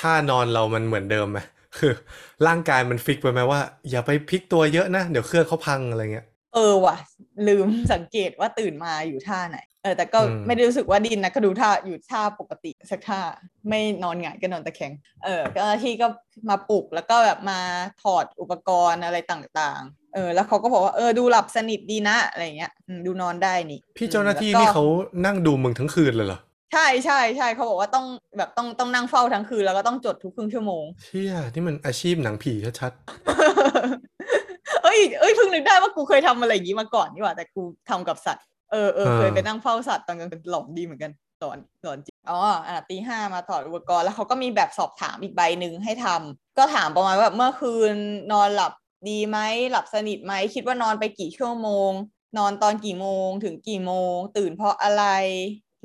[0.00, 1.38] ท่านอนเรามันเหมือนเดิมไหม
[1.78, 1.92] คือ
[2.46, 3.60] ร่างกายมัน fix ไปไหมว่า
[3.90, 6.96] อย่าไปพลิกตัวเยอะนะ เดี๋ยวเครื่องเขาพังอะไรเงี้ย เออว่ะ
[7.48, 13.20] ลืมสังเกตว่าตื่นมาอยู่ท่าไหน เออ แต่ก็อืมไม่ได้รู้สึกว่าดิ้นนะก็ดูท่าอยู่ท่าปกติสักท่า
[13.68, 14.92] ไม่นอนหงายก็นอนตะแคง
[15.24, 16.06] เออเจ้าหน้าที่ก็
[16.48, 17.60] มาปลุกแล้วก็แบบมา
[18.02, 24.84] ถอดอุปกรณ์อะไรต่างๆ เออ แล้วเขาก็บอกว่าเออดูหลับสนิทดีนะอะไรเงี้ยอืมดูนอนได้นี่ พี่เจ้าหน้าที่แล้วก็นี่เขา
[25.26, 26.38] นั่งดูมึงทั้งคืนเลยเหรอ
[26.72, 28.06] ใช่ใช่ใช่เขาบอกว่าต้อง
[28.38, 32.92] แบบต้องต้องนั่งเฝ้าทั้งคืน แล้วก็ต้องจดทุกครึ่งชั่วโมงเชี่ยนี่มันอาชีพหนังผีชัด
[34.82, 47.92] เอ้ยเอ้ยเพิ่งนึกได้ว่ากูเคยทำอะไรอย่างนี้มาก่อนนี่หว่าแต่กูทำกับสัตว์เออเออเคยไปนั่งเฝ้าสัตว์ตอนกลางคืนหลอนดีเหมือนกันหลอนหลอนจริงอ๋ออะตีห้ามาถอดอุปกรณ์แล้วเขาก็มีแบบสอบถามอีกใบหนึ่งให้ทำก็ถามประมาณว่าแบบเมื่อคืน
[48.32, 48.72] นอนหลับ
[49.08, 49.38] ดีไหม
[49.70, 51.90] หลับสนิทไหมคิดว่านอนไปกี่ชั่วโมง
[52.38, 55.04] นอนตอนกี่โมงถึงกี่โมง ตื่นเพราะอะไร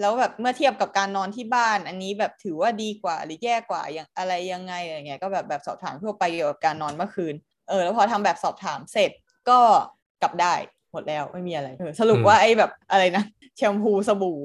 [0.01, 7.33] แล้วแบบเมื่อเทียบกับการนอนที่บ้าน อันนี้แบบถือว่าดีกว่าหรือแย่กว่าอย่างอะไรยังไงอะไรเงี้ยก็แบบแบบสอบถามทั่วไปเกี่ยวกับการนอนเมื่อคืน
[7.69, 9.11] เออแล้วพอทำแบบสอบถามเสร็จ
[9.49, 9.59] ก็
[10.21, 10.53] กลับได้
[10.91, 13.23] หมดแล้วไม่มีอะไรเออสรุปว่าไอ้แบบอะไรนะ
[13.57, 14.37] แชมพูสบู่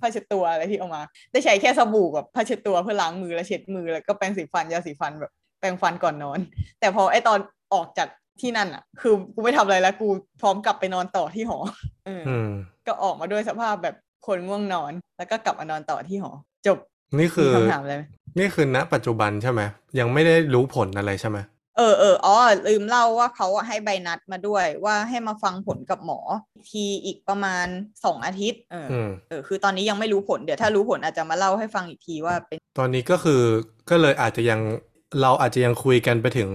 [0.00, 6.38] ผ้าเช็ดตัวอะไรที่เอามา ได้ใช้แค่สบู่กับผ้าเช็ดตัวเพื่อล้างมือและเช็ดมือแล้วก็แปรงสีฟันยาสีฟันแบบแปรงฟันก่อนนอน
[6.80, 7.38] แต่พอไอ้ตอน
[7.74, 8.08] ออกจาก
[8.40, 10.08] ที่นั่นอะ คือกูไม่ทำอะไรแล้วกู
[10.40, 11.58] พร้อมกลับไปนอนต่อที่หอ
[12.06, 12.50] เออๆอืม
[12.86, 13.96] ก็ออกมาด้วยสภาพแบบ
[14.26, 16.32] คนง่วงนอน แล้วก็กลับมานอนต่อที่หอ
[16.66, 16.78] จบ
[17.18, 18.02] นี่คืมีอคำถามอะไรไหม
[18.38, 19.60] นี่คือณ ปัจจุบันใช่ไหม
[19.98, 21.38] ยังไม่ได้รู้ผลอะไรใช่ไหม
[21.78, 22.34] เออเอออ๋อ
[22.68, 26.20] ลืมเล่าว่าเขาอะให้ใบนัดมาด้วยว่าให้มาฟังผลกับหมอ
[26.70, 27.66] ทีอีกประมาณ
[28.04, 33.42] สองอาทิตย์ เออออืมเออ คือตอนนี้ยังไม่รู้ผลเดี๋ยวถ้ารู้ผลอาจจะมาเล่าให้ฟังอีกทีว่าเป็น ตอนนี้ก็คือ
[33.90, 34.60] ก็เลยอาจจะยัง
[35.20, 36.50] เราอาจจะยังคุยกันไปถึง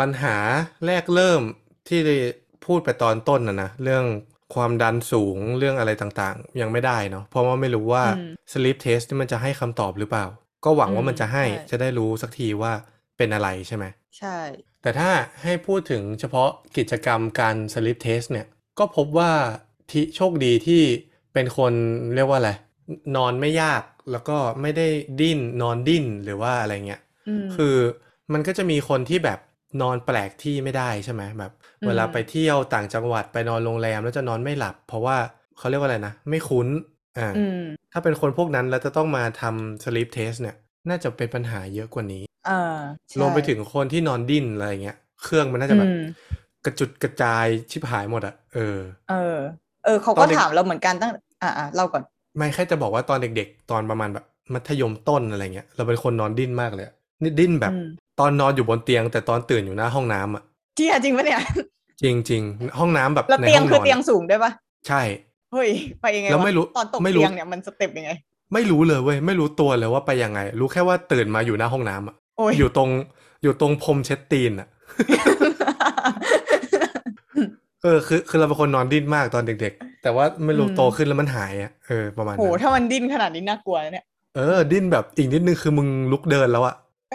[0.00, 0.36] ปัญหา
[0.86, 1.42] แรกเริ่ม
[1.88, 2.16] ที่ได้
[2.66, 4.04] พูดไปตอนต้นนะนะเรื่อง
[4.54, 10.26] ความดันสูงเรื่องอะไรต่างๆ ยังไม่ได้เนาะเพราะว่าไม่รู้ว่าอืม sleep test นี่มันจะให้คำตอบหรือเปล่า
[10.64, 12.72] ก็หวังว่ามันจะให้อืมใช่จะได้รู้สักทีว่า
[13.16, 13.84] เป็นอะไรใช่ไหม
[14.18, 14.36] ใช่
[14.82, 15.10] แต่ถ้า
[15.42, 18.46] ให้พูดถึงเฉพาะกิจกรรมการ sleep test เนี่ย
[18.78, 19.30] ก็พบว่า
[19.90, 20.82] ที่โชคดีที่
[21.32, 21.72] เป็นคน
[22.14, 22.52] เรียกว่าอะไร
[23.16, 24.88] นอนไม่ยากแล้วก็ไม่ได้
[25.20, 27.76] ดิ้นนอนดิ้นหรือว่าอะไรเงี้ยอืมคือ
[28.32, 29.38] มันก็จะมีคนที่แบบ
[29.80, 31.52] นอนแปลกที่ไม่ได้ใช่ไหมแบบ
[31.82, 35.16] อืมเวลาไปเที่ยวต่างจังหวัดไปนอนโรงแรมแล้วจะนอนไม่หลับ เพราะว่า
[35.56, 36.68] เขาเรียกว่าอะไรนะไม่คุ้น
[37.18, 37.56] อ่าอืม
[37.92, 40.56] ถ้าเป็นคนพวกนั้นแล้วจะต้องมาทำ sleep test เนี่ย
[40.88, 42.52] น่าจะเป็นปัญหาเยอะกว่านี้อ่า
[43.12, 46.30] ใช่รวมไปถึงคนที่นอนดิ้นอะไรเงี้ยเครื่องมันน่าจะแบบอืม
[46.64, 49.14] กระจุดกระจายชิบหายหมดอะเออ เออ
[49.84, 51.12] เออเขาตอก็นเด็กถามเราเหมือนกันตั้ง
[51.42, 52.02] อ่าอ่าเล่าก่อน
[52.36, 57.84] ไม่แค่จะบอกว่าตอนเด็กๆ ตอนประมาณแบบมัธยมต้นอะไรเงี้ย เราเป็นคนนอนดิ้นมากเลยอะนี่ดิ้นแบบอืม
[58.20, 60.42] ตอนนอนอยู่บนเตียง แต่ตอนตื่นอยู่หน้าห้องน้ำอะ
[60.78, 61.40] ที่จริงปะเนี่ย
[62.02, 64.50] จริงๆห้องน้ำแบบแล้วในเตียงห้องนคืออนเตียงสูงด้วยปะ
[64.88, 65.02] ใช่
[65.52, 65.68] เฮ้ย
[66.00, 68.10] ไปยังไงแล้ววะไม่รู้ตอนตกไม่รู้เตียงเนี่ยมันสเต็ปยังไง
[68.54, 72.90] ไม่รู้เลยเว้ยไม่รู้ตัวเลยว่าไปยังไง รู้แค่ว่าตื่นมาอยู่หน้าห้องน้ำอะโอ้ยอยู่ตรง
[73.42, 74.68] อยู่ตรงพรมเช็ดตีนอะ
[77.82, 84.04] เออคือคือเราเป็นคนนอนดิ้นมากตอนเด็ก ๆ แต่ว่าไม่รู้อืมโตขึ้นแล้วมันหายอะเออประมาณโหนั้นถ้ามันดิ้นขนาดนี้น่ากลัวนะเนี่ย
[84.36, 86.74] เออดิ้นแบบอีกนิดนึงคือมึงลุกเดินแล้วอะ
[87.10, 87.12] เ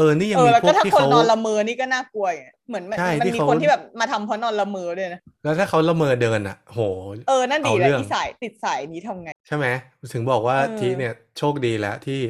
[0.00, 6.80] ออนี่ยังเออมีแล้วพวก็กถ้าที่คนเขา นอนละเมอนี่ก็น่ากลัวอย่างเงี้ยเหมือนมันใช่มันที่มีเขา คนที่แบบมาทำเพราะนอนละเมอด้วยนะแล้วถ้าเขาละเมอเดินอะโห
[7.28, 9.66] เออนั่นดีเอาแหละเรื่อง ที่สายติดสายนี้ทำไง ใช่ไหม
[10.12, 12.20] ถึงบอกว่าเออ ทีเนี่ยโชคดีแล้วที่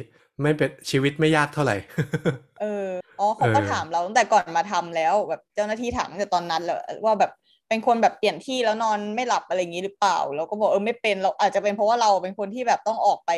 [0.41, 1.75] ไม่เป็นชีวิตไม่ยากเท่าไหร่
[2.61, 2.87] เออ
[3.19, 7.31] อ๋อเขาก็เออ ถามเราตั้งแต่ก่อนมาทำแล้วแบบเจ้าหน้าที่ถามตั้งแต่ตอนนั้นแล้วว่าแบบ
[7.69, 13.31] เป็นคนแบบเปลี่ยนที่แล้วนอนไม่หลับอะไรอย่างนี้หรือเปล่าเราก็บอกเออไม่เป็นเราอาจจะเป็นเพราะว่าเราเป็นคนที่แบบต้องออกไป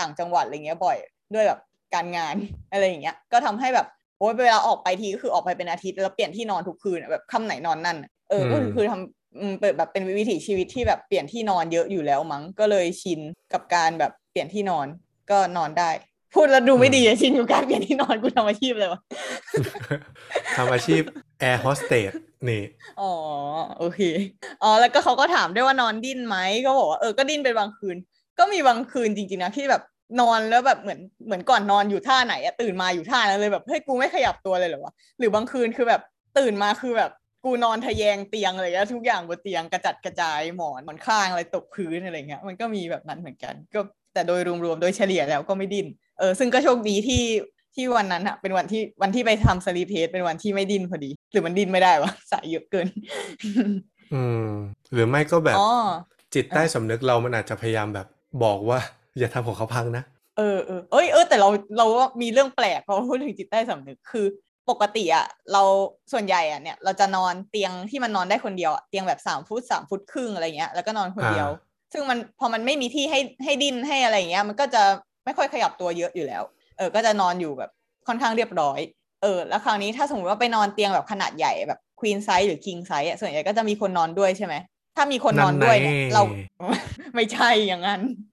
[0.00, 0.96] ต่างจังหวัดอะไรเงี้ยบ่อย
[1.34, 1.60] ด้วยแบบ
[1.94, 2.34] การงาน
[2.72, 3.86] อะไรอย่างเงี้ย ก็ทำให้แบบ
[4.18, 13.20] โอ้ยเวลาออกไปทีก็คือออกไปเป็นอาทิตย์แล้วเปลี่ยนที่นอนทุกคืนอะแบบค่ำไหนนอนนั่นอะเออก็คืออืมคือทำอืมเปิดแบบเป็นวิถีชีวิตที่แบบเปลี่ยนที่นอนเยอะอยู่แล้วมั้งก็เลยชิน
[13.52, 14.86] กับการแบบเปลี่ยนที่นอน
[15.30, 15.90] ก็นอนได้
[16.34, 19.00] พูดแล้วดูไม่ดีอะชินอยู่การเปลี่ยนที่นอนกูทำอาชีพเลยวะ
[20.56, 21.02] ทำอาชีพ
[21.40, 22.12] แอร์โฮสเตส
[22.48, 22.62] นี่
[23.00, 23.12] อ๋อ
[23.78, 24.00] โอเค
[24.62, 26.36] อ๋อแล้วก็เขาก็ถามด้วยว่านอนดิ้นไหม
[26.66, 27.96] ก็บอกว่าเออก็ดิ้นเป็นบางคืน
[28.38, 29.82] ก็มีบางคืนจริงๆนะที่แบบ
[30.20, 36.02] นอนแล้วแบบเหมือนเหมือนก่อนนอนอยู่ท่าไหนอะตื่นมาอยู่ท่านั้นเลยแบบเฮ้ยกูไม่ขยับตัวเลยเหรอวะหรือบางคืนคือแบบ
[36.38, 37.10] ตื่นมาคือแบบ
[37.44, 43.80] กูนอนทะแยงเตียงอะไรเงี้ยทุกอย่างบนเตียงกระจัดกระจายหมอนหมอนข้างอะไรตกพื้นอะไรเงี้ยมันก็มีแบบนั้นเหมือนกัน ก็
[44.14, 45.86] แต่โดยรวมๆโดยเฉลี่ยแล้วก็ไม่ดิ้น
[46.18, 47.24] เออซึ่งก็โชคดีที่
[47.74, 52.86] ที่วันนั้นอะเป็นวันที่วันที่ไปทำ sleep test เป็นวันที่ไม่ดิ้นพอดี หรือมันดิ้นไม่ได้วะสายเยอะเกิน
[54.14, 54.46] อืม
[54.92, 55.70] หรือไม่ก็แบบอ๋อ
[56.34, 58.06] จิตใต้สำนึกเรามันอาจจะพยายามแบบ
[58.44, 58.78] บอกว่า
[59.18, 60.04] อย่าทำของเขาพังนะ
[60.38, 64.26] เออเออเอ้ยเออแต่เราเราว่ามีเรื่องแปลกพอพูดถึงจิตใต้สำนึกคือ
[64.70, 65.62] ปกติอะเรา
[66.12, 74.82] ส่วนใหญ่อะเนี่ย เราจะนอนเตียงที่มันนอนได้คนเดียวอะเตียงแบบสามฟุตสามฟุตครึ่งอะไรเงี้ยแล้วก็นอนคนเดียวอ่าซึ่งมันพอมันไม่มีที่ให้ให้ดิ้นให้อะไรเงี้ย มันก็จะ
[75.24, 76.42] ไม่ค่อยขยับตัวเยอะอยู่แล้ว
[76.78, 77.70] เออ ก็จะนอนอยู่แบบ
[78.08, 78.80] ค่อนข้างเรียบร้อย
[79.22, 84.54] เออ แล้วคราวนี้ถ้าสมมติว่าไปนอนเตียงแบบขนาดใหญ่แบบ queen size หรือ king size อะส่วนใหญ่ก็จะมีคนนอนด้วยใช่ไหม
[84.96, 86.22] ถ้ามีคนนอนด้วยเนี่ยนั่นไงเรา
[87.14, 88.29] ไม่ใช่อย่างนั้นอ๋อ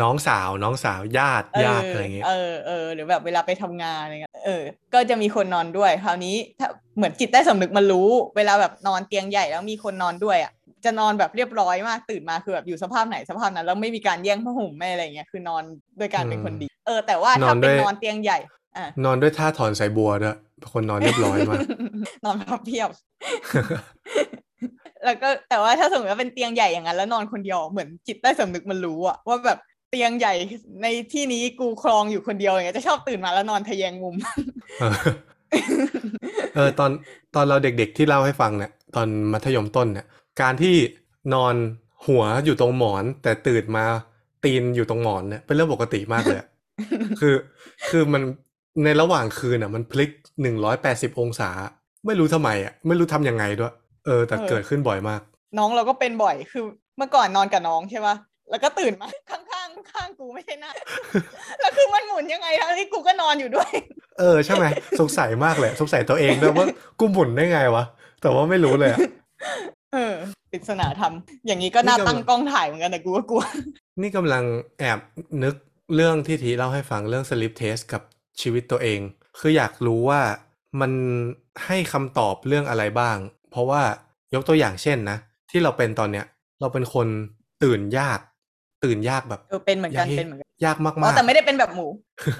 [0.00, 4.62] น้องสาวน้องสาวญาติญาติอะไรเงี้ยเออเออหรือแบบเวลาไปทำงานอะไรเงี้ยเออ
[4.94, 10.52] ก็จะมีคนนอนด้วย คราวนี้ถ้าเหมือนจิตใต้สำนึกมันรู้ เวลาแบบนอนเตียงใหญ่แล้วมีคนนอนด้วยอะ
[10.84, 15.62] จะนอนแบบเรียบร้อยมากตื่นมาคือแบบอยู่สภาพไหนสภาพนั้นแล้วไม่มีการแย่งผ้าห่มไม่อะไรเงี้ยคือนอน
[15.98, 18.38] ด้วยการเป็นคนดี เออ แต่ว่าถ้านอนด้เป็นวยนอนเตียงใหญ่
[18.76, 21.60] อะนอนด้วยท่าถอนสายบัวด้วยเป็นคนนอนเรียบร้อยมาก
[22.24, 22.90] นอนพับเพียบ
[25.06, 29.58] แล้วก็แต่ว่าถ้าสมมติว่าเป็นเตียงใหญ่อย่างนั้นแล้วนอนคนเดียวเหมือนจิตใต้สำนึกมันรู้อะว่าแบบ
[29.90, 30.34] เตียงใหญ่
[30.82, 34.14] ในที่นี้กูครองอยู่คนเดียวอย่างเงี้ยจะชอบตื่นมาแล้วนอนทะแยงมุม
[34.80, 34.94] เออ
[36.54, 36.90] เออตอน
[37.34, 40.06] ตอนเราเด็กๆที่เล่าให้ฟังเนี่ยตอนมัธยมต้นเนี่ย
[40.40, 40.74] การที่
[41.34, 41.54] นอน
[42.06, 43.84] หัวอยู่ตรงหมอน แต่ตื่นมา
[44.44, 46.48] ตีนอยู่ตรงหมอนเนี่ยเป็นเรื่องปกติมากเลยอะ
[47.20, 47.34] คือ
[47.90, 48.22] คือมัน
[48.84, 50.10] ในระหว่างคืนอะ มันพลิก
[50.42, 51.50] หนึ่งร้อยแปดสิบองศา
[52.06, 53.72] ไม่รู้ทำไมอะ ไม่รู้ทำยังไงด้วย
[54.06, 55.20] เออ แต่เออเกิดขึ้นบ่อยมาก
[55.58, 56.64] น้องเราก็เป็นบ่อยคือ
[56.96, 58.16] เมื่อก่อนนอนกับน้องใช่ปะ
[58.50, 60.70] แล้วก็ตื่นมาข้างๆข้างกูไม่ใช่หน้า
[61.60, 63.70] แล้วคือมันหมุนยังไงทั้งที่กูก็นอนอยู่ด้วย
[64.18, 64.64] เออใช่ไหม
[65.00, 66.66] สงสัยมากเลยสงสัยตัวเองด้วยว่า
[67.00, 67.84] กูหมุนได้ไงวะ
[68.20, 68.98] แต่ว่าไม่รู้เลยอะ
[69.92, 70.14] เออ
[70.52, 71.12] ปริศนาธรรม
[71.46, 73.42] อย่างนี้ก็น่านี่ก็ตั้งกล้องถ่ายเหมือนกันแต่กูก็กลัว
[74.02, 74.44] นี่กำลัง
[74.78, 74.98] แอบ
[75.42, 75.54] นึก
[75.94, 78.02] เรื่องที่ทีเล่าให้ฟังเรื่อง sleep test กับ
[78.40, 79.00] ชีวิตตัวเอง
[79.38, 80.20] คืออยากรู้ว่า
[80.80, 80.92] มัน
[81.66, 83.16] ให้คำตอบเรื่องอะไรบ้าง
[83.56, 83.82] เพราะว่า
[84.34, 85.18] ยกตัวอย่างเช่นนะ
[85.50, 86.26] ที่เราเป็นตอนเนี้ย
[86.60, 87.06] เราเป็นคน
[87.62, 88.20] ตื่นยาก
[88.84, 91.86] ตื่นยากแบบเออเป็นเหมือนกันยากเป็นเหมือนกันยากมากอ๋อๆแต่ไม่ได้เป็นแบบหมู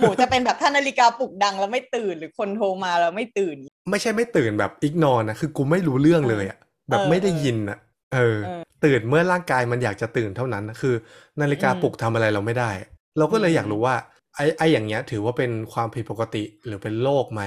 [0.01, 3.57] หมูจะเป็นแบบถ้านาฬิกาปลุกดังแล้วไม่ตื่นหรือคนโทรมาแล้วไม่ตื่น
[3.91, 6.59] ไม่ใช่ไม่ตื่นแบบอิกนอนนะคือกูไม่รู้เรื่องเลยอะ
[6.91, 7.79] แบบเออไม่ได้ยินอะ
[8.15, 10.95] เออเออ ตื่นเมื่อร่างกายมันอยากจะตื่นเท่านั้นนะคือ
[11.41, 12.71] นาฬิกาอืมปลุกทำอะไรเราไม่ได้
[13.19, 13.95] เราก็เลยอืมอยากรู้ว่า
[14.37, 17.43] ไอ้ไอ้อย่างเงี้ยถือว่าเป็นความผิดปกติหรือเป็นโรคไหม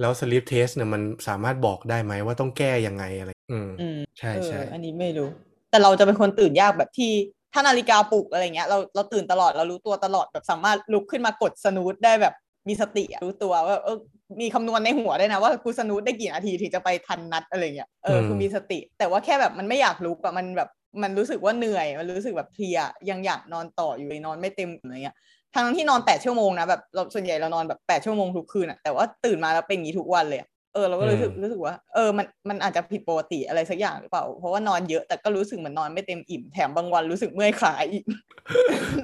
[0.00, 5.28] แล้ว sleep test เนี่ยมันสามารถบอกได้ไหมว่าต้องแก้ยังไงอะไร อืมอืมใช่เออใช่อันนี้ไม่รู้
[5.70, 7.12] แต่เราจะเป็นคนตื่นยากแบบที่
[7.52, 12.34] ถ้านาฬิกาปลุกอะไรเงี้ยเราเราตื่นตลอดเรารู้ตัวตลอดแบบสามารถลุกขึ้นมากดสนูตได้แบบ
[12.68, 13.98] มีสติอะรู้ตัวว่าเออ
[14.40, 20.68] มีคำนวณในหัวได้วยนะว่ากูสนูตได้กี่นาทีถึงจะไปทันนัดอะไรเงี้ยเออคือมีสติ แต่ว่าแค่แบบมันไม่อยากลุกอะมันแบบ
[21.02, 22.78] มันรู้สึกว่าเหนื่อย มันรู้สึกแบบเพลีย
[23.10, 25.16] ยังอยากนอนต่ออยู่เลยนอนไม่เต็มอะไรเงี้ย
[25.54, 38.04] ทั้งที่นอนแปดชั่วโมงนะแบบเราส่วนใหญ่เรานอนแบบแปดชั่วโมงทุกคืนอะแต่ว่าตื่นมาแล้วเป็นอย่างนี้ทุกวันเลยอะเออเราก็รู้สึกอืมรู้สึกว่าเออมันมันอาจจะผิดปกติอะไรสักอย่างหรือเปล่า เพราะว่านอนเยอะแต่ก็รู้สึกเหมือนนอนไม่เต็มอิ่มแถมบางวันรู้สึกเมื่อยขาอีก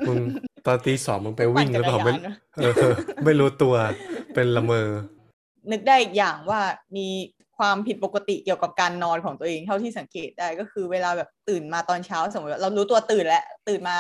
[0.08, 0.16] มึง
[0.66, 2.92] ตอนตีสองมึงไปวิ่งหรือเปล่าปั่ไม่นจักรยานนะเออ
[3.24, 3.74] ไม่รู้ตัว
[4.34, 4.88] เป็นละเมอ
[5.70, 6.60] นึกได้อีกอย่างว่า
[6.96, 7.08] มี
[7.58, 13.96] ความผิดปกติเกี่ยวกับการนอนของตัวเองเท่าที่สังเกตได้ก็คือเวลาแบบตื่นมาตอนเช้าสมมติว่าเรารู้ตัวตื่นแล้วตื่นมา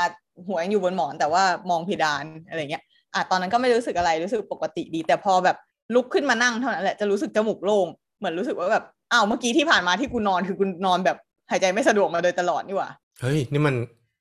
[0.46, 2.82] หัวยังอยู่บนหมอนแต่ว่ามองเพดานอะไรเงี้ย
[3.14, 5.56] อะตอนนั้นก็ไม่รู้สึกอะไรรู้สึกปกติดี แต่พอแบบ
[5.94, 7.86] ลุกขึ้นมานั่งเท่านั้นแหละจะรู้สึกจมูกโล่ง
[8.18, 11.16] เหมือนรู้สึกว่าแบบอ้าวเมื่อกี้ที่ผ่านมาที่กูนอนคือกูนอนแบบ
[11.50, 12.90] หายใจไม่สะดวกมาโดยตลอดนี่หว่า
[13.20, 13.74] เฮ้ยนี่มัน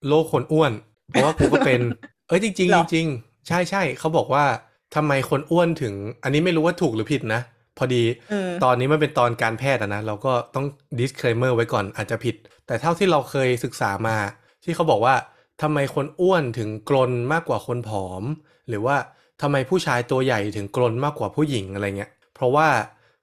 [0.07, 0.71] โรคคนอ้วน
[1.09, 1.81] เพราะว่ากูก็เป็น
[2.27, 4.43] เอ้ยจริงเหรอๆจริงๆใช่ใช่เขาบอกว่า
[4.95, 7.41] ทำไมคนอ้วนถึง อันนี้ไม่รู้ว่าถูกหรือผิดนะ
[7.77, 10.65] พอดีเออตอนนี้มันเป็นตอนการแพทย์อะนะเราก็ต้อง
[10.99, 12.35] disclaimer ไว้ก่อนอาจจะผิด
[12.67, 14.17] แต่เท่าที่เราเคยศึกษามา
[14.63, 15.15] ที่เขาบอกว่า
[15.61, 18.23] ทำไมคนอ้วนถึงกลนมากกว่าคนผอม
[18.69, 18.95] หรือว่า
[19.41, 22.67] ทำไมผู้ชายตัวใหญ่ถึงกลนมากกว่าผู้หญิงอะไรเงี้ย เพราะว่า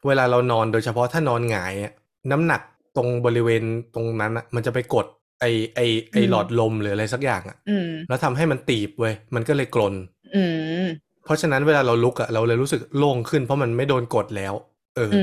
[0.06, 1.92] เวลาเรานอนโดยเฉพาะถ้านอนหงายอะ
[2.30, 2.62] น้ำหนัก
[2.96, 3.62] ตรงบริเวณ
[3.94, 5.06] ตรงนั้นอะมันจะไปกด
[5.40, 5.44] ไอ
[5.74, 5.80] ไอ
[6.12, 9.94] ไออืมหลอดลมหรืออะไรสักอย่างอะอืมแล้วทำให้มันตีบเว้ยมันก็เลยกลน
[10.34, 10.42] อื
[10.82, 10.86] ม
[11.24, 14.54] เพราะฉะนั้นเวลาเราลุกอะเราเลยรู้สึกโล่งขึ้นเพราะมันไม่โดนกดแล้ว
[14.96, 15.22] เออออื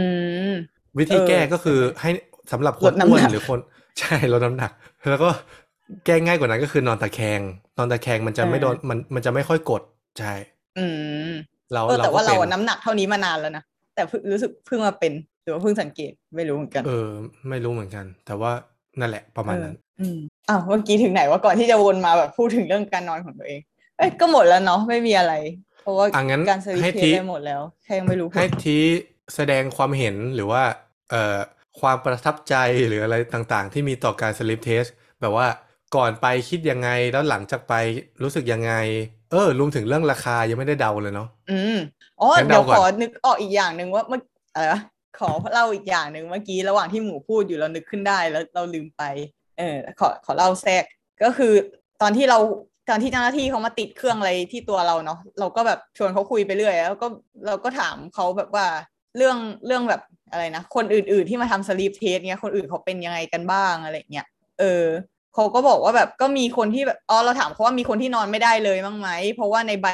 [0.51, 0.53] ม
[0.97, 2.09] วิธีเออแก้ก็คือให้
[2.51, 3.59] สำหรับคลนดน้ำอ้วนหนักหรือคน
[3.99, 4.71] ใช่ลดน้ำหนัก
[5.09, 5.29] แล้วก็
[6.05, 7.41] แก้ง่ายกว่านั้นก็คือนอนตะแคง
[7.77, 9.81] นอนตะแคงมันจะไม่โดนมันมันจะไม่ค่อยกด
[10.19, 10.33] ใช่
[10.77, 10.85] อื
[11.29, 11.31] ม
[11.73, 13.63] เราเออแต่ก็ว่าเราป็อะน้ำหนักเท่านี้มานานแล้วนะ
[13.95, 15.13] แต่เพิ่งรู้สึกเพิ่งมาเป็น
[15.43, 17.09] หรือว่าเพิ่งสังเกตไม่รู้เหมือนกัน เออ
[17.49, 18.51] ไม่รู้เหมือนกัน แต่ว่า
[18.99, 20.17] นั่นแหละประมาณนั้นเอออืม
[20.49, 23.61] อ้าวเมื่อกี้ถึงไหนว่าก่อนที่จะวนมาแบบพูดถึงเรื่องการนอนของตัวเอง
[23.97, 25.33] เอ้ยก็หมดแล้วเนาะไม่มีอะไร
[25.81, 28.77] เพราะว่าอะงั้นการสลิปให้เททีสได้หมดแล้วแค่ยังไม่รู้ผลให้ที
[29.35, 30.63] แสดงความเห็นหรือว่า
[31.11, 31.37] เอ่อ
[31.79, 32.55] ความประทับใจ
[32.87, 34.83] หรืออะไรต่างๆ ที่มีต่อการสลิปเทส
[35.21, 35.47] แบบว่า
[35.95, 37.73] ก่อนไปคิดยังไง แล้วหลังจากไป
[38.23, 38.73] รู้สึกยังไง
[39.31, 41.77] เออรวมถึงเรื่องราคายังไม่ได้เดาเลยเนาะอืม
[42.19, 44.21] อ๋องั้นเดี๋ยวเดาก่อนขอนึกออกอีกอย่างหนึ่งว่าเมื่อ
[44.53, 44.81] อะไรวะ
[45.19, 49.03] ขอเล่าอีกอย่างหนึ่งเมื่อกี้ระหว่างที่หมูพูดอยู่เรานึกขึ้นได้แล้วเราลืมไป
[49.57, 50.83] เออขอขอเล่าแทรก
[51.23, 51.53] ก็คือ
[52.01, 52.39] ตอนที่เรา
[52.89, 57.07] ตอนที่เจ้าหน้าที่เขามาติดเครื่องอะไรที่ตัวเราเนาะเราก็แบบชวนเขาคุยไปเรื่อยแล้วก็
[57.47, 58.65] เราก็ถามเขาแบบว่า
[59.17, 60.01] เรื่องเรื่องแบบ
[60.31, 64.27] อะไรนะคนอื่น ๆที่มาทำสลีปเทสเนี่ยคนอื่นเขาเป็นยังไงกันบ้างอะไรเงี้ย
[64.59, 64.85] เออ
[65.33, 69.85] เขาก็บอกว่าแบบก็มีคนที่แบบอ๋อเราถามเขาว่ามีคนที่นอนไม่ได้เลยบ้างไหมเพราะว่าในใบ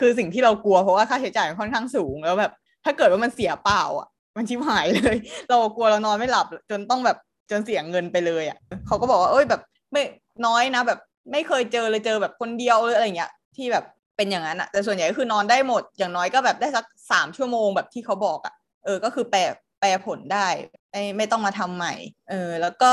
[0.00, 2.52] คือสิ่งที่เรากลัวเพราะว่าค่าใช้จ่ายมันค่อนข้างสูงแล้วแบบ
[2.84, 5.16] ถ้าเกิดว่ามันเสียเปล่าอะ มันชิบหายเลย
[5.48, 7.16] เรากลัวเรานอนไม่หลับ จนต้องแบบ
[7.50, 9.60] จนเสียเงินไปเลยอะเขาก็บอกว่าเอ้ยแบบ
[9.92, 10.02] ไม่
[10.46, 10.98] น้อยนะแบบ
[11.32, 13.84] ไม่เคยเจอเลยเจอแบบคนเดียวเลยออะไรเงี้ยที่แบบ
[14.16, 18.54] เป็นอย่างนั้นอะแต่ส่วนใหญ่ก็คือนอนได้หมด อย่างน้อยก็แบบได้สักสามชั่วโมงแบบที่เขาบอกอะ
[18.84, 19.40] เออก็คือแปล
[19.80, 20.48] แปลผลได้
[20.90, 21.94] ไม่ไม่ต้องมาทำใหม่
[22.30, 22.92] เออ แล้วก็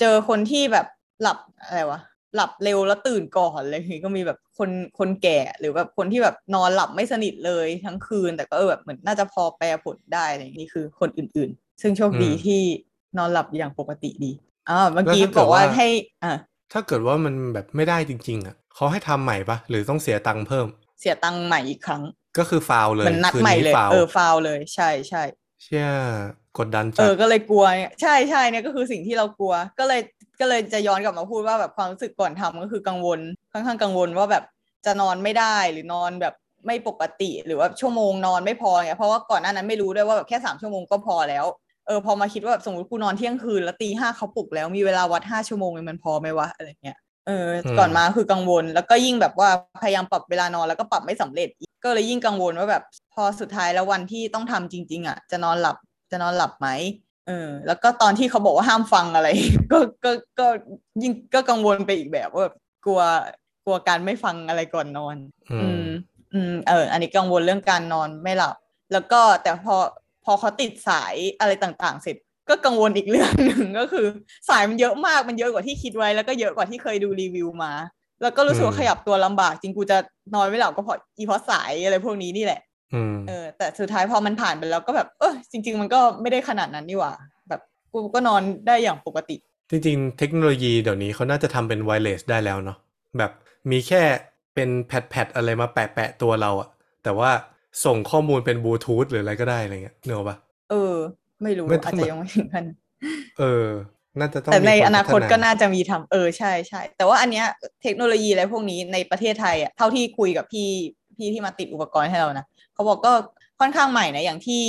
[0.00, 0.86] เจอคนที่แบบ
[1.22, 2.00] หลับอะไรวะ
[2.36, 12.60] หลับเร็วแล้วตื่นก่อนอะไรอย่างงี้ก็มีแบบคนคนแก่หรือแบบคนที่แบบนอนหลับไม่สนิทเลยทั้งคืน แต่ก็เออแบบเหมือนน่าจะพอแปลผลได้อะไรอย่างนี้คือคนอื่นๆ ซึ่งโชคดีอืมที่
[13.18, 14.32] นอนหลับอย่างปกติดี
[14.68, 15.88] อ่าเมื่อกี้แล้วถ้าเกิบดอกว่าว่าให้
[16.24, 16.32] อ่า
[16.72, 20.66] ถ้าเกิดว่ามันแบบไม่ได้จริง ๆ อะเขาให้ทำใหม่ปะหรือต้องเสียตังค์เพิ่ม
[21.00, 22.02] เสียตังค์ใหม่อีกครั้ง
[22.38, 25.22] ก็คือฟาวเลยเหมันนัดคืนใหม่นี้เลยฟาวเออฟาวเลยใช่ใช่
[25.62, 25.86] เชี่ย
[26.58, 30.00] กดดันเอจัดอก็เลยกลัวเนี่ยใช่ใช่เนี่ยก็คือสิ่งที่เรากลัว ก็เลย
[30.40, 33.20] ก็เลยจะย้อนกลับมาพูดว่าแบบความรู้สึกก่อนทำก็คือกังวล
[33.52, 34.44] ค่อนข้างกังวลว่าแบบ
[34.86, 36.34] จะนอนไม่ได้หรือนอนแบบ
[36.66, 41.44] ไม่ปกติหรือว่าชั่วโมงนอนไม่พอเนี่ยเพราะว่าก่อนหน้านั้นไม่รู้ด้วยว่าแบบแค่สามชั่วโมงก็พอแล้ว
[41.86, 47.46] เออพอมาคิดว่าแบบสมมติกูนอนเที่ยงคืนแล้วตีห้าเขาปลุกแล้วมีเวลาวัดห้าชั่วโมงเนี่ยมันพอไหมวะอะไรเงี้ยเออ
[47.78, 49.48] ก่อนมาคือกังวล แล้วก็ยิ่งแบบว่า
[49.82, 52.84] พยายามปรับเวลานอนแล้วก็ปรับไม่สำเร็จอีกก็เลยยิ่งกังวลว่าแบบ
[53.14, 55.76] พอสุดท้ายแล้ววันที่ต้องทำจริง ๆ อะ จะนอนหลับ
[56.10, 56.68] จะนอนหลับไหม
[57.26, 59.28] เออแล้วก็ตอนที่เขาบอกว่าห้ามฟังอะไร
[59.72, 60.46] ก็ก็ก็
[61.02, 62.54] ยิ่งก็กังวลไปอีกแบบว่าแบบ
[62.84, 63.00] กลัว
[63.64, 65.16] กลัวการไม่ฟังอะไรก่อนนอน
[65.52, 65.88] อือืมม
[66.34, 68.54] อืมเออ อันนี้กังวลเรื่องการนอนไม่หลับ
[68.92, 69.76] แล้วก็แต่พอ
[70.24, 72.16] พอเขาติดสายอะไรต่างๆ เสร็จ
[72.48, 74.06] ก็กังวลอีกเรื่องหนึ่งก็คือ
[74.48, 77.72] สายมันเยอะมากมันเยอะกว่าที่คิดไว้ แล้วก็เยอะกว่าที่เคยดูรีวิวมา
[78.22, 79.96] แล้วก็รู้สึกว่าอืมขยับตัวลำบาก จริงกูจะ
[80.34, 82.71] นอนไม่หลับก็เพราะอีเพราะสายอะไรพวกนี้นี่แหละอืม
[83.28, 87.12] เออแต่สุดท้ายพอมันผ่านไปแล้วก็แบบเออจริง ๆ มันก็ไม่ได้ขนาดนั้นนี่หว่า
[87.48, 87.60] แบบ
[87.92, 89.36] กูก็นอนได้อย่างปกติ
[89.70, 92.78] จริง ๆ เทคโนโลยีเดี๋ยวนี้เขาน่าจะทำเป็นไวเลสได้แล้วเนาะ
[93.18, 93.32] แบบ
[93.70, 94.02] มีแค่
[94.54, 96.68] เป็นแพดแพดอะไรมาแปะแปะๆตัวเราอะ
[97.04, 97.30] แต่ว่า
[97.84, 100.36] ส่งข้อมูลเป็นบลูทูธหรืออะไรก็ได้อะไรเงี้ยเนกอะปะ
[100.70, 100.94] เออ
[101.42, 102.64] ไม่รู้ไม่ต้องอาจจะยังไม่ถึงขั้น
[103.38, 103.68] เออ
[104.18, 107.46] น่าจะต้องแต่ในมีอนาคตพัฒก็น่าจะมีทำเออใช่ใช่แต่ว่าอันเนี้ย
[107.82, 110.68] เทคโนโลยีอะไรพวกนี้ในประเทศไทยอะเท่าที่คุยกับพี่
[111.16, 113.12] พี่ที่มาติดอุปกรณ์ให้เรานะ เขาบอกก็
[113.60, 114.64] ค่อนข้างใหม่นะอย่างที่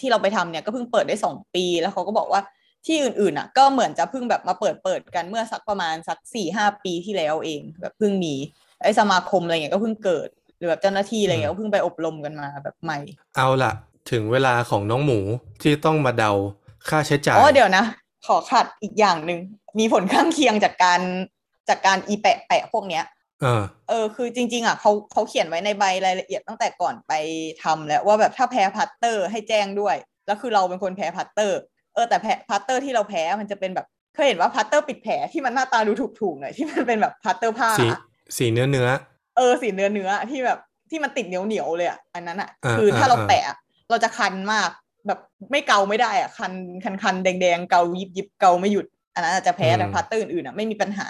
[0.00, 2.40] ที่เราไปทำเนี่ยก็เพิ่งเปิดได้สองปี แล้วเขาก็บอกว่า
[2.86, 8.34] ที่อื่นๆอะ ก็เหมือนจะเพิ่งแบบมาเปิดเปิดกันเมื่อสักประมาณสักสี่ห้าปีที่แล้วเอง แบบเพิ่งมี
[8.82, 12.98] ไอ้สมาคมอะไรเงี้ยก็เพิ่งเกิด หรือแบบเจ้าหน้าที่อะไรเงี้ยก็เพิ่งไปอบรมกันมาแบบใหม่
[13.36, 13.72] เอาล่ะ
[14.10, 15.18] ถึงเวลาของน้องหมู
[15.62, 16.32] ที่ต้องมาเดา
[16.88, 17.84] ค่าใช้จ่ายอ๋อเดี๋ยวนะ
[18.26, 19.40] ขอขัดอีกอย่างหนึ่ง
[19.78, 21.00] มีผลข้างเคียงจากการ
[21.68, 23.04] จากการอีแปะแปะพวกเนี้ย
[23.44, 27.12] เออเออคือจริง ๆ อะเขาเขาเขียนไว้ในใบรายละเอียดตั้งแต่ก่อนไป
[27.62, 29.96] ทำแล้วว่าแบบถ้าแพ้พลาสเตอร์ให้แจ้งด้วย
[30.26, 31.58] แล้วคือเราเป็นคนแพ้พลาสเตอร์
[31.94, 37.86] เออแต่แพ้พลาสเตอร์ที่เราแพ้มันจะเป็นแบบเคยเห็นว่าพลาสเตอร์ปิดแผลที่มันหน้าตาดูถูกๆหน่อยที่มันเป็นแบบพลาสเตอร์ผ้าสี
[38.36, 38.88] สีเนื้อเนื้อ
[39.36, 40.58] เออสีเนื้อเนื้อที่แบบ
[40.90, 43.56] ที่มันติดเหนียวเหนียวๆเลยอะอันนั้นอะอ่าคือถ้าเราอ่าแปะอะ
[43.90, 44.70] เราจะคันมาก
[45.06, 46.52] แบบไม่เกาไม่ได้อะคัน
[46.84, 51.06] คันคันแดงๆเกายิบยิบเกาไม่หยุดอันนั้นอาจจะแพ้แต่พลาสเตอร์อื่นๆอะไม่มีปัญหา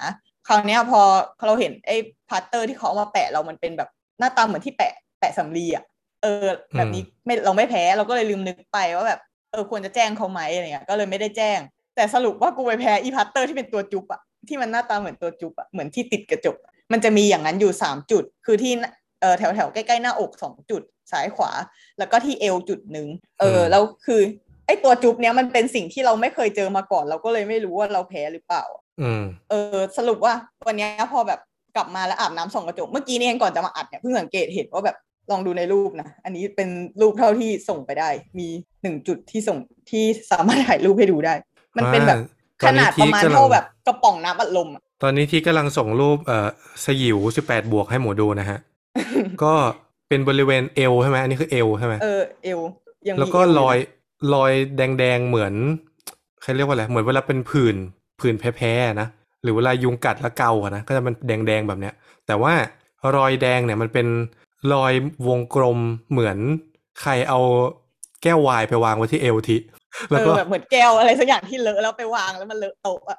[0.48, 1.00] คราวเนี้ยพอ
[1.46, 1.96] เราเห็นไอ้
[2.30, 3.88] พลาสเตอร์ที่เขาเอามาแปะเรามันเป็นแบบ
[4.18, 5.84] หน้าตาเหมือนที่แปะแปะสำลีอะ
[6.22, 6.46] เออ
[6.76, 11.58] แบบนี้ไม่เราไม่แพ้เราก็เลยลืมนึกไปว่าแบบเออควรจะแจ้งเขาไหมอะไรเงี้ยก็เลยไม่ได้แจ้ง
[11.96, 16.56] แต่สรุปว่ากูไปแพ้อีพัตเตอร์ที่เป็นตัวจุ๊บอะที่มันหน้าตาเหมือนตัวจุ๊บอะเหมือนที่ติดกระจก
[16.92, 18.72] มันจะมีอย่างนั้นอยู่สามจุด คือที่
[19.20, 21.50] เออแถวแถวๆใกล้ๆหน้าอกสองจุดซ้ายขวา
[21.98, 23.08] แล้วก็ที่เอวจุดหนึ่ง
[23.40, 24.20] เอออืมแล้วคือ
[24.66, 28.64] ไอ้ตัวจุ๊บเนี้ยมันเป็นสิ่งที่เราไม่เคยเจอมาก่อน เราก็เลยไม่รู้ว่าเราแพ้หรือเปล่า
[29.00, 30.34] อืมเออสรุปว่า
[30.66, 31.40] วันเนี้ยพอแบบ
[31.76, 34.96] กลับมาแล้วอาบน้ำส่องกระจกเมื่อกี้นี่เองก่อนจะมาอัดเนี่ยเพิ่งสังเกตเห็นว่าแบบ
[35.30, 36.68] ลองดูในรูปนะ อันนี้เป็น
[37.00, 38.08] รูปเท่าที่ส่งไปได้
[38.38, 38.48] มี
[38.82, 39.58] หนึ่งจุดที่ส่ง
[39.90, 41.34] ที่สามารถถ่ายรูปให้ดูได้
[41.76, 46.48] มันเป็นแบบอ่าขนาดประมาณตอนนี้ที่กำลังเท่าแบบกระป๋องน้ำอัดลมอะตอนนี้ที่กำลังส่งรูปเอ่อ
[46.84, 48.58] สยิวสิบแปดบวกให้หมูดูนะฮะ
[49.42, 49.54] ก็
[50.08, 52.60] เป็นบริเวณเอวใช่ไหมอันนี้คือเอวใช่ไหมเออเอว
[53.08, 55.52] ยังมีแล้วก็เวรอยนะรอยแดงๆเหมือน
[56.40, 57.76] เขาเรียกว่าอะไรเหมือนเวลาเป็นผื่น
[58.24, 59.08] ผื่นแพ้ๆนะ
[59.42, 61.14] หรือเวลายุงกัดแล้วเกาอะนะก็จะเป็น
[61.46, 61.94] แดงๆแบบเนี้ย
[62.26, 62.52] แต่ว่า
[63.16, 64.06] รอยแดงเนี่ยมันเป็น
[64.72, 64.92] รอย
[65.28, 65.78] วงกลม
[66.10, 66.38] เหมือน
[67.00, 67.40] ใครเอา
[68.22, 69.56] แก้ววายไปวางไว้ที่เอวที
[70.10, 73.18] แล้วเอก็อแบบเหมือนแก้วอะไรสักอย่างที่เลอะแล้วไปวางแล้วมันเลอะโต๊ะอะ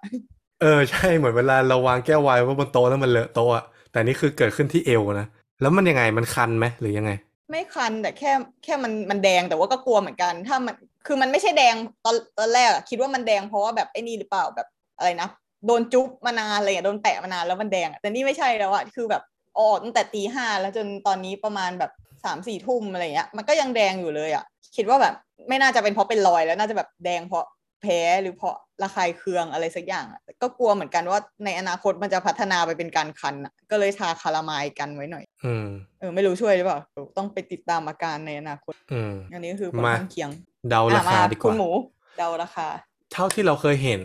[0.61, 5.27] เออใช่เหมือนเวลาเราวางแก้ววายไว้บนโต๊ะแล้วมันเลอะโต๊ะอะแต่นี่คือเกิดขึ้นที่เอวนะ
[5.61, 7.11] แล้วมันยังไงมันคันไหมหรือยังไง
[7.49, 8.32] ไม่คันแต่แค่
[8.64, 10.76] แค่มันมันแดงแต่ว่าก็กลัวเหมือนกัน ถ้ามัน
[11.06, 11.76] คือมันไม่ใช่แดง
[12.06, 15.30] ตอนตอนแรกอะคิดว่ามันแดงเพราะว่าแบบไอ้นี่หรือเปล่าแบบ อะไรนะ
[15.67, 19.23] โดนจุ๊บมานานอะไรอย่างเงี้ยโดนแปะมานานแล้วมันแดงอะแต่นี่ไม่ใช่แล้วอะคือแบบ
[19.59, 21.91] ออกตั้งแต่ตีห้าแล้วจนตอนนี้ประมาณแบบ
[22.23, 24.43] สามสี่ทุ่มอะไรเงี้ยมันก็ยังแดงอยู่เลยอะ
[24.76, 25.15] คิดว่าแบบ
[25.49, 27.45] ไม่น่าจะเป็นเพราะเป็นรอยแล้วน่าจะแบบแดงเพราะ
[27.81, 35.65] แพ้หรือเพราะระคายเคืองอะไรสักอย่างอะก็กลัวเหมือนกันว่าในอนาคตมันจะพัฒนาไปเป็นการคันอะก็เลยทาคาราไมายกันไว้หน่อยอืม
[35.99, 40.30] เออไม่รู้ช่วยหรือเปล่าเดี๋ยวต้องไปติดตามอาการในอนาคตอืมอันนี้ก็คือผลมาข้างเคียง
[40.69, 41.72] เดาราคาอะมดีกคุว่าณหมู
[42.17, 42.67] เดาราคา
[43.13, 44.01] เท่าที่เราเคยเห็น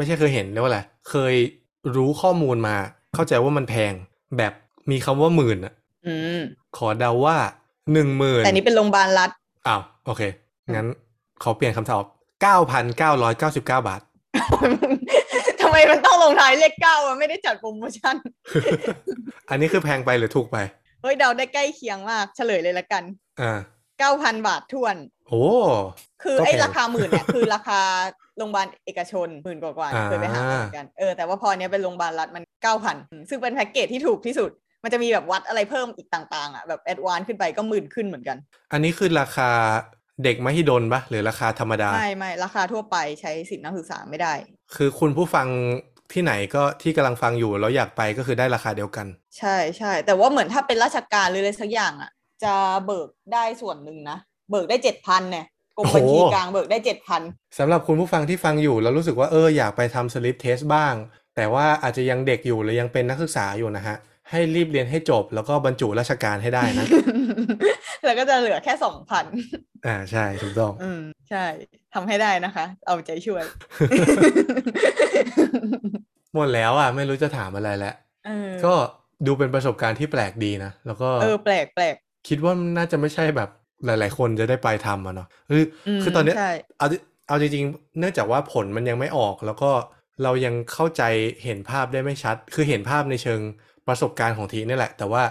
[0.00, 1.34] ไม่ใช่เคยเห็นเรียกว่าอะไรเคย
[1.96, 2.76] รู้ข้อมูลมา
[3.14, 3.92] เข้าใจว่ามันแพง
[4.38, 4.52] แบบ
[4.90, 5.74] มีคำว่าหมื่นอะ
[6.06, 6.40] อืม
[6.76, 7.36] ขอเดาว่า
[7.92, 9.30] หนึ่งหมื่นแต่นี้เป็นโรงพยาบาลรัฐ
[9.66, 10.22] อ้าวโอเค
[10.70, 10.86] งั้น
[11.42, 12.04] ขอเปลี่ยนคำตอบ
[12.42, 14.00] เก้าพันเก้าร้อยเก้าสิบเก้าบาท
[15.60, 18.16] ทำไมมันต้องลงท้ายเลขเก้าอะไม่ได้จัดโปรโมชั่น
[19.50, 20.56] อันนี้คือแพงไปหรือถูกไป
[21.02, 23.02] เฮ้ยเดาได้ใกล้เคียงมาก เฉลยเลยละกัน
[23.40, 23.58] อ่า
[23.98, 24.96] เก้าพันบาททวน
[25.28, 25.42] โอ้
[26.22, 27.80] คือก็ไอ้แพงราคาหมื่นเนี่ยคือราคา
[28.40, 32.96] โรงพยาบาลเอกชนหมื่นกว่าๆอ่าเคยไปหามาเหมือนกันเออแต่ว่าพอเนี้ยเป็นโรงพยาบาลรัฐมันเก้าพัน
[33.28, 34.50] ซึ่งเป็นแพ็กเกจที่ถูกที่สุด
[34.82, 38.36] มันจะมีแบบวัดอะไรเพิ่มอีกต่างๆอะแบบแอดวานขึ้นไปก็หมื่นขึ้นเหมือนกัน
[38.72, 39.50] อันนี้คือราคา
[40.24, 44.32] เด็กมหิดลปะหรือราคาธรรมดา ไม่ไม่ราคาทั่วไปใช้สิทธินักศึกษาไม่ได้
[44.76, 45.46] คือคุณผู้ฟัง
[46.12, 49.06] ที่ไหนก็ที่กำลังฟังอยู่แล้วอยากไปก็คือได้ราคาเดียวกัน
[49.38, 52.10] ใช่ใช่แต่ว่าเหมือนถ้าเป็นราชการหรืออะไรสักอย่างอะ
[52.44, 52.54] จะ
[52.86, 54.18] เบิกได้ส่วนหนึ่งนะ
[54.50, 57.22] เบิกได้เจ็ดพันเนี่ยก รมบัญชีกลางเบิกได้เจ็ดพัน
[57.58, 60.94] สำหรับคุณผู้ฟังที่ฟังอยู่ แล้วรู้สึกว่าเอออยากไปทำสลิปเทสบ้าง
[61.36, 63.96] แต่ว่าอาจจะยังเด็กอยู่หรือยังเป็นนักศึกษาอยู่นะฮะ
[64.30, 66.86] ให้รีบเรียนให้จบแล้วก็บรรจุราชการให้ได้นะ
[68.04, 69.24] แล้วก็จะเหลือแค่สองพัน
[69.86, 71.00] อ่าใช่ถูกต้อง อืม
[71.30, 71.44] ใช่
[71.94, 73.44] ทำให้ได้นะคะ เอาใจช่วย
[76.34, 77.94] หมดแล้วอะ ไม่รู้จะถามอะไรแล้ว
[78.64, 78.74] ก็
[79.26, 81.94] ดูเป็นประสบการณ์ที่แปลกดีนะแล้วก็เออแปลกแปลก
[82.28, 83.50] คิดว่าน่าจะไม่ใช่แบบ
[83.86, 85.62] หลาย ๆ คนจะได้ไปทำอะเนาะคือ
[86.00, 86.94] มคือตอนเนี้ยใช่เอาจ
[87.28, 89.70] เอาจริงๆ เนื่องจากว่าผลมันยังไม่ออก แล้วก็
[90.22, 91.02] เรายังเข้าใจ
[91.44, 93.40] เห็นภาพได้ไม่ชัด คือเห็นภาพในเชิง
[93.88, 95.22] ประสบการณ์ของทีนี่แหละ แต่ว่า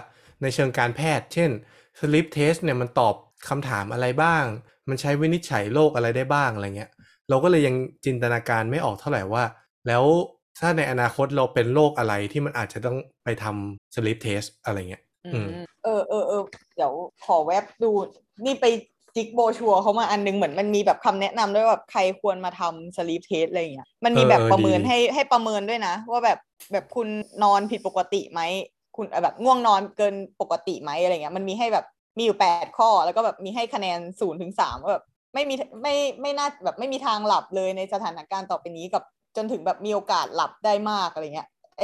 [0.42, 1.50] ในเชิงการแพทย์ เช่น
[1.98, 3.14] sleep test เนี่ยมันตอบ
[3.48, 4.44] คำถามอะไรบ้าง
[4.88, 6.90] มันใช้วินิจฉัยโรคอะไรได้บ้างอะไรเงี้ย
[7.28, 9.44] เราก็เลยยังจินตนาการไม่ออกเท่าไหร่ว่า
[9.86, 10.04] แล้ว
[10.60, 15.09] ถ้าในอนาคตเราเป็นโรคอะไรที่มันอาจจะต้องไปทำ sleep test อะไรเงี้ยอือืมม
[15.84, 16.42] เออเออเออ
[16.76, 16.92] เดี๋ยว
[17.24, 17.90] ขอแวบดู
[18.44, 18.66] นี่ไป
[19.16, 26.38] จิกโบรชัวร์เขามาอันนึงเหมือนมันมีแบบคำแนะนำด้วยว่าแบบใครควรมาทำ sleep test อะไรอย่างเงี้ยมันมีเออแบบเออประเมินดีให้ให้ประเมินด้วยนะ ว่าแบบ
[26.72, 27.08] แบบคุณ
[27.42, 28.40] นอนผิดปกติไหม
[28.96, 31.86] คุณเอ่อแบบง่วงนอนเกินปกติไหมอะไรเงี้ยมันมีให้แบบ
[32.18, 39.02] มีอยู่แปดข้อ แล้วก็แบบมีให้คะแนนศูนย์ถึงสามว่าแบบไม่มีไม่ไม่น่าแบบไม่มีทางหลับเลยในสถานการณ์ต่อไปนี้กับ
[39.36, 41.48] จนถึงแบบมีโอกาสหลับได้มากอะไรเงี้ย
[41.78, 41.82] ไอ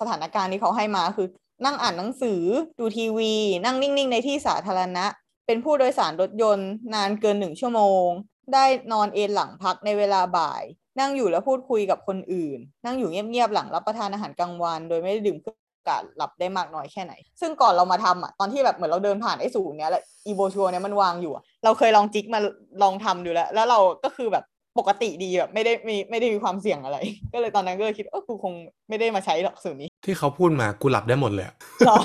[0.00, 1.28] สถานการณ์ที่เขาให้มาคือ
[1.64, 2.42] นั่งอ่านหนังสือ
[2.78, 3.32] ดูทีวี
[3.64, 5.04] นั่งนิ่ง ๆ ในที่สาธารณะ
[5.46, 8.06] เป็นผู้โดยสารรถยนต์นานเกินหนึ่งชั่วโมง
[8.52, 10.62] ได้นอนเอนหลังพักในเวลาบ่าย
[11.00, 21.32] นั่งอยู่แล้วพูดคุยกับคนอื่น นั่งอยู่เงียบ ๆ หลังรับประทานอาหารกลางวัน โดยไม่ได้ดื่มเครื่องกาสหลับได้มากน้อยแค่ไหน ซึ่งก่อนเรามาทำอะ ตอนที่แบบเหมือนเราเดินผ่านไอ้ศูนย์เนี้ยแหละอีโบชัวเนี้ยมันวางอยู่
[21.64, 22.40] เราเคยลองจิกมา
[22.82, 24.44] ลองทำดูแล้ว แล้วเราก็คือแบบ
[24.78, 26.98] ปกติดีแบบไม่ได้มีไม่ได้มีความเสี่ยงอะไร
[27.32, 28.52] ก็เลยตอนนั้นก็เลยคิดเออกูคง
[28.88, 31.54] ไม่ได้มาใช้หรอกศูนย์นี้ ที่เขาพูดมากูหลับได้หมดเลยอะ
[31.86, 31.96] หรอ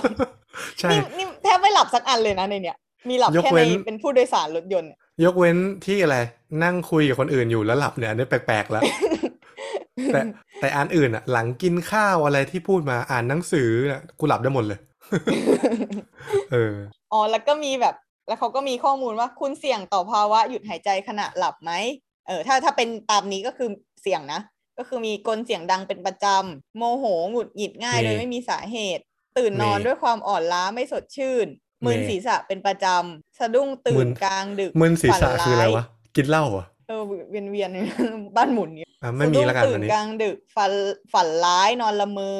[0.79, 2.77] ใช่นี่นี่แทบไม่หลับสักอันเลยนะในเนี้ย
[3.09, 4.91] มีหลับยกแค่เว้ในนเป็นผู้โดยสารรถยนต์
[5.23, 6.17] ยกเว้นที่อะไร
[6.63, 8.83] นั่งคุยกับคนอื่นอยู่แล้วหลับเนี่ยอันนี้แปลกๆแล้ว
[10.13, 10.21] แต่
[10.61, 14.79] แต่อันอื่นอะหลังกินข้าวอะไรที่พูดมาอ่านหนังสือเนี่ยกูหลับได้หมดเลย
[16.51, 16.75] เออ
[17.11, 17.95] อ๋อแล้วก็มีแบบ
[18.27, 21.71] แล้วเขาก็มีข้อมูลว่าคุณเสี่ยงต่อภาวะหยุดหายใจขณะหลับไหม
[22.27, 23.69] เออถ้าถ้าเป็นตามนี้ก็คือ
[24.01, 24.41] เสี่ยงนะ
[24.77, 29.03] ก็คือมีกลเสียงดังเป็นประจำ โมโหหงุดหงิดง่ายมีโดยไม่มีสาเหตุ
[29.37, 31.47] ตื่นนอนมีด้วยความอ่อนล้าไม่สดชื่น
[31.85, 35.85] มึนมีศีรษะเป็นประจำ สะดุ้งตื่มึนนกลางดึกมึนศีรษะฝันคืออะไรร้ายวะ
[36.15, 37.69] กินเหล้าเหรอะเออเวียนเวียน
[38.37, 40.71] บ้านหมุนเนี่ยอะไม่มีแล้วกันสะดุ้งตื่อันนนี้กลางดึกฝัน
[41.13, 42.39] ฝันร้ายนอนละเมอ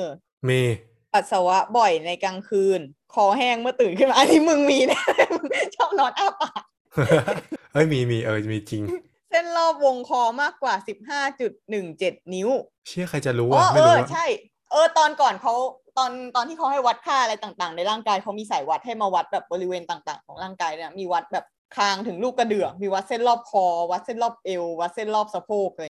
[0.50, 0.62] มี
[1.14, 2.80] ปัสสาวะบ่อยในกลางคืน
[3.14, 5.02] คอแห้งเมื่อตื่นขึ้นมาอันนี้มึงมีแน่
[5.36, 6.62] มึงชอบนอนอ้าปาก
[7.74, 8.82] เอ้ยมีมีเออมีจริง
[9.32, 10.74] เส้นรอบวงคอมากกว่า
[11.34, 12.50] 15.17นิ้ว
[12.88, 14.26] เชื่อใครจะรู้อ๋ออะเอไม่รู้ออะใช่
[14.72, 15.54] เออ ตอนก่อนเขา
[15.98, 21.46] ตอนตอนที่เขาให้วัดค่าอะไรต่างๆ ในร่างกายเขามีสายวัดให้มาวัดแบบบริเวณต่างๆ ของร่างกายเนี่ยมีวัดแบบ
[21.76, 25.90] คางถึงลูกกระเดือกมีวัดเส้นรอบคอ วัดเส้นรอบเอว วัดเส้นรอบสะโพกเลย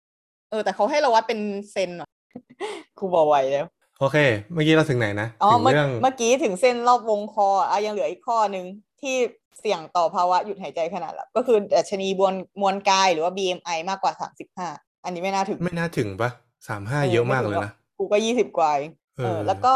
[0.50, 1.40] เออแต่เขาให้เราวัดเป็น
[1.72, 2.08] เซนเหรอ
[2.98, 3.66] ครูบอกไว้แล้ว
[4.00, 4.16] โอเค
[4.52, 8.64] เมื่อกี้เราถึงไหนนะ อ๋อถึงเมื่อเรื่องเมื่อกี้ถึงเส้นรอบวงคออะยังเหลืออีกข้อหนึ่ง
[9.02, 9.16] ที่
[9.60, 14.12] เสี่ยงต่อภาวะหยุดหายใจขนาดหลับก็คือดัชนีมวลมวลกายหรือว่า BMI มากกว่า
[14.58, 16.30] 35อันนี้ไม่น่าถึง ไม่น่าถึงปะ
[16.68, 19.74] สามห้าเยอะมากเลยนะกูก็20กว่าเองเอเอออแล้วก็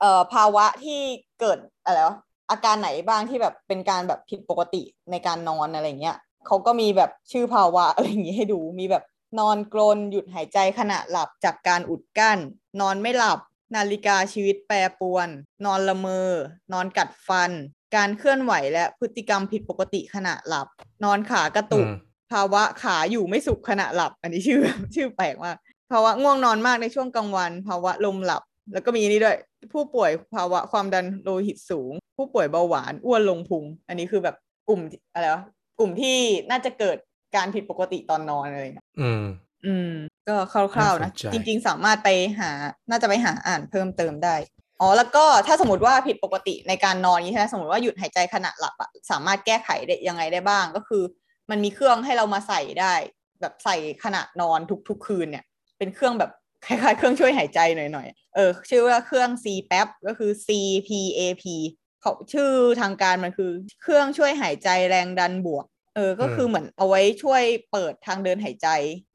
[0.00, 1.00] เอ่อภาวะที่
[1.40, 2.16] เกิดอะไรวะ
[2.50, 6.16] อาการไหนบ้างที่แบบเป็นการแบบผิดปกติในการนอนอะไรเงี้ย
[6.46, 9.04] เขาก็มีแบบชื่อภาวะอะไรอย่างงี้ให้ดูมีแบบ
[9.38, 12.38] นอนกรนหยุดหายใจขณะหลับจากการอุดกั้น
[12.80, 13.38] นอนไม่หลับ
[13.76, 15.28] นาฬิกาชีวิตแปรปรวน
[15.66, 16.28] นอนละเมอ
[16.72, 17.50] นอนกัดฟัน
[17.96, 20.66] การเคลื่อนไหวและพฤติกรรมผิดปกติขณะหลับ
[21.04, 24.60] นอนขากระตุกอืมภาวะขาอยู่ไม่สุขขณะหลับ อันนี้ชื่อ
[24.94, 25.56] ชื่อแปลกมาก
[25.90, 28.42] ภาวะง่วงนอนมากในช่วงกลางวัน ภาวะลมหลับ
[28.72, 29.36] แล้วก็มีนี่ด้วย
[29.72, 34.36] ผู้ป่วยภาวะความดันโลหิตสูง ผู้ป่วยเบาหวานอ้วนลงพุง อันนี้คือแบบ
[34.68, 35.42] กลุ่มที่อะไรวะ
[35.78, 36.16] กลุ่มที่
[36.50, 36.96] น่าจะเกิด
[37.36, 39.22] การผิดปกติตอนนอนอะไรอย่างเงี้ยอืม
[39.66, 39.92] อืม
[40.28, 42.08] ก็คร่าวๆนะน่าสนใจจริง ๆ สามารถไป
[42.40, 42.50] หา
[42.90, 44.34] น่าจะไปหาอ่านเพิ่มเติมได้
[44.80, 51.02] อ๋อแล้วก็ถ้าสมมติว่าผิดปกติในการนอนนี้ใช่ไหมสมมติว่าหยุดหายใจขณะหลับอะสามารถแก้ไขได้ยังไงได้บ้างก็คือ
[51.50, 52.94] มันมีเครื่องให้เรามาใส่ได้
[53.40, 55.44] แบบใส่ขณะนอนทุกๆคืนเนี่ย
[55.78, 56.30] เป็นเครื่องแบบ
[56.66, 61.44] คล้ายๆเครื่องช่วยหายใจหน่อยๆเออชื่อว่าเครื่อง CPAP ก็คือ CPAP
[62.00, 62.50] เขาชื่อ
[62.80, 63.50] ทางการมันคือ
[63.82, 65.64] เครื่องช่วยหายใจแรงดันบวก
[65.94, 67.42] เออ ก็คือเหมือนเอาไว้ช่วย
[67.72, 68.68] เปิดทางเดินหายใจ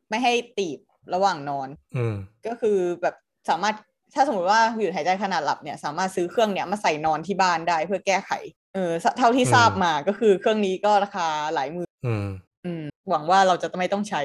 [0.09, 0.79] ไม่ให้ตีบ
[1.13, 2.15] ระหว่างนอน อืม
[2.47, 3.15] ก็คือแบบ
[3.49, 3.75] สามารถ
[4.15, 8.31] ถ้าสมมติว่าหยุดหายใจขณะหลับเนี่ย สามารถซื้อเครื่องเนี้ยมาใส่นอนที่บ้านได้เพื่อแก้ไข
[8.75, 12.27] เออเท่าที่อืมทราบมาก็คือเครื่องนี้ก็ราคาหลายหมื่นอืม
[12.65, 14.21] อืมหวังว่าเราจะไม่ต้องใช้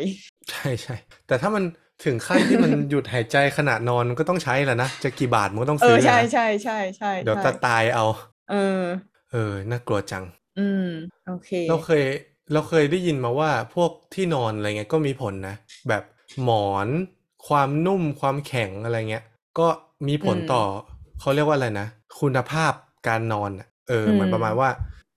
[0.51, 0.95] ใช่ใช่
[1.27, 1.65] แต่ถ้ามัน
[2.05, 8.07] ถึงขั้นที่มันหยุดหายใจขณะนอนมันก็ต้องใช้แหละนะจะกี่บาทมันก็ต้องเอซื้ออใช่นะใช่ใช่ใช่เดี๋ยวใช่จะตายเอา
[8.51, 8.83] เออ
[9.33, 10.25] เออน่ากลัวจัง
[10.59, 10.89] อืม
[11.29, 12.05] โอเค เราเคย
[12.53, 15.57] เราเคยได้ยินมาว่าพวกที่นอนอะไรเงี้ยก็มีผลนะ
[15.89, 16.03] แบบ
[16.43, 16.89] หมอน
[17.49, 19.25] ความนุ่มความแข็งอะไรเงี้ย
[19.59, 19.69] ก็
[20.09, 20.63] มีผลอืมต่อ
[21.21, 21.87] เขาเรียกว่าอะไรนะ
[22.21, 22.73] คุณภาพ
[23.09, 24.71] การนอนอะเออ อืมเหมือนประมาณว่า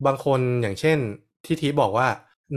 [0.05, 0.97] บางคนอย่างเช่น
[1.45, 2.07] ที่ทีบอกว่า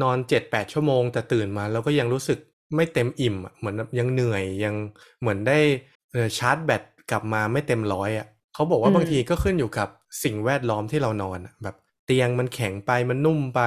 [0.02, 2.38] นอนเจ็ดแปดชั่วโมง แต่ตื่นมาแล้วก็ยังรู้สึก
[2.76, 4.74] ไม่เต็มอิ่มอะ เหมือนยังเหนื่อย ยัง
[5.20, 5.58] เหมือนได้
[6.12, 9.88] เออชาร์จแบตกลับมาไม่เต็มร้อยอะเขาบอกว่าอืมบางทีก็ขึ้นอยู่กับ
[10.24, 11.76] สิ่งแวดล้อมที่เรานอนอะแบบ
[12.06, 13.60] เตียงมันแข็งไป มันนุ่มไป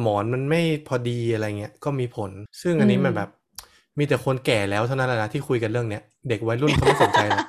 [0.00, 2.30] หมอนมันไม่พอดี อะไรเงี้ย ก็มีผล
[2.62, 3.43] ซึ่งอันนี้มันแบบมี
[4.08, 7.46] แต่คนแก่แล้วเท่านั้นแหละนะที่คุยกันเรื่องเนี้ยเด็กวัยรุ่นเขาไม่สนใจหรอก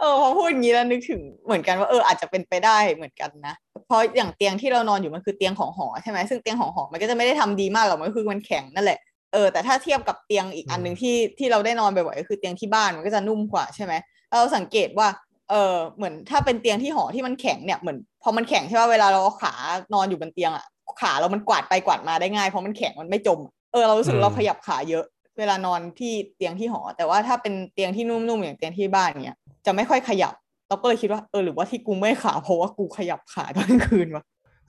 [0.00, 3.54] เออพอพูดอย่างนี้แล้วนึกถึงเหมือนกันว่าเอออาจจะเป็นไปได้เหมือนกันนะ
[3.86, 8.98] เพราะอย่างเตียงที่เรานอนอยู่มันคือเตียงของหอใช่ไหมซึ่งเตียงของหอมันก็จะไม่ได้ทำดีมากหรอกมันก็คือมันแข็งนั่นแหละ
[9.32, 13.92] เออแต่ถ้าเทียบกับเตียงอีกอันหนึ่งที่ที่เราได้นอนบ่อยๆก็คือเตียงที่บ้านมันก็จะนุ่มกว่าใช่ไหม
[14.30, 15.08] เราสังเกตว่า
[15.50, 19.54] เออเหมือนถ้าเป็นเตียงที่หอที่มันแข็งเนี่ยเหมือนพอมันแข็งใช่ป่ะเวลาเราเอาขา
[19.94, 20.64] นอนอยู่บนเตียงอะ
[21.00, 23.38] ขาเรามันกวาดไปกวาดมาได้ง่ายเพราะมันแข็งมันไม่จม
[23.72, 25.04] เออเรารู้สึกอืมเราขยับขาเยอะ
[25.38, 30.34] เวลานอนที่เตียงที่หอ แต่ว่าถ้าเป็นเตียงที่นุ่มๆอย่างเตียงที่บ้านเนี่ยจะไม่ค่อยขยับ
[30.68, 34.24] เราก็เลยคิดว่าเออหรือว่าที่กูไม่ขาเพราะว่ากูขยับขาตอนกลางคืนวะ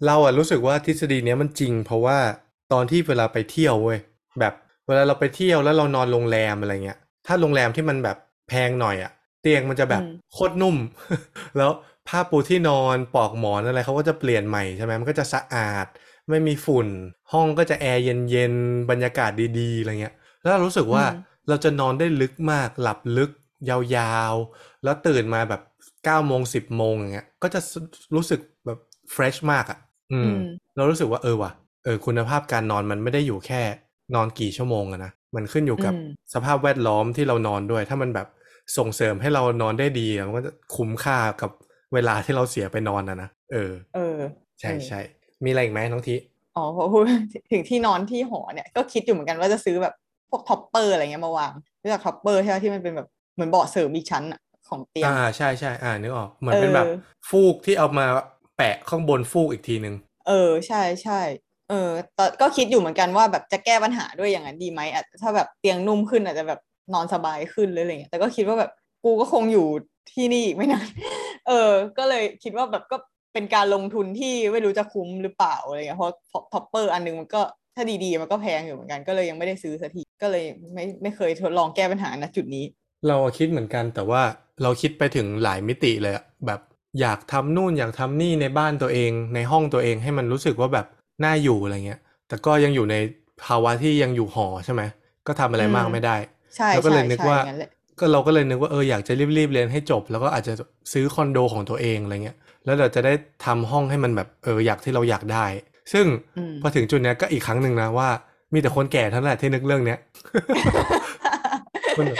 [0.06, 2.18] เราอะรู้สึกว่าทฤษฎีเนี้ยมันจริง เพราะว่า
[2.74, 4.00] ตอนที่เวลาไปเที่ยวเว้ย
[4.40, 4.54] แบบ
[4.88, 8.18] เวลาเราไปเที่ยวแล้วเรานอนโรงแรมอะไรเงี้ย ถ้าโรงแรมที่มันแบบ
[8.50, 9.12] แพงหน่อยอะ
[9.42, 10.78] เตียงมันจะแบบอืมโคตรนุ่ม
[11.58, 11.72] แล้ว
[12.08, 15.86] ผ้าปูที่นอนปลอกหมอนอะไรเขาก็จะเปลี่ยนใหม่ใช่ไหมมันก็จะสะอาด
[16.30, 16.88] ไม่มีฝุ่น
[17.32, 21.14] ห้องก็จะแอร์เย็นๆบรรยากาศดีๆอะไรเงี้ย แล้วเรารู้สึกว่าอืม
[21.48, 23.32] เราจะนอนได้ลึกมากหลับลึก
[23.70, 25.62] ยาวๆ แล้วตื่นมาแบบ
[26.06, 27.60] เก้าโมงสิบโมงอย่างเงี้ย ก็จะ
[28.16, 28.80] รู้สึกแบบ
[29.12, 29.80] fresh มากอะ่ะ
[30.12, 30.42] อืมอืม
[30.76, 31.52] เรารู้สึกว่าเออว่ะ
[31.84, 33.62] เออคุณภาพการนอนมันไม่ได้อยู่แค่
[34.16, 36.02] นอนกี่ชั่วโมงอะนะ มันขึ้นอยู่กับอืม
[36.34, 38.28] สภาพแวดล้อมที่เรานอนด้วย ถ้ามันแบบ
[38.78, 41.52] ส่งเสริมให้เรานอนได้ดีอะมันก็จะคุ้มค่ากับ
[41.94, 44.20] เวลาที่เราเสียไปนอนนะนะ เออ เออ
[44.62, 45.00] ใช่เออใช่
[45.44, 46.16] มีอะไรอีกไหมน้องทิ
[46.56, 47.04] อ๋อพอพูด
[47.52, 49.94] ถึงที่นอนที่หอเนี่ยก็คิดอยู่เหมือนกันว่าจะซื้อแบบ
[50.30, 51.52] พวก topper อะไรเงี้ยมาวาง
[51.82, 56.96] รู้จัก topper ใช่ไหมที่มันเป็นแบบเหมือนเบาะเสริมอีกชั้นอะของเตียงอ่าใช่ใช่อ่านึกออกเหมือนเป็นแบบเออ
[57.30, 58.06] ฟูกที่เอามา
[58.58, 59.96] แปะข้างบนฟูกอีกทีนึง
[60.28, 61.20] เออใช่ใช่
[61.70, 66.60] เออแต่ก็คิดอยู่เหมือนกันว่าแบบจะแก้ปัญหาด้วยอย่างนั้นดีไหมอาจถ้าแบบเตียงนุ่มขึ้นอาจจะแบบ
[66.94, 68.72] นอนสบายขึ้นเลยอะไรเงี้ยแต่ก็คิดว่าแบบ
[69.04, 69.68] กูก็คงอยู่
[70.14, 70.88] ที่นี่อีกไม่นาน
[71.48, 72.98] เออ ก็เลยคิดว่าแบบก็
[73.34, 76.16] เป็นการลงทุนที่ไม่รู้จะคุ้มหรือเปล่าอะไรเงี้ยเพราะ
[76.54, 77.42] topper อันนึงมันก็
[77.76, 82.66] ถ้าดีๆ มันก็แพงอยู่เหมือนกันก็เลยยังไม่ได้ซื้อสักทีก็เลยไม่ไม่เคยทดลองแก้ปัญหาณจุดนี้
[83.08, 84.22] เราคิดเหมือนกันแต่ว่า
[84.64, 86.60] เราคิดไปถึงหลายมิติเลยอะแบบ
[87.02, 90.86] อยากทำนู่นอยากทำนี่ในบ้านตัวเอง ในห้องตัวเองให้มันรู้สึกว่าแบบ
[91.24, 92.96] น่าอยู่อะไรเงี้ย แต่ก็ยังอยู่ใน
[93.44, 94.82] ภาวะที่ยังอยู่หอใช่ไหม
[95.28, 96.16] ก็ทำอะไรมากอืมไม่ได้
[96.56, 100.54] ใช่เราก็เลยใช่นึกใช่ว่างั้นแหละก็เราก็เลยนึกว่าเอออยากจะรีบๆเรียนให้จบ แล้วก็อาจจะ
[100.94, 102.38] ซื้อคอนโดของตัวเองอะไรเงี้ย
[102.70, 103.14] แล้วเราจะได้
[103.46, 105.46] ทำห้องให้มันแบบเอออยากที่เราอยากได้
[105.94, 106.06] ซึ่ง
[106.38, 108.10] อืมพอถึงจุดเนี้ยก็อีกครั้งหนึ่งนะว่า
[108.54, 110.00] มีแต่คนแก่เท่านั้นแหละที่นึกเรื่องเนี้ย
[111.98, 112.20] มันแบบ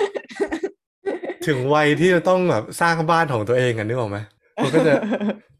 [1.48, 4.18] ถึงวัยที่จะต้องแบบสร้างบ้านของตัวเองอะนึกออกไหม
[4.64, 4.94] มันก็จะ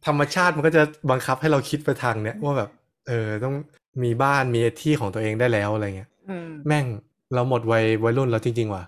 [0.08, 2.70] ธรรมชาติมันก็จะบังคับให้เราคิดไปทางเนี้ยว่าแบบ
[3.08, 3.56] เออต้อง
[4.04, 6.86] มีบ้านมีที่ของตัวเองได้แล้วอะไรเงี้ยอืมแม่ง
[7.34, 8.84] เราหมดวัยวัยรุ่นแล้วจริง ๆ ว่ะ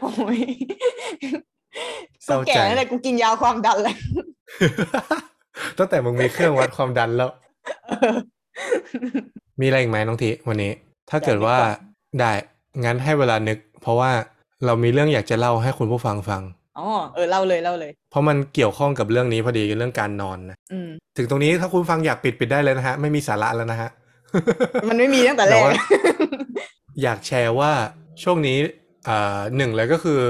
[0.00, 0.38] โอ้ย
[2.24, 3.96] เศร้ากูใจแก่แล้วแหละกูกินยาความดันเลย
[5.78, 7.30] ตั้งแต่มึงมีเครื่องวัดความดันแล้ว
[7.88, 8.16] เออ
[9.60, 10.72] มีอะไรอีกไหมน้องทีวันนี้
[11.10, 12.32] ถ้าเกิดว่าอยากนึกก่อนได้
[12.84, 14.10] งั้นให้เวลานึก เพราะว่า
[14.66, 16.42] เรามีเรื่องอยากจะเล่าให้คุณผู้ฟังฟัง
[16.78, 23.90] อ๋อเออเล่าเลยเล่าเลย เพราะมันเกี่ยวข้องกับเรื่องนี้พอดีเรื่องการนอนนะอืมถึงตรงนี้ถ้าคุณฟังอยากปิดปิดได้เลยนะฮะ ไม่มีสาระแล้วนะฮะ
[24.88, 25.72] มันไม่มีตั้งแต่แรแต่กว่า
[27.02, 27.72] อยากแชร์ว่า
[28.22, 28.58] ช่วงนี้
[29.08, 30.20] อ่าหนึ่งเลยก็คือ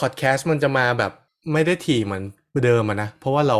[0.00, 1.12] พอดแคสต์มันจะมาแบบ
[1.52, 2.24] ไม่ได้ถี่เหมือน
[2.64, 3.58] เดิมอะนะ เพราะว่าเรา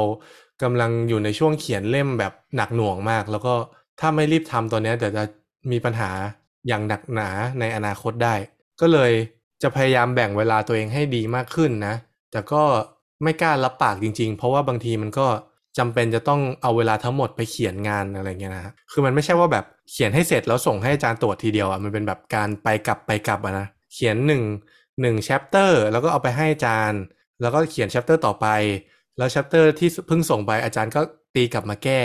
[0.63, 3.55] กำลังอยู่ในช่วงเขียนเล่มแบบหนักหน่วงมาก แล้วก็
[4.01, 5.25] ถ้าไม่รีบทำตอนนี้เดี๋ยวจะ
[5.73, 6.11] มีปัญหา
[6.69, 7.29] อย่างหนักหนา
[7.61, 8.35] ในอนาคตได้
[8.81, 9.13] ก็เลย
[9.63, 11.95] จะพยายามแบ่งเวลาตัวเองให้ดีมากขึ้นนะ
[12.33, 12.63] แต่ก็
[13.23, 15.27] ไม่กล้ารับปากจริงๆ เพราะว่าบางทีมันก็
[15.79, 24.43] จำเป็นจะต้องเอาเวลาทั้งหมดไปเขียนงานอะไรเงี้ยนะคือมันไม่ใช่ว่าแบบเขียนให้เสร็จแล้วส่งให้อาจารย์ตรวจทีเดียวอะ มันเป็นแบบการไปกลับไปกลับอะนะ เขียนหนึ่ง
[25.01, 27.01] หนึ่ง chapter แล้วก็เอาไปให้อาจารย์
[27.43, 28.47] แล้วก็เขียน chapter ต่อไป
[29.19, 31.01] แล้ว chapter ที่เพิ่งส่งไปอาจารย์ก็
[31.35, 32.01] ตีกลับมาแก้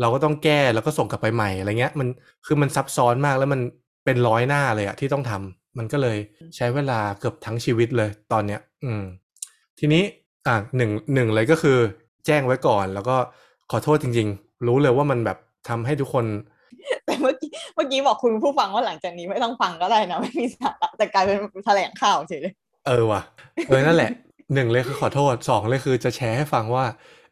[0.00, 2.08] เราก็ต้องแก้แล้วก็ส่งกลับไปใหม่อะไรเงี้ย มัน
[2.46, 3.60] คือมันซับซ้อนมากแล้วมัน
[4.04, 6.18] เป็นร้อยหน้าเลยอะที่ต้องทำมันก็เลย
[6.56, 9.02] ใช้เวลาเกือบทั้งชีวิตเลยตอนเนี้ย อืม
[9.78, 10.02] ทีนี้
[10.46, 11.78] อะหนึ่งหนึ่งเลยก็คือ
[12.26, 13.16] แจ้งไว้ก่อน แล้วก็
[13.70, 15.38] ขอโทษจริง ๆ รู้เลยว่ามันแบบ
[15.68, 16.24] ทำให้ทุกคน
[17.06, 22.54] แต่เมื่อกี้เมื่อกี้บอกคุณผู้ฟังว่าหลังจากนี้ไม่ต้องฟังก็ได้นะไม่มีสาระแต่กลายเป็นแถลงข่าวเฉยเลย
[22.86, 23.22] เออว่ะ
[23.66, 24.10] เออนั่นแหละ
[24.54, 26.84] หนึ่งเลยคือขอโทษสองเลยคือจะแชร์ให้ฟังว่า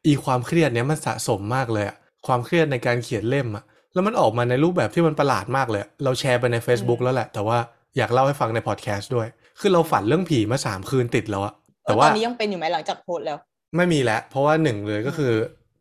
[0.06, 3.64] อีความเครียดเนี้ยมันสะสมมากเลยอะความเครียดในการเขียนเล่มอะ
[3.94, 7.58] แล้วมันออกมาในรูปแบบที่มันประหลาดมากเลย เราแชร์ไปใน Facebook อืมแล้วแหละ แต่ว่า
[7.96, 9.26] อยากเล่าให้ฟังในพอดแคสต์ด้วย
[9.60, 13.38] คือเราฝันเรื่องผีมาสามคืนติดแล้วอะเอแต่อตว่าอนนี้ยังเป็นอยู่ไหมหลังจากโพสต์แล้ว
[13.76, 15.32] ไม่มีแล้วเพราะว่าหนึ่งเลยก็คือ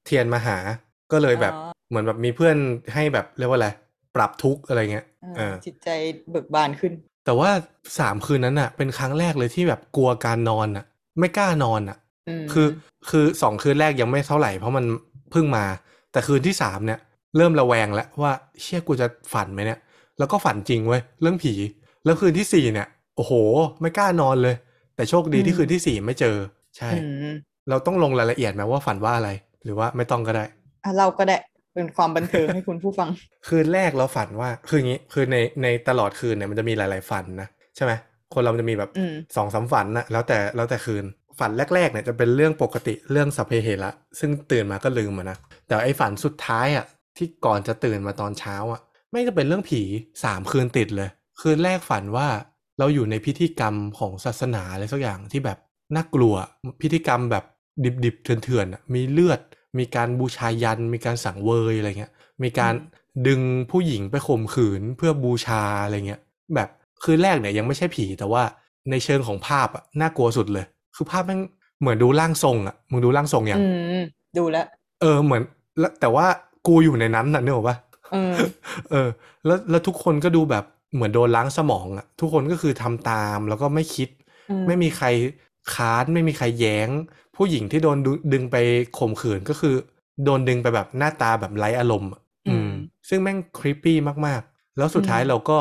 [0.05, 0.57] เทียนมาหา
[1.11, 2.57] ก็เลยแบบอ๋อเหมือนแบบมีเพื่อน
[2.93, 3.69] ให้แบบเรียกว่าอะไร
[4.15, 5.89] ปรับทุกข์อะไรเงี้ยอ่าเออจิตใจ
[6.31, 6.93] เบิกบานขึ้น
[7.25, 7.49] แต่ว่า
[7.99, 10.85] สามคืนนั้นอะเป็นครั้งแรกเลยที่แบบกลัวการนอนอะ
[11.19, 11.97] ไม่กล้านอนอะ
[12.27, 12.67] อืมคือ
[13.09, 14.85] คือสองคืนแรกยังไม่เท่าไหร่เพราะมัน
[15.31, 15.65] เพิ่งมา
[16.11, 16.99] แต่คืนที่สามเนี่ย
[17.37, 18.31] เริ่มระแวงแล้วว่า
[18.61, 19.79] เชี่ยกูจะฝันไหมเนี่ย
[20.19, 21.53] แล้วก็ฝันจริงเว้ยเรื่องผี
[22.05, 23.33] แล้วคืนที่สี่เนี่ย โอ้โห
[23.81, 24.55] ไม่กล้านอนเลย
[24.95, 26.35] แต่โชคดีที่คืนที่สี่ไม่เจอ
[26.77, 27.35] ใช่อืม
[27.69, 29.29] เราต้องลงรายละเอียดไหมว่าฝันว่าอะไร
[29.63, 30.43] หรือว่าไม่ต้องก็ได้
[30.83, 31.37] อะเราก็ได้
[31.73, 33.09] เป็นความบันเทิงให้คุณผู้ฟัง
[33.47, 37.91] คืนแรกเราฝันว่าคืออย่างนี้คือในในตลอดคืนเนี่ยมันจะมีหลาย ๆ ฝันนะใช่ไหม
[38.33, 41.05] คนเรามันจะมีแบบอืมสองสามฝันนะแล้วแต่แล้วแต่คืน
[41.39, 45.37] ฝันแรกๆเนี่ยจะเป็นเรื่องปกติเรื่องสัพเพเหระซึ่งตื่นมาก็ลืมอะนะ
[45.67, 46.85] แต่ไอ้ฝันสุดท้ายอะ
[47.17, 48.81] ที่ก่อนจะตื่นมาตอนเช้าอะ
[49.11, 49.81] ไม่จะเป็นเรื่องผี
[50.23, 51.09] สามคืนติดเลย
[51.41, 52.27] คืนแรกฝันว่า
[52.79, 55.57] เราอยู่ในพิธีกรรมของศาสนาอะไรสักอย่างที่แบบ
[55.95, 56.35] น่ากลัว
[56.81, 57.45] พิธีกรรมแบบ
[58.05, 59.39] ดิบๆเถื่อนๆอะมีเลือด
[59.77, 62.11] มีการบูชายัน มีการสังเวยอะไรเงี้ย
[62.43, 62.73] มีการ
[63.27, 63.41] ดึง
[63.71, 66.21] ผู้หญิงไปข่มขืนเพื่อบูชาอะไรเงี้ย
[66.55, 66.69] แบบ
[67.03, 68.43] คือแรกเนี่ยยังไม่ใช่ผีแต่ว่า
[68.91, 70.65] ในเชิงของภาพอะน่ากลัวสุดเลย
[70.95, 71.41] คือภาพแม่ง
[71.79, 73.67] เหมือนดูร่างทรงอะมึงดูร่างทรงยังอื
[73.99, 74.01] ม
[74.37, 74.67] ดูแล้ว
[75.01, 75.41] เออเหมือน
[75.79, 76.25] แล้วแต่ว่า
[76.67, 77.77] กูอยู่ในนั้นน่ะเนกอะปะ
[78.11, 78.33] เออ
[78.91, 79.07] เออ
[79.45, 80.63] แล้วแล้วทุกคนก็ดูแบบ
[80.93, 84.09] เหมือนโดนล้างสมองอะทุกคนก็คือทำตามแล้วก็ไม่คิด
[84.49, 85.07] อืมไม่มีใคร
[85.73, 86.89] ค้านไม่มีใครแย้ง
[87.35, 88.55] ผู้หญิงที่โดนดึดึงไป
[88.97, 89.75] ข่มขืนก็คือ
[90.23, 92.71] โดนดึงไปแบบหน้าตาแบบไร้อารมณ์อะอืม
[93.09, 95.57] ซึ่งแม่งครีปปี้มากๆ แล้วสุดท้ายเราก็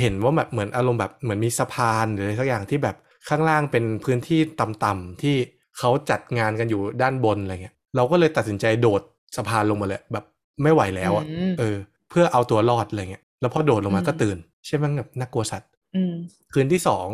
[0.00, 2.96] เห็นว่าแบบเหมือนอารมณ์แบบเหมือนมีสะพานหรืออะไรสักอย่างที่แบบ
[3.28, 5.36] ข้างล่างเป็นพื้นที่ต่ำๆที่
[5.78, 9.02] เขาจัดงานกันอยู่ด้านบนอะไรเงี้ยเราก็เลยตัดสินใจโดด
[9.36, 10.24] สะพานลงมาเลยแบบ
[10.62, 11.76] ไม่ไหวแล้วอะอืมเออ
[12.10, 16.12] เพื่อเอาตัวรอดอะไรเงี้ยแล้วพอโดดลงมาอืมก็ตื่น ใช่ไหมแบบน่ากลัวสัตว์อืม
[16.52, 17.08] คืนที่สอง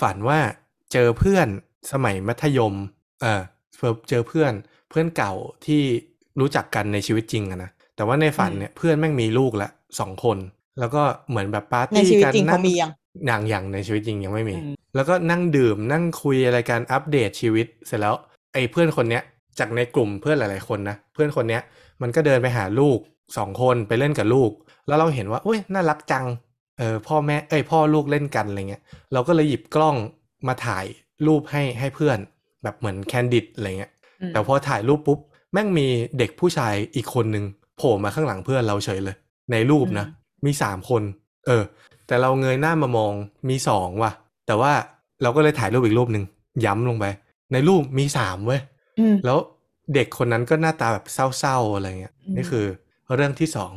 [0.00, 0.38] ฝันว่า
[0.92, 1.46] เจอเพื่อน
[1.92, 2.74] สมัยมัธยม
[3.22, 3.42] เออ
[4.08, 4.52] เจอเพื่อน
[4.90, 5.32] เพื่อนเก่า
[5.66, 5.82] ที่
[6.40, 10.38] รู้จักกันในชีวิตจริงอะนะแต่ว่าในฝันเนี่ยเพื่อนแม่งมีลูกละสองคน
[10.78, 12.92] แล้วก็เหมือนแบบปาร์ในตี้ชีวิตกันจริงนั่เขามียัง
[13.26, 18.14] อย่างอย่างในชีวิตจริงยังไม่มีอืมแล้วก็นั่งดื่มนั่งคุยอะไรกันอัปเดตชีวิต เสร็จแล้ว
[18.52, 19.22] ไอ้เพื่อนคนเนี้ย
[19.58, 21.62] จากในกลุ่มเพื่อนหลาย ๆ คนนะเพื่อนคนเนี้ย
[22.02, 22.98] มันก็เดินไปหาลูก
[23.36, 24.50] สองคนไปเล่นกับลูก
[24.86, 26.24] แล้วเราเห็นว่าอุ้ยน่ารักจัง
[26.78, 28.82] เออพ่อแม่เอ้ยพ่อลูกเล่นกันอะไรเงี้ย
[29.12, 29.96] เราก็เลยหยิบกล้อง
[30.48, 30.84] มาถ่าย
[31.26, 32.18] รูปให้ให้เพื่อน
[32.62, 35.18] แบบเหมือนแคนดิดอะไรเงี้ยอืมแต่พอถ่ายรูปปุ๊บ
[35.52, 35.86] แม่งมี
[36.18, 37.44] เด็กผู้ชายอีกคนนึง
[37.76, 39.16] โผล่มาข้างหลังเพื่อนเราเฉยเลย
[39.52, 40.06] ในรูปนะ
[40.44, 41.02] มีสามคน
[41.46, 41.62] เออ
[42.06, 43.12] แต่เราเงยหน้ามามอง
[43.48, 44.12] มีสองว่ะ
[44.46, 44.72] แต่ว่า
[45.22, 46.24] เราก็เลยถ่ายรูปอีกรูปหนึ่ง
[46.64, 47.04] ย้ำลงไป
[47.52, 48.60] ในรูปมีสามเว้ย
[48.98, 49.38] อืมแล้ว
[49.94, 51.06] เด็กคนนั้นก็หน้าตาแบบ
[51.38, 52.64] เศร้าๆอะไรเงี้ยอืมนี่คือ
[53.14, 53.72] เรื่องที่สอง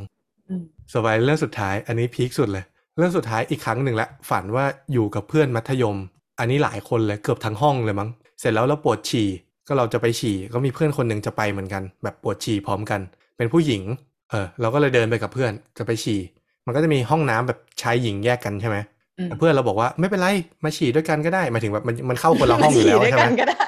[0.49, 0.61] อืม
[0.93, 2.65] สบายเรื่องสุดท้าย อันนี้พีคสุดเลย
[2.97, 5.97] เรื่องสุดท้ายอีกครั้งหนึ่งละฝันว่าอยู่กับเพื่อนมัธยม
[6.39, 9.27] อันนี้หลายคนเลยเกือบทั้งห้องเลยมั้งเสร็จแล้วเราปวดฉี่
[9.67, 12.99] ก็เราจะไปฉี่ก็มีเพื่อนคนหนึ่งจะไปเหมือนกัน แบบปวดฉี่พร้อมกัน
[13.37, 13.83] เป็นผู้หญิง
[14.29, 16.19] เออเราก็เลยเดินไปกับเพื่อนจะไปฉี่
[16.67, 18.77] มันก็จะมีห้องน้ำแบบชายหญิงแยกกันใช่ไหม
[19.17, 20.27] อืมแต่เพื่อนเราบอกว่าไม่เป็นไร
[20.63, 23.65] มาฉี่ด้วยกันก็ได้หมายถึงแบบมันมันเข้าคนละห้องอยู่แล้วมาฉี่ด้วยใช่ไหกัมนก็ได้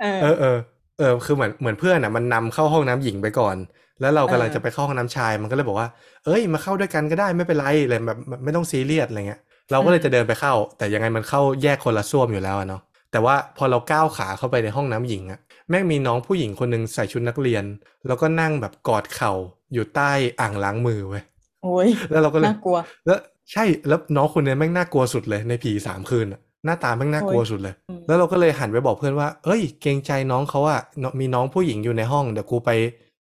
[0.00, 0.58] เออเออเออ
[0.98, 3.56] เออคือเหมือนเหมือนเพื่อนอะมันนำเข้าห้องน้ำหญิงไปก่อน
[4.00, 5.88] แล้วเรากำลังเออจะไปเข้าห้องน้ำชายมันก็เลยบอกว่า
[6.24, 9.40] เอ้ยมาเข้าด้วยกันก็ได้ไม่เป็นไรเลยแบบไม่ต้องซีเรียสอะไรเงี้ย
[9.70, 12.82] เราก็เลยจะเดินไปเข้า แต่ยังไงมันเข้าแยกคนละส้วมอยู่แล้วอะเนาะ
[13.12, 15.40] แต่ว่าพอเราก้าวขาเข้าไปในห้องน้ำหญิงอะ
[15.70, 17.64] แม่งมีน้องผู้หญิงคนหนึ่งใส่ชุดนักเรียน
[18.06, 19.32] แล้วก็นั่งแบบกอดเข่า
[19.72, 20.10] อยู่ใต้
[20.40, 21.24] อ่างล้างมือเว้ย
[21.66, 22.76] โอ้ยแล้วเราก็เลยน่ากลัว
[23.06, 23.18] แล้ว
[23.52, 32.70] ใช่แล้วน้องคนนี้แม่งน่ากลัวสุดเลยในผีสามคืนอะหน้าตาแม่งน่ากลัวสุดเลยอืมแล้วเราก็เลยหันไปบอกเพื่อนว่า เอ้ย เกรงใจน้องเขาอะเนอะมีน้องผู้หญิงอยู่ในห้องเดี๋ยวกูไป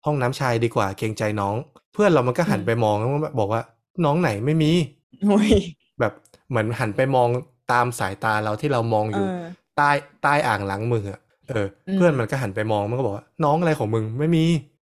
[0.04, 1.54] ห้องน้ำชายดีกว่า เกรงใจน้อง
[1.94, 3.62] เพื่อนเรามันก็หันไปมองแล้วมันบอกว่า
[4.04, 4.72] น้องไหนไม่มี
[5.28, 5.50] โอ้ย
[6.00, 6.12] แบบ
[6.48, 7.28] เหมือนหันไปมอง
[7.72, 9.30] ตามสายตาเราที่เรามองเออยู่อ
[9.76, 9.90] ใต้
[10.22, 14.44] ใต้อ่างล้างมืออะเอออมเพื่อนมันก็หันไปมองมันก็บอกว่าน้องอะไรของมึงไม่มี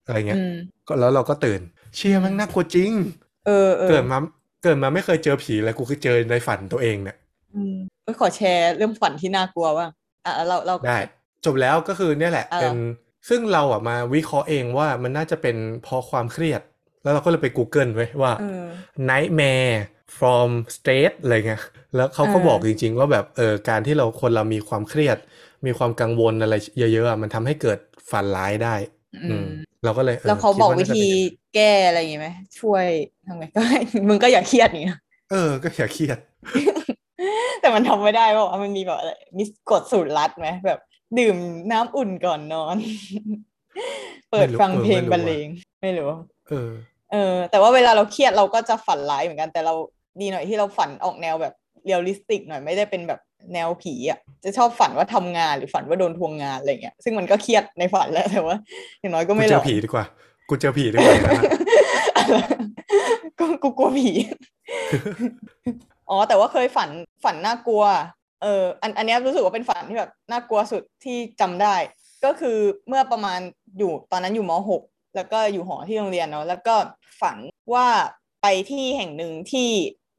[0.07, 0.55] อะไรเงี้ยอืม
[0.87, 1.61] ก็แล้วเราก็ตื่น
[1.97, 2.91] เชี่ยแมันน่ากลัวจริง
[3.47, 4.19] เออเออเกิดมา
[4.63, 7.17] เกิดมาไม่เคยเจอผีเลยกูคือเจอในฝันตัวเองเนี่ย
[7.55, 9.91] อืมเอ้ยขอแชร์เรื่องฝันที่น่ากลัวบ้าง
[10.25, 10.99] อะเราเราได้
[11.45, 12.75] จบแล้วก็คือเนี่ยแหละอ่าเป็น
[13.29, 16.61] ซึ่งเราอะมาวิเคราะห์เองว่ามันน่าจะเป็นเพราะความเครียด
[17.03, 18.65] แล้วเราก็เลยไป Google ไว้ว่าเออ
[19.11, 19.75] nightmare
[20.19, 21.63] from stress อะไรเงี้ย
[21.97, 25.19] แล้วเขาก็เออบอกจริง ๆ ว่าแบบเออการที่เราคนเรามีความเครียด
[25.67, 27.79] มีความกังวลอะไรเยอะๆอะมันทำให้เกิด
[28.11, 28.96] ฝันร้ายได้อือืมม
[29.85, 32.29] เราก็เลยออแล้วเขาคิดบอกน่วิจะธีเป็นอย่างนั้นแก้อะไรอย่างงี้ไหม
[32.61, 32.87] ช่วย
[33.27, 33.61] ทำไงก็
[34.09, 34.99] มึงก็อย่าเครียดอย่างเงี้ย
[35.31, 36.19] เออ ก็อย่าเครียด
[37.61, 40.79] แต่มันทำไม่ได้เพราะว่ามันมีแบบอะไรมีกฎสูตรลัดไหมแบบ
[41.19, 41.37] ดื่ม
[41.73, 42.77] น้ำอุ่นก่อนนอน
[44.31, 45.49] เปิดไม่รู้ฟังเออเพลงไม่รู้บรรเลอะง
[45.83, 46.11] ไม่รู้
[46.49, 46.71] เออ
[47.13, 49.75] เออ แต่ว่าเวลาเราเครียดเราก็จะฝันร้ายเหมือนกันแต่เรา
[50.21, 53.21] ดีหน่อยที่เราฝันออกแนวแบบเรียลลิสติกหน่อยไม่ได้เป็นแบบ
[53.55, 58.57] แนวผีอะจะชอบฝันว่าทำงานหรือฝันว่าโดนทวงงานอะไรเงี้ยซึ่งมันก็เครียดในฝันแหล้วแต่ว่า
[59.01, 60.05] อย่างน้อยก็กูไม่หเจลออนผีดีกว่า
[60.49, 61.45] กูเจอผีดีกว่าอย่างนั้นอะ
[63.39, 64.11] ก็กูกลัวผี
[66.11, 66.91] อ๋อแต่ว่าเคยฝัน
[67.25, 67.85] ฝันน่ากลัว
[68.43, 71.75] เอออันอันเนี้ยรู้สึกว่าเป็นฝันที่แบบน่ากลัวสุดที่จำได้
[72.25, 72.57] ก็คือ
[72.89, 73.41] เมื่อประมาณ
[73.79, 74.83] อยู่ตอนนั้นอยู่มหก
[75.17, 76.75] แล้วก็อยู่หอที่โรงเรียนเนาะแล้วก็
[77.21, 77.39] ฝัน
[77.75, 77.87] ว่า
[78.43, 79.69] ไปที่แห่งหนึ่งที่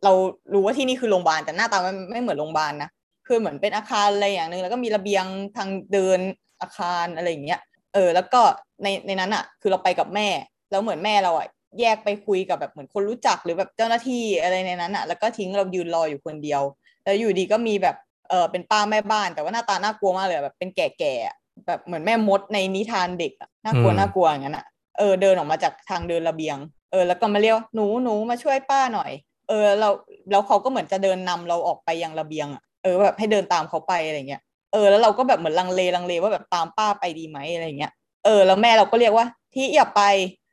[0.04, 0.14] เรา
[0.54, 2.90] รู้ว่าที่นี่คือโรงพยาบาลแต่หน้าตามันไม่เหมือนโรงพยาบาลนะ
[3.28, 5.26] คือเหมือนเป็นอาคารอะไรอย่างหนึ่งแล้วก็มีระเบียง
[5.58, 6.20] ทางเดิน
[6.62, 7.62] อาคารอะไรอย่างเงี้ย
[7.94, 8.42] เออ แล้วก็
[8.84, 10.28] ในในนั้นอะ คือเราไปกับแม่
[10.72, 11.48] แล้วเหมือนแม่เราอะ
[11.80, 16.62] แยกไปคุยกับแบบเหมือนคนรู้จักหรือแบบเจ้าหน้าที่อะไรในนั้นอะ แล้วก็ทิ้งเรายืนรออยู่คนเดียว
[17.04, 17.96] แล้วอยู่ดีก็มีแบบ
[18.30, 21.36] เออเป็นป้าแม่บ้าน แต่ว่าหน้าตาน่ากลัวมากเลยอะแบบเป็นแก่ๆอะ
[21.68, 24.66] แบบเหมือนแม่มดในนิทานเด็กอะน่ากลัวอืมน่ากลัวอย่างนั้นอะ
[24.98, 26.58] เออเดินออกมาจากทางเดินระเบียง
[26.92, 29.12] เออ แล้วก็มาเรียกว่าหนูหนูมาช่วยป้าหน่อย
[29.50, 29.90] เออเรา
[30.32, 34.42] แล้วเขาก็เหมือนจะเดินนำเราออกไปยังระเบียงอะ เออแบบให้เดินตามเขาไปอะไรเงี้ย
[34.74, 37.92] เออแล้วเราก็แบบเหมือนลังเลลังเลว่าแบบตามป้าไปดีไหมอะไรเงี้ย
[38.26, 40.02] เออ แล้วแม่เราก็เรียกว่าที่อย่าไป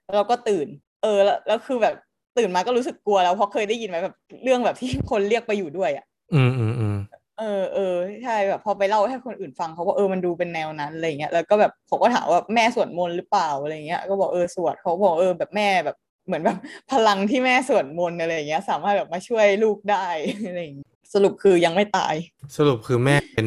[0.05, 0.67] แล้วเราก็ตื่น
[1.03, 1.95] เออแล้วแล้วคือแบบ
[2.39, 6.97] ตื่นมาก็รู้สึกกลัวแล้วเพราะเคยได้ยินไหมแบบเรื่องแบบที่คนเรียกไปอยู่ด้วยอะอืมอืมอืม
[7.39, 15.97] เออเออใช่แบบพอไปเล่าให้คนอื่นฟังเขาก็เออมันดูเป็นแนวนั้นอะไรเงี้ยแล้วก็แบบเขาก็ถามว่าแม่สวดมนต์หรือเปล่าอะไรเงี้ยก็บอกเออสวดเขาบอกเออแบบแม่แบบ
[16.27, 16.57] เหมือนแบบ
[16.91, 20.07] พลังที่แม่สวดมนต์อะไรเงี้ย สามารถแบบมาช่วยลูกได้
[20.49, 22.15] อะไรอย่างเงี้ย สรุปคือยังไม่ตาย
[22.57, 23.47] สรุปคือแม่เป็น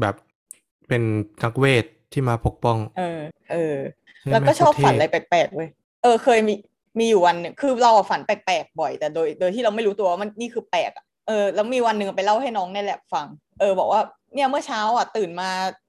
[0.00, 0.14] แบบ
[0.88, 1.02] เป็น
[1.42, 3.20] นักเวทที่มาปกป้อง เออ
[3.52, 3.76] เออ
[4.20, 5.68] ใช่ไหมแล้วก็ชอบโคตรเท่ฝันอะไรแปลกๆเว้ย
[6.02, 6.54] เออเคยมี
[6.98, 13.26] มีอยู่วันหนึ่งคือเราอะฝันแปลกๆบ่อย แต่โดย โดยที่เราไม่รู้ตัวว่ามันนี่คือแปลกอะเออแล้วมีวันหนึ่งไปเล่าให้น้องในแลบฟัง
[13.60, 14.00] เออ บอกว่า
[14.34, 15.48] เนี่ยเมื่อเช้าอะตื่นมา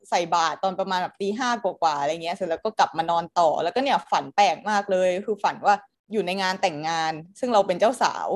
[0.10, 5.76] ใส่บาตรตอนประมาณแบบตีห้ากว่าๆอะไรเงี้ยเสร็จแล้วก็กลับมานอนต่อแล้วก็เนี่ยฝันแปลกมากเลย คือฝันว่า
[6.11, 8.27] อยู่ในงานแต่งงาน ซึ่งเราเป็นเจ้าสาว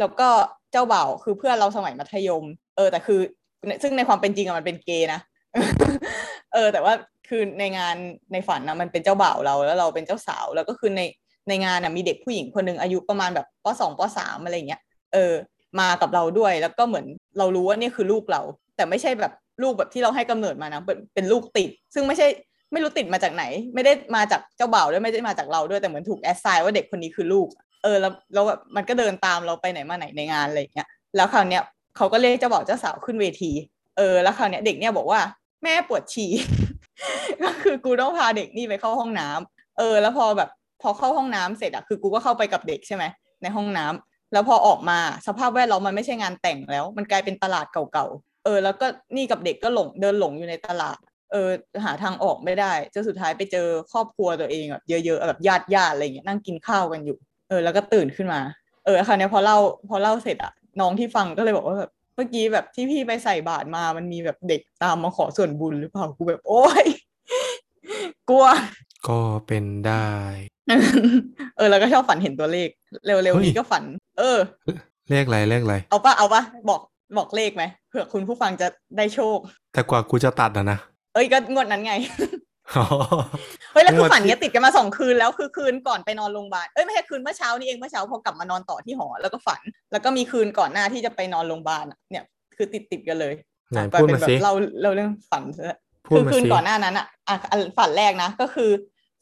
[0.00, 0.28] แล้วก็
[0.72, 2.44] เจ้าบ่าวคือเพื่อนเราสมัยมัธยม
[2.76, 3.20] เออ แต่คือ
[3.82, 5.20] ซึ่งในความเป็นจริงอะมันเป็นเกย์นะ
[6.54, 6.92] เออ แต่ว่า
[7.28, 7.96] คือในงาน
[8.32, 11.02] ในฝันนะมันเป็นเจ้าบ่าวเราแล้วเราเป็นเจ้าสาว แล้วก็คือใน
[11.48, 14.80] ในงานนะมีเด็กผู้หญิงคนหนึ่งอายุประมาณแบบปสองปสามอะไรเงี้ย
[15.12, 15.32] เออ
[15.80, 17.06] มากับเราด้วยแล้วก็เหมือน
[17.38, 18.42] เรารู้ว่านี่คือลูกเรา
[18.76, 19.32] แต่ไม่ใช่แบบ
[19.62, 22.26] ลูกแบบที่เราให้กำเนิดมานะเป็นเป็นลูกติด ซึ่งไม่ใช่
[22.72, 23.44] ไม่รู้ติดมาจากไหน
[23.74, 27.48] ไม่ได้มาจากเจ้าบ่าวด้วยไม่ได้มาจากเราด้วยแต่เหมือนถูกแอสไซน์ว่าเด็กคนนี้คือลูก
[27.86, 31.62] เออแล้วแล้วแบบมันก็เดินตามเราไปไหนมาไหนในงานอะไรเงี้ยแล้วคราวเนี้ย
[31.96, 33.52] เขาก็เรียกเจ้าบ่าวเจ้าสาวขึ้นเวที
[33.96, 35.20] เออแล้วคราวเนี้ยเด็กเนี่ยบอกว่า
[35.62, 36.30] แม่ปวดฉี่
[37.42, 40.50] ก็คือกูต้องพาเด็กนี่ไปเข้าห้องน้ำเออ แล้วพอแบบ
[40.82, 43.04] พอเข้าห้องน้ำเสร็จอะคือกูก็เข้าไปกับเด็กใช่ไหม
[43.42, 48.86] ในห้องน้ำแล้วพอออกมาสภาพแวดล้อมมันไม่ใช่งานแต่งแล้ว มันกลายเป็นตลาดเก่าๆเออ แล้วก็
[49.16, 50.98] นี่กับเด็กก็หลงเดินหลงอยู่ในตลาด
[51.32, 51.50] เออ
[51.84, 57.18] หาทางออกไม่ได้จนสุดท้ายไปเจอครอบครัวตัวเองแบบเยอะๆแบบญาติญาติอะไรเงี้ยนั่งกินข้าวกันอยู่
[57.48, 58.40] เออ แล้วก็ตื่นขึ้นมา
[58.84, 59.58] เออคราวเนี้ยพอเล่า
[59.88, 66.86] พอเล่าเสร็จอะน้องที่ฟังก็เลยบอกว่าแบบเมื่อกี้แบบที่พี่ไปใส่บาตรมา มันมีแบบเด็กตามมาขอส่วนบุญหรือเปล่ากูแบบโอ๊ย
[68.28, 68.46] กลัว
[69.08, 70.08] ก็เป็นได้
[71.56, 72.68] เออ แล้วก็ชอบฝันเห็นตัวเลข
[73.06, 73.84] เร็วเฮ้ๆยนี้ก็ฝัน
[74.18, 74.38] เออ
[75.10, 76.80] เลขอะไรเลขอะไรเอาปะเอาปะบอก
[77.16, 79.38] บอกเลขไหมเผื่อคุณผู้ฟังจะได้โชค
[79.72, 80.78] แต่กว่ากูจะตัดอะนะ
[81.14, 82.55] เอ้ยก็งวดนั้นไงอ๋อ
[83.72, 89.60] เฮ้ยแล้วคืงอวดฝันที่เนี้ยติดกันมาสองคืนแล้วคือคืนก่อนไปนอนโรงพยาบาลเอ้ยไม่ใช่คืนเมื่อเช้านี่เองเมื่อเช้าพอกลับมานอนต่อที่หอแล้วก็ฝัน
[89.92, 92.24] แล้วก็มีคืนก่อนหน้าที่จะไปนอนโรงพยาบาลอะเนี่ย
[92.56, 93.34] คือติดติดๆกันเลย
[93.72, 94.52] ไหนอะพูดเป็นมาแบบสิเรา
[94.82, 98.70] เราเรื่องฝันซะพูดคือมาคืนสิก่อนหน้านั้นอะอะอันฝันแรกนะ ก็คือ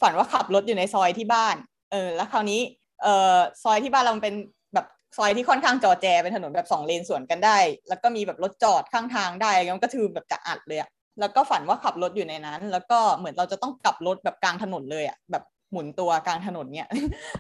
[0.01, 1.57] ฝันว่าขับรถอยู่ในซอยที่บ้าน
[1.93, 2.61] เออ แล้วคราวนี้
[3.03, 4.35] เอ่อซอยที่บ้านเรามันเป็น
[4.75, 7.59] แบบซอยที่ค่อนข้างจอแจเป็นถนนแบบสองเลนสวนกันได้
[7.89, 16.91] แล้วก็มีแบบรถจอดข้างทางได้อะไรเงี้ยมันก็คือแบบจะอัดเลยอะ แล้วก็ฝันว่าขับรถอยู่ในนั้น แล้วก็เหมือนเราจะต้องกลับรถแบบกลางถนนเลยอะแบบหมุนตัวกลางถนนเนี้ย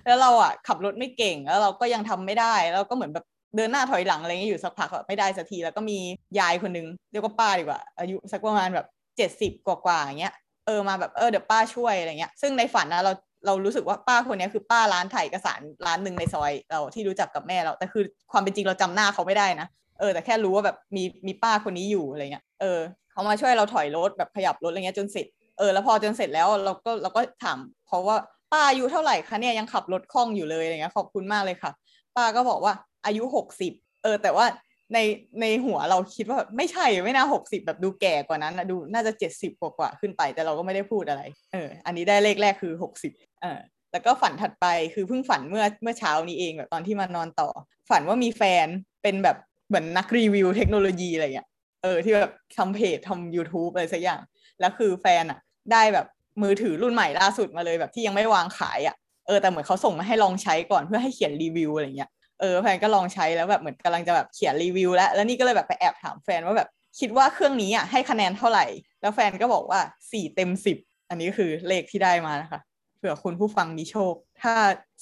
[0.06, 3.24] แล้วเราอะขับรถไม่เก่งแล้วเราก็ยังทำไม่ได้แล้วก็เหมือนแบบ
[3.56, 5.98] เดินหน้าถอยหลังอะไรเงี้ยอยู่สักพักแบบไม่ได้สักทีแล้วก็มี
[6.38, 8.86] ยายคนนึงเรียกว่าป้าดีกว่า อายุสักประมาณแบบ
[9.16, 10.34] เจ็ดสิบกว่าๆอย่างเงี้ย
[10.66, 13.12] เออมาแบบเออเดี๋ยวป้าช่วยอะไรเงี้ยซึ่งในฝันนะเรา
[13.46, 19.66] เรารู้สึกว่าป้าคนนี้คือป้าร้านถ่ายเอกสารร้านหนึ่งในซอย เราที่รู้จักกับแม่เราแต่คือความเป็นจริงเราจำหน้าเขาไม่ได้นะ
[20.00, 22.78] เออแต่แค่รู้ว่าแบบมีมีป้าคนนี้อยู่อะไรเงี้ยเออ
[23.14, 25.26] เขามาช่วยเราถอยรถแบบขยับรถอะไรเงี้ยจนเสร็จ
[25.58, 28.18] เออแล้วพอจนเสร็จแล้วเราก็เราก็ถามเขาว่า
[28.52, 31.70] ป้าอายุเท่าไหร่คะเนี่ยยังขับรถคล่องอยู่เลยอะไรเงี้ยขอบคุณมากเลยค่ะ
[32.16, 32.72] ป้าก็บอกว่า
[33.06, 33.72] อายุหกสิบ
[34.02, 34.46] เออแต่ว่า
[34.94, 34.98] ใน
[35.40, 41.22] ในหัวเราคิดว่าแบบไม่ใช่ไม่น่าหกสิบแบบดูแก่กว่านั้นนะดูน่าจะเจ็ดสิบกว่ากว่าขึ้นไป แต่เราก็ไม่ได้พูดอะไร
[41.52, 43.12] เออ อันนี้ได้เลขแรกคือหกสิบ
[43.42, 43.58] เออ
[43.92, 47.48] แล้วก็ฝันถัดไปคือเพิ่งฝันเมื่อเมื่อเช้านี้เองแบบตอนที่มานอนต่อ
[47.90, 48.66] ฝันว่ามีแฟน
[49.02, 49.36] เป็นแบบ
[49.68, 51.48] เหมือนนักรีวิวเทคโนโลยีอะไรเงี้ย
[51.84, 54.20] เออที่แบบทำเพจทำ YouTube อะไรสักอย่าง
[54.60, 55.38] แล้วคือแฟนอะ
[55.72, 56.06] ได้แบบ
[56.42, 58.96] มือถือรุ่นใหม่ล่าสุดมาเลยแบบที่ยังไม่วางขายอะ
[59.26, 66.68] เออแต่เหมือนเขาส่งมาให้ลองใช้ก่อนเพื่อให้เขียนรีวิวอะไรเงี้ยเออแฟนก็ลองใช้แล้วแบบเหมือนกำลังจะแบบเขียนรีวิวแล้วแล้วนี่ก็เลยแบบไปแอบถามแฟนว่าแบบ
[67.00, 68.66] คิดว่าเครื่องนี้อะให้คะแนนเท่าไหร่
[69.00, 69.80] แล้วแฟนก็บอกว่า
[70.12, 70.78] สี่เต็มสิบ
[71.08, 72.60] อันนี้คือเลขที่ได้มานะคะ
[72.96, 74.54] เผื่อคุณผู้ฟังมีโชค ถ้า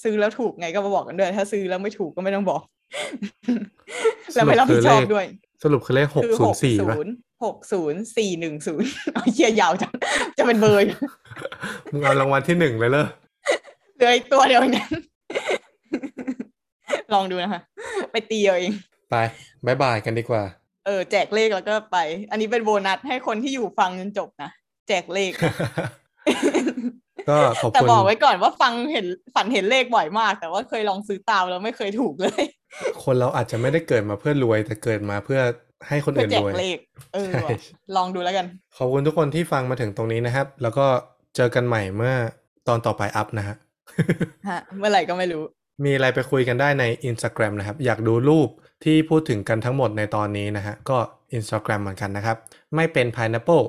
[0.03, 2.61] ซื้อแล้วถูกไงก็มาบอกกันด้วย ถ้าซื้อแล้วไม่ถูกก็ไม่ต้องบอก
[4.35, 5.25] แล้วไม่รับผิดชอบด้วย
[5.63, 9.93] สรุปคือเลขหกคือศูหนกย์สี่ศูป่ะนย์หกศูนย์สี่หนึ่งศูนย์เอาเฮียยาวจัง
[10.37, 10.99] จะเป็นเบอร์อยู่
[11.91, 13.07] มึงเอารางวัลที่หนึ่งเลยเลย
[13.95, 14.91] เหลืออีกตัวเดียวเองนั้น
[17.13, 17.61] ลองดูนะคะ
[18.11, 18.73] ไปตีเอาเอง
[19.11, 19.15] ไป
[19.65, 20.43] บายบายกันดีกว่า
[20.85, 21.97] เออ แจกเลขแล้วก็ไป
[22.31, 24.49] อันนี้เป็นโบนัสให้คนที่อยู่ฟังจนจบนะ
[24.87, 25.31] แจกเลข
[27.29, 29.05] ก็ขอบแต่คุณบอกไว้ก่อนว่าฟังเห็น
[29.35, 32.43] ฝันเห็นเลขบ่อยมาก แต่ว่าเคยลองซื้อตามแล้วไม่เคยถูกเลย
[33.03, 35.39] คนเราอาจจะไม่ได้เกิดมาเพื่อรวย แต่เกิดมาเพื่อ
[35.87, 36.77] ให้คนเพื่ออื่นแจรกวยเลข
[37.13, 37.57] เออใช่ว่ะ
[37.95, 38.45] ลองดูแล้วกัน
[38.77, 40.85] ขอบคุณทุกคนที่ฟังมาถึงตรงนี้นะครับ แล้วก็
[41.35, 42.13] เจอกันใหม่เมื่อ
[42.67, 43.55] ตอนต่อไปอัพนะฮะ
[44.49, 45.43] ฮะเมื่อไหร่ก็ไม่รู้
[45.83, 48.49] มีอะไรไปคุยกันได้ใน Instagram นะครับ อยากดูรูป
[48.83, 50.97] ที่พูดถึงกันทั้งหมดในตอนนี้นะฮะ ก็
[51.37, 52.37] Instagram เหมือนกันนะครับ
[52.75, 53.65] ไม่เป็น pineapple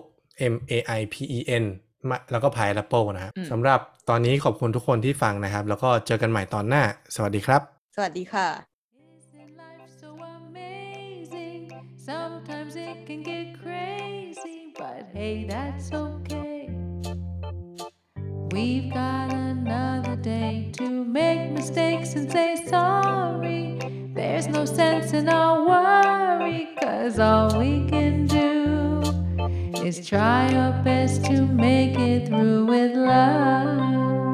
[0.52, 1.64] M A I P E N
[2.08, 6.82] มาแล้วก็ pineapple นะครับอืมสำหรับตอนนี้ขอบคุณทุกคนที่ฟังนะครับ แล้วก็เจอกันใหม่ตอนหน้า
[7.14, 7.60] สวัสดีครับ
[7.96, 8.73] สวัสดีค่ะ
[13.04, 16.70] can get crazy, but hey, that's okay.
[18.50, 23.78] We've got another day to make mistakes and say sorry.
[24.14, 29.02] There's no sense in our worry, cause all we can do
[29.84, 34.33] is try our best to make it through with love.